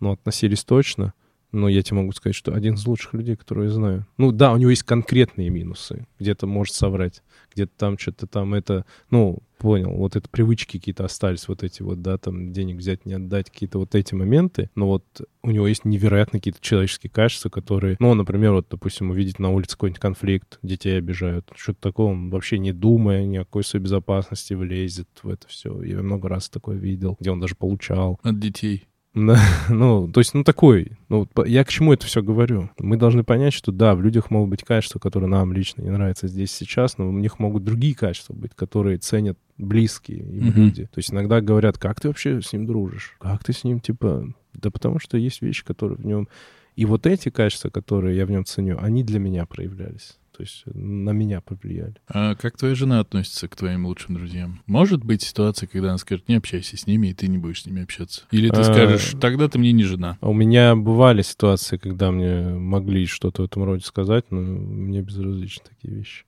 но 0.00 0.12
относились 0.12 0.64
точно. 0.64 1.14
Но 1.52 1.68
я 1.68 1.82
тебе 1.82 1.98
могу 1.98 2.12
сказать, 2.12 2.36
что 2.36 2.54
один 2.54 2.74
из 2.74 2.86
лучших 2.86 3.14
людей, 3.14 3.36
которые 3.36 3.68
я 3.68 3.72
знаю. 3.72 4.06
Ну 4.18 4.32
да, 4.32 4.52
у 4.52 4.56
него 4.56 4.70
есть 4.70 4.82
конкретные 4.82 5.48
минусы. 5.48 6.06
Где-то 6.18 6.46
может 6.46 6.74
соврать, 6.74 7.22
где-то 7.54 7.72
там 7.76 7.98
что-то 7.98 8.26
там 8.26 8.54
это... 8.54 8.84
Ну, 9.10 9.42
понял, 9.58 9.90
вот 9.92 10.16
это 10.16 10.28
привычки 10.28 10.78
какие-то 10.78 11.04
остались, 11.04 11.48
вот 11.48 11.62
эти 11.62 11.82
вот, 11.82 12.02
да, 12.02 12.18
там 12.18 12.52
денег 12.52 12.76
взять, 12.76 13.06
не 13.06 13.14
отдать, 13.14 13.50
какие-то 13.50 13.78
вот 13.78 13.94
эти 13.94 14.14
моменты. 14.14 14.70
Но 14.74 14.88
вот 14.88 15.04
у 15.42 15.50
него 15.50 15.66
есть 15.66 15.84
невероятные 15.84 16.40
какие-то 16.40 16.60
человеческие 16.60 17.10
качества, 17.10 17.48
которые... 17.48 17.96
Ну, 17.98 18.12
например, 18.14 18.52
вот, 18.52 18.66
допустим, 18.70 19.10
увидеть 19.10 19.38
на 19.38 19.50
улице 19.50 19.72
какой-нибудь 19.72 20.00
конфликт, 20.00 20.58
детей 20.62 20.98
обижают, 20.98 21.50
что-то 21.54 21.80
такое, 21.80 22.08
он 22.08 22.30
вообще 22.30 22.58
не 22.58 22.72
думая 22.72 23.24
ни 23.24 23.36
о 23.36 23.44
какой 23.44 23.64
своей 23.64 23.84
безопасности 23.84 24.54
влезет 24.54 25.08
в 25.22 25.28
это 25.28 25.48
все. 25.48 25.82
Я 25.82 26.02
много 26.02 26.28
раз 26.28 26.48
такое 26.48 26.76
видел, 26.76 27.16
где 27.18 27.30
он 27.30 27.40
даже 27.40 27.54
получал. 27.54 28.20
От 28.22 28.38
детей. 28.38 28.86
Ну, 29.68 30.08
то 30.12 30.20
есть, 30.20 30.34
ну, 30.34 30.44
такой. 30.44 30.92
Ну, 31.08 31.26
я 31.46 31.64
к 31.64 31.68
чему 31.70 31.92
это 31.92 32.06
все 32.06 32.22
говорю? 32.22 32.70
Мы 32.78 32.96
должны 32.96 33.24
понять, 33.24 33.54
что 33.54 33.72
да, 33.72 33.94
в 33.94 34.02
людях 34.02 34.30
могут 34.30 34.50
быть 34.50 34.62
качества, 34.62 34.98
которые 34.98 35.28
нам 35.30 35.52
лично 35.52 35.82
не 35.82 35.90
нравятся 35.90 36.28
здесь 36.28 36.52
сейчас, 36.52 36.98
но 36.98 37.08
у 37.08 37.12
них 37.12 37.38
могут 37.38 37.64
другие 37.64 37.94
качества 37.94 38.34
быть, 38.34 38.54
которые 38.54 38.98
ценят 38.98 39.38
близкие 39.56 40.18
им 40.18 40.48
Мгм. 40.48 40.62
люди. 40.64 40.84
То 40.84 40.98
есть 40.98 41.12
иногда 41.12 41.40
говорят, 41.40 41.78
как 41.78 42.00
ты 42.00 42.08
вообще 42.08 42.42
с 42.42 42.52
ним 42.52 42.66
дружишь? 42.66 43.16
Как 43.18 43.42
ты 43.42 43.52
с 43.52 43.64
ним, 43.64 43.80
типа... 43.80 44.26
Да 44.52 44.70
потому 44.70 44.98
что 44.98 45.16
есть 45.18 45.42
вещи, 45.42 45.64
которые 45.64 45.96
в 45.96 46.06
нем... 46.06 46.28
И 46.76 46.84
вот 46.84 47.06
эти 47.06 47.30
качества, 47.30 47.70
которые 47.70 48.16
я 48.18 48.26
в 48.26 48.30
нем 48.30 48.44
ценю, 48.44 48.78
они 48.80 49.02
для 49.02 49.18
меня 49.18 49.46
проявлялись. 49.46 50.18
То 50.36 50.42
есть 50.42 50.64
на 50.66 51.10
меня 51.10 51.40
повлияли. 51.40 51.94
А 52.08 52.34
как 52.34 52.58
твоя 52.58 52.74
жена 52.74 53.00
относится 53.00 53.48
к 53.48 53.56
твоим 53.56 53.86
лучшим 53.86 54.16
друзьям? 54.16 54.60
Может 54.66 55.02
быть 55.02 55.22
ситуация, 55.22 55.66
когда 55.66 55.88
она 55.88 55.98
скажет, 55.98 56.28
не 56.28 56.34
общайся 56.34 56.76
с 56.76 56.86
ними, 56.86 57.06
и 57.08 57.14
ты 57.14 57.26
не 57.28 57.38
будешь 57.38 57.62
с 57.62 57.66
ними 57.66 57.82
общаться? 57.82 58.24
Или 58.32 58.50
ты 58.50 58.60
А. 58.60 58.64
скажешь, 58.64 59.14
тогда 59.18 59.48
ты 59.48 59.58
мне 59.58 59.72
не 59.72 59.84
жена? 59.84 60.18
А 60.20 60.28
у 60.28 60.34
меня 60.34 60.76
бывали 60.76 61.22
ситуации, 61.22 61.78
когда 61.78 62.10
мне 62.10 62.48
могли 62.50 63.06
что-то 63.06 63.42
в 63.42 63.44
этом 63.46 63.64
роде 63.64 63.82
сказать, 63.84 64.26
но 64.30 64.40
мне 64.42 65.00
безразличны 65.00 65.64
такие 65.70 65.94
вещи. 65.94 66.24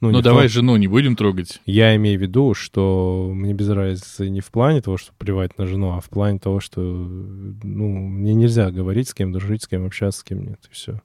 Ну, 0.00 0.10
не 0.10 0.18
в 0.18 0.22
давай 0.22 0.46
том- 0.46 0.52
жену 0.52 0.76
не 0.76 0.88
будем 0.88 1.14
трогать. 1.14 1.60
Я 1.64 1.94
имею 1.94 2.18
в 2.18 2.22
виду, 2.22 2.54
что 2.54 3.30
мне 3.32 3.54
без 3.54 3.68
разницы 3.68 4.28
не 4.28 4.40
в 4.40 4.50
плане 4.50 4.82
того, 4.82 4.96
что 4.96 5.12
плевать 5.16 5.56
на 5.56 5.66
жену, 5.68 5.92
а 5.92 6.00
в 6.00 6.08
плане 6.10 6.40
того, 6.40 6.58
что 6.58 6.80
ну, 6.82 7.88
мне 7.88 8.34
нельзя 8.34 8.72
говорить, 8.72 9.08
с 9.08 9.14
кем 9.14 9.30
дружить, 9.30 9.62
с 9.62 9.68
кем 9.68 9.86
общаться, 9.86 10.18
с 10.20 10.24
кем 10.24 10.42
нет, 10.42 10.58
и 10.68 10.74
все. 10.74 11.00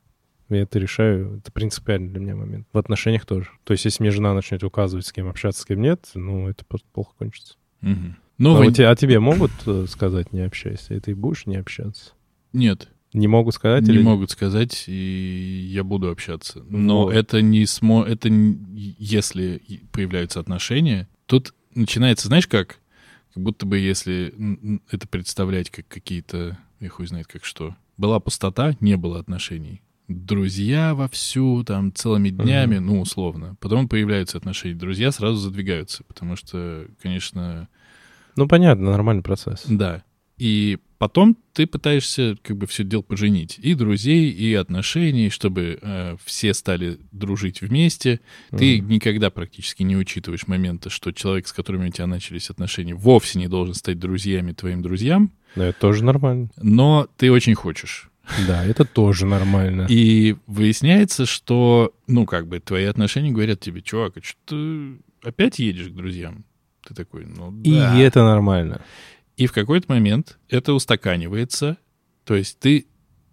Я 0.50 0.62
это 0.62 0.80
решаю, 0.80 1.38
это 1.38 1.52
принципиальный 1.52 2.10
для 2.10 2.20
меня 2.20 2.36
момент. 2.36 2.68
В 2.72 2.78
отношениях 2.78 3.26
тоже. 3.26 3.50
То 3.66 3.74
есть, 3.74 3.84
если 3.86 4.02
мне 4.04 4.12
жена 4.12 4.34
начнет 4.34 4.64
указывать, 4.64 5.06
с 5.06 5.12
кем 5.12 5.28
общаться, 5.28 5.62
с 5.62 5.66
кем 5.66 5.82
нет, 5.82 6.10
ну, 6.16 6.48
это 6.48 6.64
просто 6.66 6.88
плохо 6.94 7.12
кончится. 7.18 7.56
Ну, 7.82 8.56
а, 8.56 8.58
вы- 8.60 8.72
те- 8.72 8.88
а 8.88 8.96
тебе 8.96 9.20
могут 9.20 9.52
э, 9.66 9.86
сказать 9.90 10.32
не 10.32 10.42
общайся, 10.42 10.94
и 10.94 11.00
ты 11.00 11.16
будешь 11.16 11.46
не 11.48 11.56
общаться? 11.58 12.14
Нет, 12.54 12.90
Не 13.14 13.28
могут 13.28 13.56
сказать 13.56 13.84
не 13.88 13.94
или 13.96 14.02
могут 14.04 14.30
сказать, 14.32 14.84
и 14.88 15.70
я 15.74 15.84
буду 15.84 16.10
общаться. 16.12 16.64
Но 16.70 17.06
Вот. 17.06 17.14
это 17.16 17.42
не 17.42 17.66
смо... 17.66 18.04
Это 18.04 18.30
если 18.30 19.62
появляются 19.92 20.40
отношения, 20.40 21.08
тут 21.26 21.54
начинается, 21.74 22.28
знаешь 22.28 22.48
как? 22.48 22.80
Как 23.34 23.44
будто 23.44 23.66
бы 23.66 23.78
если 23.80 24.34
это 24.92 25.08
представлять 25.08 25.70
как 25.72 25.88
какие-то, 25.88 26.58
я 26.80 26.90
хуй 26.90 27.08
знает 27.08 27.28
как 27.28 27.44
что. 27.46 27.76
Была 27.98 28.20
пустота, 28.20 28.76
не 28.82 28.98
было 28.98 29.20
отношений. 29.20 29.82
Друзья 30.08 30.94
вовсю, 30.96 31.64
там, 31.66 31.94
целыми 31.94 32.30
днями, 32.30 32.78
ну, 32.78 33.02
условно. 33.02 33.58
Потом 33.60 33.90
появляются 33.90 34.38
отношения. 34.38 34.76
Друзья 34.76 35.12
сразу 35.12 35.38
задвигаются, 35.38 36.04
потому 36.06 36.36
что, 36.36 36.88
конечно, 37.02 37.68
Ну, 38.36 38.48
понятно, 38.48 38.92
нормальный 38.92 39.24
процесс. 39.24 39.64
да. 39.68 40.04
И 40.38 40.78
потом 41.00 41.36
ты 41.54 41.66
пытаешься 41.66 42.38
как 42.44 42.58
бы 42.58 42.68
все 42.68 42.84
дело 42.84 43.02
поженить. 43.02 43.58
И 43.60 43.74
друзей, 43.74 44.30
и 44.30 44.54
отношений, 44.54 45.32
чтобы 45.32 45.80
э, 45.82 46.16
все 46.24 46.54
стали 46.54 47.00
дружить 47.12 47.62
вместе. 47.62 48.20
Ты 48.52 48.78
Мгм. 48.80 48.88
никогда 48.92 49.32
практически 49.32 49.82
не 49.82 49.98
учитываешь 49.98 50.46
момента, 50.48 50.92
что 50.92 51.12
человек, 51.12 51.48
с 51.48 51.54
которым 51.54 51.86
у 51.86 51.90
тебя 51.90 52.06
начались 52.06 52.52
отношения, 52.52 52.94
вовсе 52.94 53.40
не 53.40 53.48
должен 53.48 53.74
стать 53.74 53.98
друзьями 53.98 54.52
твоим 54.52 54.84
друзьям, 54.84 55.32
Ну, 55.56 55.64
это 55.64 55.80
тоже 55.80 56.04
нормально. 56.04 56.50
но 56.62 57.08
ты 57.18 57.32
очень 57.32 57.56
хочешь. 57.56 58.10
Да, 58.48 58.66
это 58.66 58.86
тоже 58.86 59.26
нормально. 59.26 59.86
И 59.90 60.36
выясняется, 60.48 61.26
что, 61.26 61.94
ну, 62.08 62.26
как 62.26 62.48
бы, 62.48 62.60
твои 62.60 62.86
отношения 62.86 63.32
говорят 63.32 63.60
тебе, 63.60 63.82
чувак, 63.82 64.18
а 64.18 64.22
что 64.22 64.38
ты 64.46 65.28
опять 65.28 65.60
едешь 65.60 65.88
к 65.88 65.94
друзьям? 65.94 66.46
Ты 66.86 66.94
такой, 66.94 67.26
ну 67.26 67.54
И 67.64 67.74
да. 67.74 67.98
это 67.98 68.24
нормально. 68.24 68.82
И 69.36 69.46
в 69.48 69.52
какой-то 69.54 69.92
момент 69.92 70.38
это 70.50 70.74
устаканивается, 70.74 71.78
то 72.26 72.36
есть 72.36 72.60
ты 72.60 72.88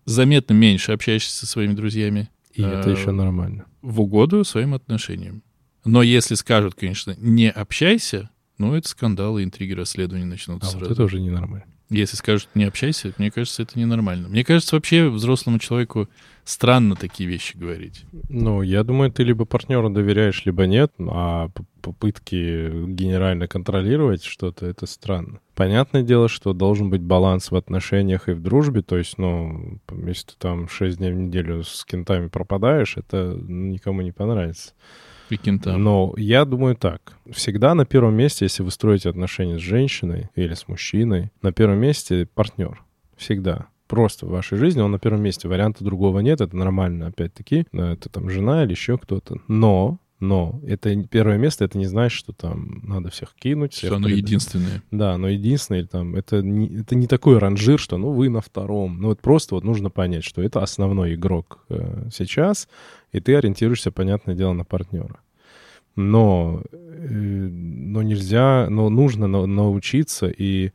заметно 0.05 0.53
меньше 0.55 0.93
общаешься 0.93 1.33
со 1.35 1.47
своими 1.47 1.73
друзьями 1.75 2.29
И 2.53 2.63
это 2.63 2.91
Э, 2.91 2.93
еще 2.93 3.11
нормально. 3.11 3.65
в 3.83 4.01
угоду 4.01 4.45
своим 4.45 4.75
отношениям. 4.75 5.43
Но 5.85 6.03
если 6.03 6.35
скажут, 6.35 6.75
конечно, 6.75 7.15
не 7.19 7.51
общайся, 7.51 8.31
ну, 8.59 8.75
это 8.75 8.89
скандалы, 8.89 9.45
интриги, 9.45 9.73
расследования 9.73 10.25
начнутся 10.27 10.69
А 10.69 10.71
сразу. 10.71 10.87
вот 10.87 10.93
это 10.93 11.05
уже 11.05 11.21
ненормально. 11.21 11.67
Если 11.91 12.17
скажут 12.17 12.49
не 12.55 12.65
общайся, 12.65 13.13
мне 13.19 13.31
кажется, 13.31 13.63
это 13.63 13.79
ненормально. 13.79 14.29
Мне 14.29 14.45
кажется, 14.45 14.75
вообще 14.75 15.09
взрослому 15.09 15.59
человеку 15.59 16.09
странно 16.45 16.97
такие 16.97 17.29
вещи 17.29 17.57
говорить. 17.57 18.05
Ну, 18.29 18.63
я 18.63 18.85
думаю, 18.85 19.13
ты 19.13 19.23
либо 19.23 19.45
партнеру 19.45 19.91
доверяешь, 19.91 20.45
либо 20.45 20.67
нет, 20.67 20.93
а 20.99 21.51
попытки 21.83 22.87
генерально 22.87 23.49
контролировать 23.49 24.25
что-то, 24.25 24.67
это 24.67 24.87
странно. 24.87 25.41
Понятное 25.55 26.03
дело, 26.03 26.29
что 26.29 26.55
должен 26.55 26.89
быть 26.89 27.03
баланс 27.03 27.51
в 27.51 27.57
отношениях 27.57 28.29
и 28.29 28.33
в 28.33 28.41
дружбе, 28.41 28.81
то 28.81 28.97
есть, 28.97 29.19
ну, 29.19 29.79
если 30.07 30.29
ты 30.29 30.35
там 30.39 30.69
6 30.69 30.99
дней 30.99 31.13
в 31.13 31.17
неделю 31.17 31.63
с 31.63 31.85
кентами 31.85 32.29
пропадаешь, 32.29 32.97
это 32.97 33.39
никому 33.47 34.01
не 34.01 34.13
понравится. 34.13 34.73
Каким-то... 35.29 35.77
Но 35.77 36.15
я 36.17 36.45
думаю 36.45 36.77
так. 36.77 37.17
Всегда 37.31 37.75
на 37.75 37.85
первом 37.87 38.15
месте, 38.15 38.45
если 38.45 38.63
вы 38.63 38.71
строите 38.71 39.09
отношения 39.09 39.59
с 39.59 39.63
женщиной 39.63 40.31
или 40.35 40.55
с 40.55 40.69
мужчиной, 40.69 41.31
на 41.43 41.53
первом 41.53 41.79
месте 41.79 42.27
партнер. 42.35 42.83
Всегда. 43.17 43.67
Просто 43.87 44.27
в 44.27 44.31
вашей 44.31 44.59
жизни 44.59 44.81
он 44.81 44.91
на 44.91 44.99
первом 44.99 45.23
месте. 45.23 45.47
Варианта 45.49 45.85
другого 45.85 46.21
нет, 46.21 46.41
это 46.41 46.57
нормально, 46.57 47.07
опять-таки. 47.09 47.67
Это 47.73 48.09
там 48.09 48.29
жена 48.31 48.65
или 48.65 48.71
еще 48.73 48.99
кто-то. 48.99 49.39
Но 49.47 49.99
Но 50.21 50.61
это 50.67 51.03
первое 51.05 51.37
место, 51.39 51.65
это 51.65 51.77
не 51.77 51.87
значит, 51.87 52.17
что 52.17 52.33
там 52.33 52.81
надо 52.83 53.11
всех 53.11 53.35
кинуть. 53.35 53.75
Всех 53.75 53.89
Что 53.89 53.97
оно 53.97 54.07
предать. 54.07 54.25
единственное. 54.25 54.83
Да, 54.91 55.19
но 55.19 55.29
единственное, 55.29 55.85
там, 55.87 56.15
это 56.15 56.41
не, 56.41 56.81
это 56.81 56.95
не 56.95 57.07
такой 57.07 57.39
ранжир, 57.39 57.79
что 57.79 57.99
ну 57.99 58.11
вы 58.13 58.31
на 58.31 58.41
втором. 58.41 59.01
Ну 59.01 59.09
вот 59.09 59.21
просто 59.21 59.55
вот 59.55 59.65
нужно 59.65 59.91
понять, 59.91 60.25
что 60.25 60.41
это 60.41 60.63
основной 60.63 61.15
игрок 61.15 61.65
э, 61.69 62.09
сейчас, 62.13 62.69
и 63.15 63.21
ты 63.21 63.37
ориентируешься, 63.37 63.93
понятное 63.93 64.35
дело, 64.35 64.53
на 64.53 64.65
партнера. 64.65 65.21
Но, 65.97 66.63
э, 66.73 66.79
но 67.09 68.03
нельзя, 68.03 68.67
но 68.69 68.91
нужно 68.91 69.29
на- 69.29 69.47
научиться 69.47 70.27
и 70.27 70.73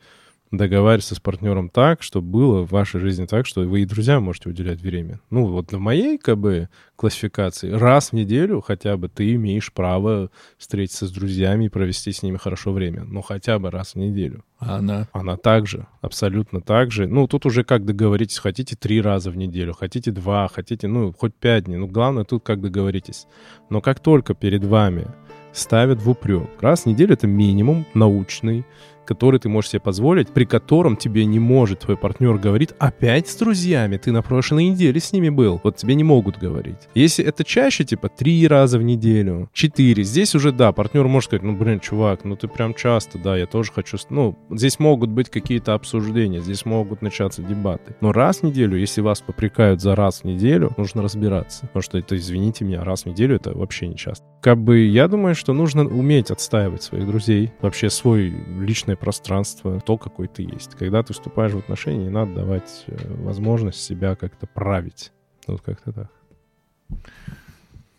договариваться 0.51 1.15
с 1.15 1.19
партнером 1.19 1.69
так, 1.69 2.01
чтобы 2.01 2.27
было 2.27 2.65
в 2.65 2.71
вашей 2.71 2.99
жизни 2.99 3.25
так, 3.25 3.45
что 3.45 3.61
вы 3.61 3.81
и 3.81 3.85
друзьям 3.85 4.23
можете 4.23 4.49
уделять 4.49 4.81
время. 4.81 5.19
Ну, 5.29 5.45
вот 5.45 5.71
в 5.71 5.77
моей, 5.77 6.17
как 6.17 6.37
бы, 6.37 6.69
классификации 6.95 7.71
раз 7.71 8.09
в 8.09 8.13
неделю 8.13 8.61
хотя 8.61 8.97
бы 8.97 9.09
ты 9.09 9.35
имеешь 9.35 9.71
право 9.71 10.31
встретиться 10.57 11.07
с 11.07 11.11
друзьями 11.11 11.65
и 11.65 11.69
провести 11.69 12.11
с 12.11 12.23
ними 12.23 12.37
хорошо 12.37 12.73
время. 12.73 13.03
Ну, 13.03 13.21
хотя 13.21 13.59
бы 13.59 13.69
раз 13.71 13.93
в 13.93 13.97
неделю. 13.97 14.43
А 14.57 14.77
она... 14.77 15.07
Она 15.13 15.37
также, 15.37 15.87
абсолютно 16.01 16.61
так 16.61 16.91
же. 16.91 17.07
Ну, 17.07 17.27
тут 17.27 17.45
уже 17.45 17.63
как 17.63 17.85
договоритесь, 17.85 18.39
хотите 18.39 18.75
три 18.75 19.01
раза 19.01 19.31
в 19.31 19.37
неделю, 19.37 19.73
хотите 19.73 20.11
два, 20.11 20.47
хотите, 20.47 20.87
ну, 20.87 21.13
хоть 21.13 21.35
пять 21.35 21.65
дней. 21.65 21.77
Ну, 21.77 21.87
главное 21.87 22.25
тут 22.25 22.43
как 22.43 22.59
договоритесь. 22.59 23.27
Но 23.69 23.81
как 23.81 23.99
только 23.99 24.33
перед 24.33 24.63
вами 24.63 25.07
ставят 25.53 26.01
в 26.01 26.09
упрек, 26.09 26.49
раз 26.59 26.83
в 26.83 26.85
неделю 26.87 27.13
это 27.13 27.27
минимум 27.27 27.85
научный, 27.93 28.65
который 29.09 29.39
ты 29.39 29.49
можешь 29.49 29.71
себе 29.71 29.79
позволить, 29.79 30.29
при 30.29 30.45
котором 30.45 30.95
тебе 30.95 31.25
не 31.25 31.39
может 31.39 31.79
твой 31.79 31.97
партнер 31.97 32.37
говорить, 32.37 32.75
опять 32.77 33.27
с 33.27 33.35
друзьями, 33.35 33.97
ты 33.97 34.11
на 34.11 34.21
прошлой 34.21 34.65
неделе 34.65 34.99
с 34.99 35.11
ними 35.11 35.29
был. 35.29 35.59
Вот 35.63 35.77
тебе 35.77 35.95
не 35.95 36.03
могут 36.03 36.37
говорить. 36.37 36.77
Если 36.93 37.25
это 37.25 37.43
чаще, 37.43 37.83
типа, 37.83 38.07
три 38.07 38.47
раза 38.47 38.77
в 38.77 38.83
неделю, 38.83 39.49
четыре, 39.51 40.03
здесь 40.03 40.35
уже, 40.35 40.51
да, 40.51 40.71
партнер 40.73 41.07
может 41.07 41.29
сказать, 41.29 41.41
ну, 41.41 41.57
блин, 41.57 41.79
чувак, 41.79 42.23
ну 42.23 42.35
ты 42.35 42.47
прям 42.47 42.75
часто, 42.75 43.17
да, 43.17 43.35
я 43.35 43.47
тоже 43.47 43.71
хочу... 43.71 43.97
Ну, 44.11 44.37
здесь 44.51 44.77
могут 44.77 45.09
быть 45.09 45.31
какие-то 45.31 45.73
обсуждения, 45.73 46.39
здесь 46.39 46.63
могут 46.65 47.01
начаться 47.01 47.41
дебаты. 47.41 47.95
Но 48.01 48.11
раз 48.11 48.37
в 48.37 48.43
неделю, 48.43 48.77
если 48.77 49.01
вас 49.01 49.21
попрекают 49.21 49.81
за 49.81 49.95
раз 49.95 50.21
в 50.21 50.25
неделю, 50.25 50.71
нужно 50.77 51.01
разбираться. 51.01 51.61
Потому 51.61 51.81
что 51.81 51.97
это, 51.97 52.15
извините 52.15 52.63
меня, 52.63 52.83
раз 52.83 53.03
в 53.03 53.05
неделю 53.07 53.37
это 53.37 53.57
вообще 53.57 53.87
не 53.87 53.95
часто. 53.95 54.23
Как 54.41 54.57
бы 54.57 54.79
я 54.79 55.07
думаю, 55.07 55.33
что 55.33 55.53
нужно 55.53 55.83
уметь 55.83 56.29
отстаивать 56.29 56.83
своих 56.83 57.07
друзей, 57.07 57.51
вообще 57.59 57.89
свой 57.89 58.33
личное 58.59 58.95
пространство, 58.99 59.79
то, 59.79 59.97
какой 59.97 60.27
ты 60.27 60.43
есть. 60.43 60.75
Когда 60.75 61.03
ты 61.03 61.13
вступаешь 61.13 61.53
в 61.53 61.57
отношения, 61.57 62.05
не 62.05 62.09
надо 62.09 62.33
давать 62.35 62.83
э, 62.87 63.13
возможность 63.23 63.81
себя 63.81 64.15
как-то 64.15 64.47
править. 64.47 65.11
Вот 65.47 65.61
как-то 65.61 65.91
так. 65.91 66.11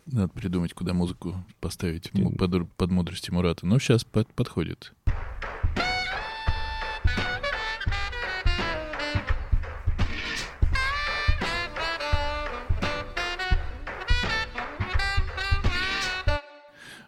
Надо 0.05 0.27
придумать, 0.29 0.73
куда 0.73 0.93
музыку 0.93 1.35
поставить 1.59 2.11
м- 2.13 2.33
под, 2.35 2.69
под 2.73 2.91
мудрости 2.91 3.31
Мурата. 3.31 3.65
Но 3.65 3.79
сейчас 3.79 4.03
подходит. 4.03 4.93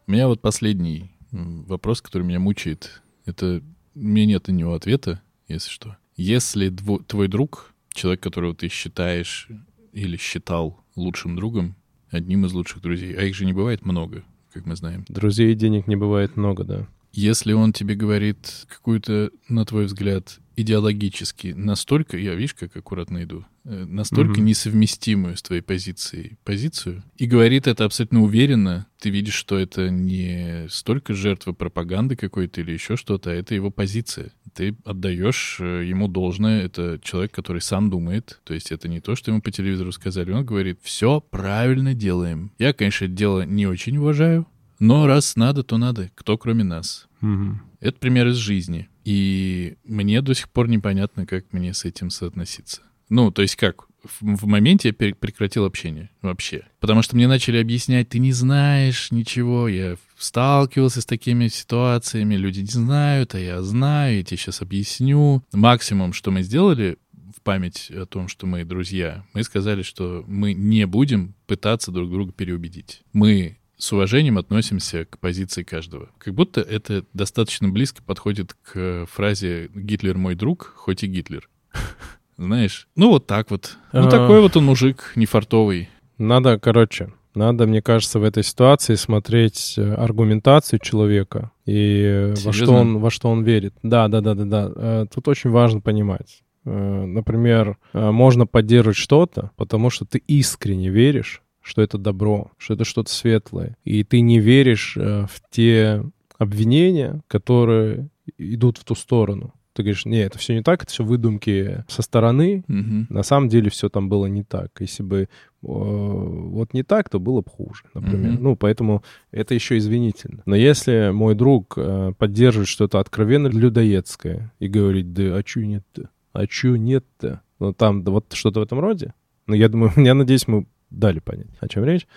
У 0.05 0.11
меня 0.11 0.27
вот 0.27 0.41
последний 0.41 1.11
вопрос, 1.31 2.01
который 2.01 2.23
меня 2.23 2.39
мучает. 2.39 3.01
Это 3.25 3.63
у 3.95 3.99
меня 3.99 4.25
нет 4.25 4.47
на 4.47 4.51
него 4.51 4.73
ответа, 4.73 5.21
если 5.47 5.69
что. 5.69 5.97
Если 6.15 6.69
дво- 6.69 7.03
твой 7.03 7.27
друг, 7.27 7.73
человек, 7.91 8.21
которого 8.21 8.55
ты 8.55 8.67
считаешь 8.67 9.47
или 9.93 10.17
считал 10.17 10.83
лучшим 10.95 11.35
другом, 11.35 11.75
одним 12.09 12.45
из 12.45 12.53
лучших 12.53 12.81
друзей, 12.81 13.13
а 13.15 13.23
их 13.23 13.35
же 13.35 13.45
не 13.45 13.53
бывает 13.53 13.85
много, 13.85 14.23
как 14.51 14.65
мы 14.65 14.75
знаем. 14.75 15.05
Друзей 15.09 15.51
и 15.51 15.55
денег 15.55 15.87
не 15.87 15.95
бывает 15.95 16.35
много, 16.37 16.63
да. 16.63 16.87
Если 17.11 17.53
он 17.53 17.73
тебе 17.73 17.95
говорит 17.95 18.65
какую-то, 18.67 19.31
на 19.47 19.65
твой 19.65 19.85
взгляд, 19.85 20.39
идеологически 20.55 21.53
настолько, 21.55 22.17
я, 22.17 22.35
видишь, 22.35 22.53
как 22.53 22.75
аккуратно 22.75 23.23
иду, 23.23 23.45
э, 23.65 23.85
настолько 23.85 24.33
Мгм. 24.39 24.45
несовместимую 24.45 25.37
с 25.37 25.41
твоей 25.41 25.61
позицией 25.61 26.37
позицию, 26.43 27.03
и 27.17 27.25
говорит 27.25 27.67
это 27.67 27.85
абсолютно 27.85 28.21
уверенно, 28.21 28.87
ты 28.99 29.09
видишь, 29.09 29.33
что 29.33 29.57
это 29.57 29.89
не 29.89 30.67
столько 30.69 31.13
жертва 31.13 31.53
пропаганды 31.53 32.15
какой-то 32.15 32.61
или 32.61 32.71
еще 32.71 32.95
что-то, 32.95 33.31
а 33.31 33.33
это 33.33 33.55
его 33.55 33.69
позиция. 33.71 34.31
Ты 34.53 34.75
отдаешь 34.85 35.57
э, 35.59 35.83
ему 35.85 36.07
должное, 36.07 36.63
это 36.63 36.99
человек, 37.03 37.31
который 37.31 37.61
сам 37.61 37.89
думает, 37.89 38.39
то 38.43 38.53
есть 38.53 38.71
это 38.71 38.87
не 38.87 39.01
то, 39.01 39.15
что 39.15 39.31
ему 39.31 39.41
по 39.41 39.51
телевизору 39.51 39.91
сказали, 39.91 40.31
он 40.31 40.45
говорит, 40.45 40.79
все 40.83 41.19
правильно 41.21 41.93
делаем. 41.93 42.51
Я, 42.59 42.73
конечно, 42.73 43.05
это 43.05 43.13
дело 43.13 43.45
не 43.45 43.65
очень 43.65 43.97
уважаю, 43.97 44.47
но 44.79 45.07
раз 45.07 45.35
надо, 45.35 45.63
то 45.63 45.77
надо. 45.77 46.11
Кто 46.15 46.37
кроме 46.37 46.63
нас? 46.63 47.07
Мгм. 47.21 47.61
Это 47.79 47.97
пример 47.99 48.27
из 48.27 48.35
жизни. 48.37 48.89
И 49.03 49.75
мне 49.83 50.21
до 50.21 50.33
сих 50.33 50.49
пор 50.49 50.67
непонятно, 50.67 51.25
как 51.25 51.45
мне 51.51 51.73
с 51.73 51.85
этим 51.85 52.09
соотноситься. 52.09 52.81
Ну, 53.09 53.31
то 53.31 53.41
есть 53.41 53.55
как? 53.55 53.85
В, 54.03 54.37
в 54.37 54.45
моменте 54.45 54.89
я 54.89 54.93
прекратил 54.93 55.65
общение 55.65 56.09
вообще. 56.21 56.63
Потому 56.79 57.01
что 57.01 57.15
мне 57.15 57.27
начали 57.27 57.57
объяснять, 57.57 58.09
ты 58.09 58.19
не 58.19 58.33
знаешь 58.33 59.11
ничего. 59.11 59.67
Я 59.67 59.97
сталкивался 60.17 61.01
с 61.01 61.05
такими 61.05 61.47
ситуациями, 61.47 62.35
люди 62.35 62.61
не 62.61 62.67
знают, 62.67 63.35
а 63.35 63.39
я 63.39 63.61
знаю, 63.61 64.17
я 64.17 64.23
тебе 64.23 64.37
сейчас 64.37 64.61
объясню. 64.61 65.43
Максимум, 65.53 66.13
что 66.13 66.31
мы 66.31 66.43
сделали 66.43 66.97
в 67.35 67.41
память 67.41 67.91
о 67.91 68.05
том, 68.05 68.27
что 68.27 68.45
мы 68.45 68.63
друзья, 68.63 69.25
мы 69.33 69.43
сказали, 69.43 69.83
что 69.83 70.23
мы 70.27 70.53
не 70.53 70.85
будем 70.85 71.35
пытаться 71.45 71.91
друг 71.91 72.09
друга 72.09 72.31
переубедить. 72.31 73.03
Мы 73.13 73.57
с 73.77 73.91
уважением 73.91 74.37
относимся 74.37 75.05
к 75.05 75.17
позиции 75.19 75.63
каждого. 75.63 76.09
Как 76.17 76.33
будто 76.33 76.61
это 76.61 77.05
достаточно 77.13 77.69
близко 77.69 78.01
подходит 78.03 78.53
к 78.53 79.05
фразе 79.11 79.69
«Гитлер 79.73 80.17
мой 80.17 80.35
друг, 80.35 80.73
хоть 80.75 81.03
и 81.03 81.07
Гитлер». 81.07 81.49
Знаешь? 82.37 82.87
Ну, 82.95 83.09
вот 83.09 83.27
так 83.27 83.51
вот. 83.51 83.77
Ну, 83.91 84.07
А. 84.07 84.09
такой 84.09 84.41
вот 84.41 84.55
он 84.57 84.65
мужик, 84.65 85.11
нефартовый. 85.15 85.89
Надо, 86.17 86.59
короче, 86.59 87.13
надо, 87.35 87.65
мне 87.67 87.81
кажется, 87.81 88.19
в 88.19 88.23
этой 88.23 88.43
ситуации 88.43 88.95
смотреть 88.95 89.75
э, 89.77 89.93
аргументацию 89.93 90.79
человека 90.79 91.51
и 91.65 92.01
э, 92.03 92.33
во 92.43 92.53
что 92.53 92.71
он 92.73 92.99
во 92.99 93.09
что 93.11 93.29
он 93.29 93.43
верит. 93.43 93.73
Да, 93.83 94.07
да, 94.07 94.21
да, 94.21 94.35
да, 94.35 94.45
да. 94.45 94.71
Э, 94.75 95.05
Тут 95.13 95.27
очень 95.27 95.49
важно 95.49 95.81
понимать. 95.81 96.43
Например, 96.65 97.77
можно 97.91 98.47
поддерживать 98.47 98.95
что-то, 98.95 99.51
потому 99.57 99.89
что 99.89 100.05
ты 100.05 100.23
искренне 100.27 100.89
веришь, 100.89 101.41
что 101.63 101.81
это 101.81 101.97
добро, 101.97 102.51
что 102.57 102.75
это 102.75 102.83
что-то 102.85 103.11
светлое, 103.11 103.75
и 103.83 104.03
ты 104.03 104.21
не 104.21 104.39
веришь 104.39 104.95
э, 104.97 105.25
в 105.25 105.41
те 105.49 106.03
обвинения, 106.37 107.21
которые 107.27 108.09
идут 108.37 108.77
в 108.77 108.83
ту 108.83 108.95
сторону. 108.95 109.53
Ты 109.73 109.81
говоришь, 109.81 110.05
не, 110.05 110.19
это 110.19 110.37
все 110.37 110.53
не 110.53 110.61
так, 110.61 110.83
это 110.83 110.91
все 110.91 111.03
выдумки 111.03 111.83
со 111.87 112.03
стороны, 112.03 112.63
Мгм. 112.67 113.07
на 113.09 113.23
самом 113.23 113.49
деле 113.49 113.71
все 113.71 113.89
там 113.89 114.07
было 114.07 114.27
не 114.27 114.43
так. 114.43 114.69
Если 114.79 115.01
бы 115.01 115.21
э, 115.21 115.27
вот 115.63 116.73
не 116.73 116.83
так, 116.83 117.09
то 117.09 117.19
было 117.19 117.41
бы 117.41 117.49
хуже, 117.49 117.83
например. 117.95 118.33
Мгм. 118.33 118.43
Ну, 118.43 118.55
поэтому 118.55 119.03
это 119.31 119.55
еще 119.55 119.77
извинительно. 119.79 120.43
Но 120.45 120.55
если 120.55 121.09
мой 121.11 121.33
друг 121.33 121.73
э, 121.77 122.13
поддерживает 122.17 122.67
что-то 122.67 122.99
откровенно 122.99 123.47
людоедское 123.47 124.53
и 124.59 124.67
говорит, 124.67 125.11
да 125.13 125.37
а 125.37 125.43
чё 125.43 125.61
нет-то? 125.61 126.09
А 126.33 126.45
чё 126.45 126.75
нет-то? 126.75 127.41
Ну, 127.59 127.73
там 127.73 128.03
да, 128.03 128.11
вот 128.11 128.31
что-то 128.33 128.59
в 128.59 128.63
этом 128.63 128.79
роде. 128.79 129.13
Ну, 129.47 129.55
я 129.55 129.69
думаю, 129.69 129.91
я 129.97 130.13
надеюсь, 130.13 130.47
мы 130.47 130.67
дали 130.93 131.19
понять, 131.19 131.47
о 131.59 131.67
чем 131.67 131.83
речь 131.85 132.07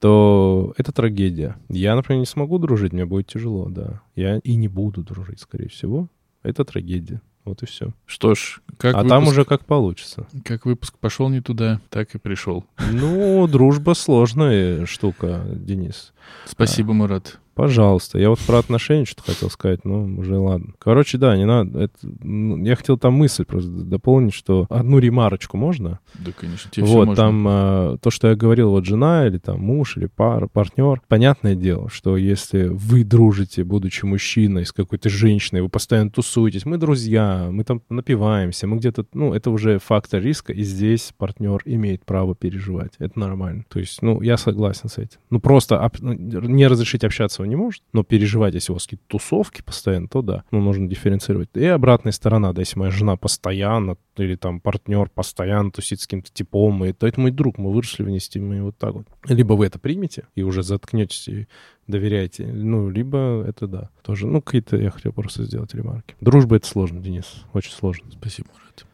то 0.00 0.74
это 0.76 0.92
трагедия. 0.92 1.56
Я, 1.70 1.96
например, 1.96 2.20
не 2.20 2.26
смогу 2.26 2.58
дружить, 2.58 2.92
мне 2.92 3.06
будет 3.06 3.26
тяжело, 3.26 3.70
да. 3.70 4.02
Я 4.14 4.36
и 4.36 4.54
не 4.54 4.68
буду 4.68 5.02
дружить, 5.02 5.40
скорее 5.40 5.70
всего. 5.70 6.08
Это 6.42 6.62
трагедия. 6.66 7.22
Вот 7.46 7.62
и 7.62 7.66
все. 7.66 7.94
Что 8.04 8.34
ж, 8.34 8.60
как, 8.76 8.94
а 8.94 8.98
выпуск, 8.98 9.10
там 9.10 9.28
уже 9.28 9.44
как 9.46 9.64
получится. 9.64 10.26
как 10.44 10.66
выпуск 10.66 10.98
пошел 10.98 11.30
не 11.30 11.40
туда, 11.40 11.80
так 11.88 12.14
и 12.14 12.18
пришел. 12.18 12.66
Ну, 12.92 13.46
дружба 13.46 13.94
сложная 13.94 14.84
штука, 14.84 15.42
Денис. 15.46 16.12
Спасибо, 16.44 16.92
Мурат. 16.92 17.38
Пожалуйста. 17.54 18.18
Я 18.18 18.30
вот 18.30 18.40
про 18.40 18.58
отношения 18.58 19.04
что-то 19.04 19.32
хотел 19.32 19.50
сказать, 19.50 19.84
но 19.84 20.04
уже 20.04 20.36
ладно. 20.36 20.74
Короче, 20.78 21.18
да, 21.18 21.36
не 21.36 21.44
надо. 21.44 21.80
Это, 21.80 21.98
я 22.02 22.76
хотел 22.76 22.98
там 22.98 23.14
мысль 23.14 23.44
просто 23.44 23.70
дополнить, 23.70 24.34
что 24.34 24.66
одну 24.68 24.98
ремарочку 24.98 25.56
можно? 25.56 26.00
Да, 26.14 26.32
конечно, 26.32 26.70
тебе 26.70 26.86
вот, 26.86 27.06
можно. 27.06 27.16
там 27.16 27.46
а, 27.48 27.96
то, 27.98 28.10
что 28.10 28.28
я 28.28 28.34
говорил, 28.34 28.70
вот 28.70 28.84
жена 28.84 29.26
или 29.26 29.38
там 29.38 29.60
муж 29.60 29.96
или 29.96 30.06
пара, 30.06 30.46
партнер. 30.46 31.00
Понятное 31.08 31.54
дело, 31.54 31.88
что 31.90 32.16
если 32.16 32.64
вы 32.64 33.04
дружите, 33.04 33.64
будучи 33.64 34.04
мужчиной 34.04 34.66
с 34.66 34.72
какой-то 34.72 35.08
женщиной, 35.08 35.62
вы 35.62 35.68
постоянно 35.68 36.10
тусуетесь, 36.10 36.66
мы 36.66 36.78
друзья, 36.78 37.48
мы 37.50 37.64
там 37.64 37.82
напиваемся, 37.88 38.66
мы 38.66 38.78
где-то, 38.78 39.06
ну, 39.14 39.32
это 39.32 39.50
уже 39.50 39.78
фактор 39.78 40.22
риска, 40.22 40.52
и 40.52 40.62
здесь 40.62 41.12
партнер 41.16 41.62
имеет 41.64 42.04
право 42.04 42.34
переживать. 42.34 42.92
Это 42.98 43.18
нормально. 43.18 43.64
То 43.68 43.78
есть, 43.78 44.02
ну, 44.02 44.20
я 44.22 44.36
согласен 44.36 44.88
с 44.88 44.98
этим. 44.98 45.18
Ну, 45.30 45.40
просто 45.40 45.78
об- 45.80 45.96
ну, 46.00 46.12
не 46.12 46.66
разрешить 46.66 47.04
общаться 47.04 47.43
этого 47.44 47.46
не 47.46 47.56
может. 47.56 47.82
Но 47.92 48.02
переживать, 48.02 48.54
если 48.54 48.72
у 48.72 48.74
вас 48.74 48.84
какие-то 48.84 49.04
тусовки 49.06 49.62
постоянно, 49.62 50.08
то 50.08 50.22
да. 50.22 50.44
Ну, 50.50 50.60
нужно 50.60 50.88
дифференцировать. 50.88 51.50
И 51.54 51.64
обратная 51.64 52.12
сторона, 52.12 52.52
да, 52.52 52.62
если 52.62 52.78
моя 52.78 52.90
жена 52.90 53.16
постоянно 53.16 53.96
или 54.16 54.36
там 54.36 54.60
партнер 54.60 55.08
постоянно 55.10 55.70
тусит 55.70 56.00
с 56.00 56.06
каким-то 56.06 56.32
типом, 56.32 56.84
и 56.84 56.92
то 56.92 57.06
это 57.06 57.20
мой 57.20 57.30
друг, 57.30 57.58
мы 57.58 57.72
выросли 57.72 58.02
вместе, 58.02 58.40
мы 58.40 58.62
вот 58.62 58.76
так 58.76 58.94
вот. 58.94 59.06
Либо 59.28 59.54
вы 59.54 59.66
это 59.66 59.78
примете 59.78 60.26
и 60.34 60.42
уже 60.42 60.62
заткнетесь 60.62 61.28
и 61.28 61.48
доверяете, 61.86 62.46
ну, 62.46 62.88
либо 62.88 63.44
это 63.46 63.66
да. 63.66 63.90
Тоже, 64.02 64.26
ну, 64.26 64.40
какие-то 64.40 64.76
я 64.76 64.90
хотел 64.90 65.12
просто 65.12 65.44
сделать 65.44 65.74
ремарки. 65.74 66.14
Дружба— 66.20 66.56
это 66.56 66.66
сложно, 66.66 67.00
Денис, 67.00 67.44
очень 67.52 67.72
сложно. 67.72 68.10
Спасибо, 68.10 68.48
Мурат. 68.52 68.86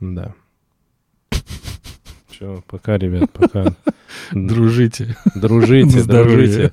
Да. 0.00 0.34
Все, 2.28 2.62
пока, 2.66 2.98
ребят, 2.98 3.30
пока. 3.32 3.74
Дружите. 4.32 5.16
Дружите, 5.34 6.02
дружите. 6.02 6.72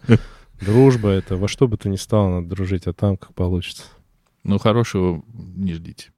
Дружба— 0.62 1.10
это 1.10 1.38
во 1.38 1.48
что 1.48 1.68
бы 1.68 1.78
то 1.78 1.90
ни 1.90 1.96
стало, 1.96 2.30
надо 2.30 2.50
дружить, 2.50 2.86
а 2.86 2.94
там 2.94 3.18
как 3.18 3.34
получится. 3.34 3.84
Ну, 4.44 4.60
хорошего 4.60 5.24
не 5.34 5.74
ждите. 5.74 6.12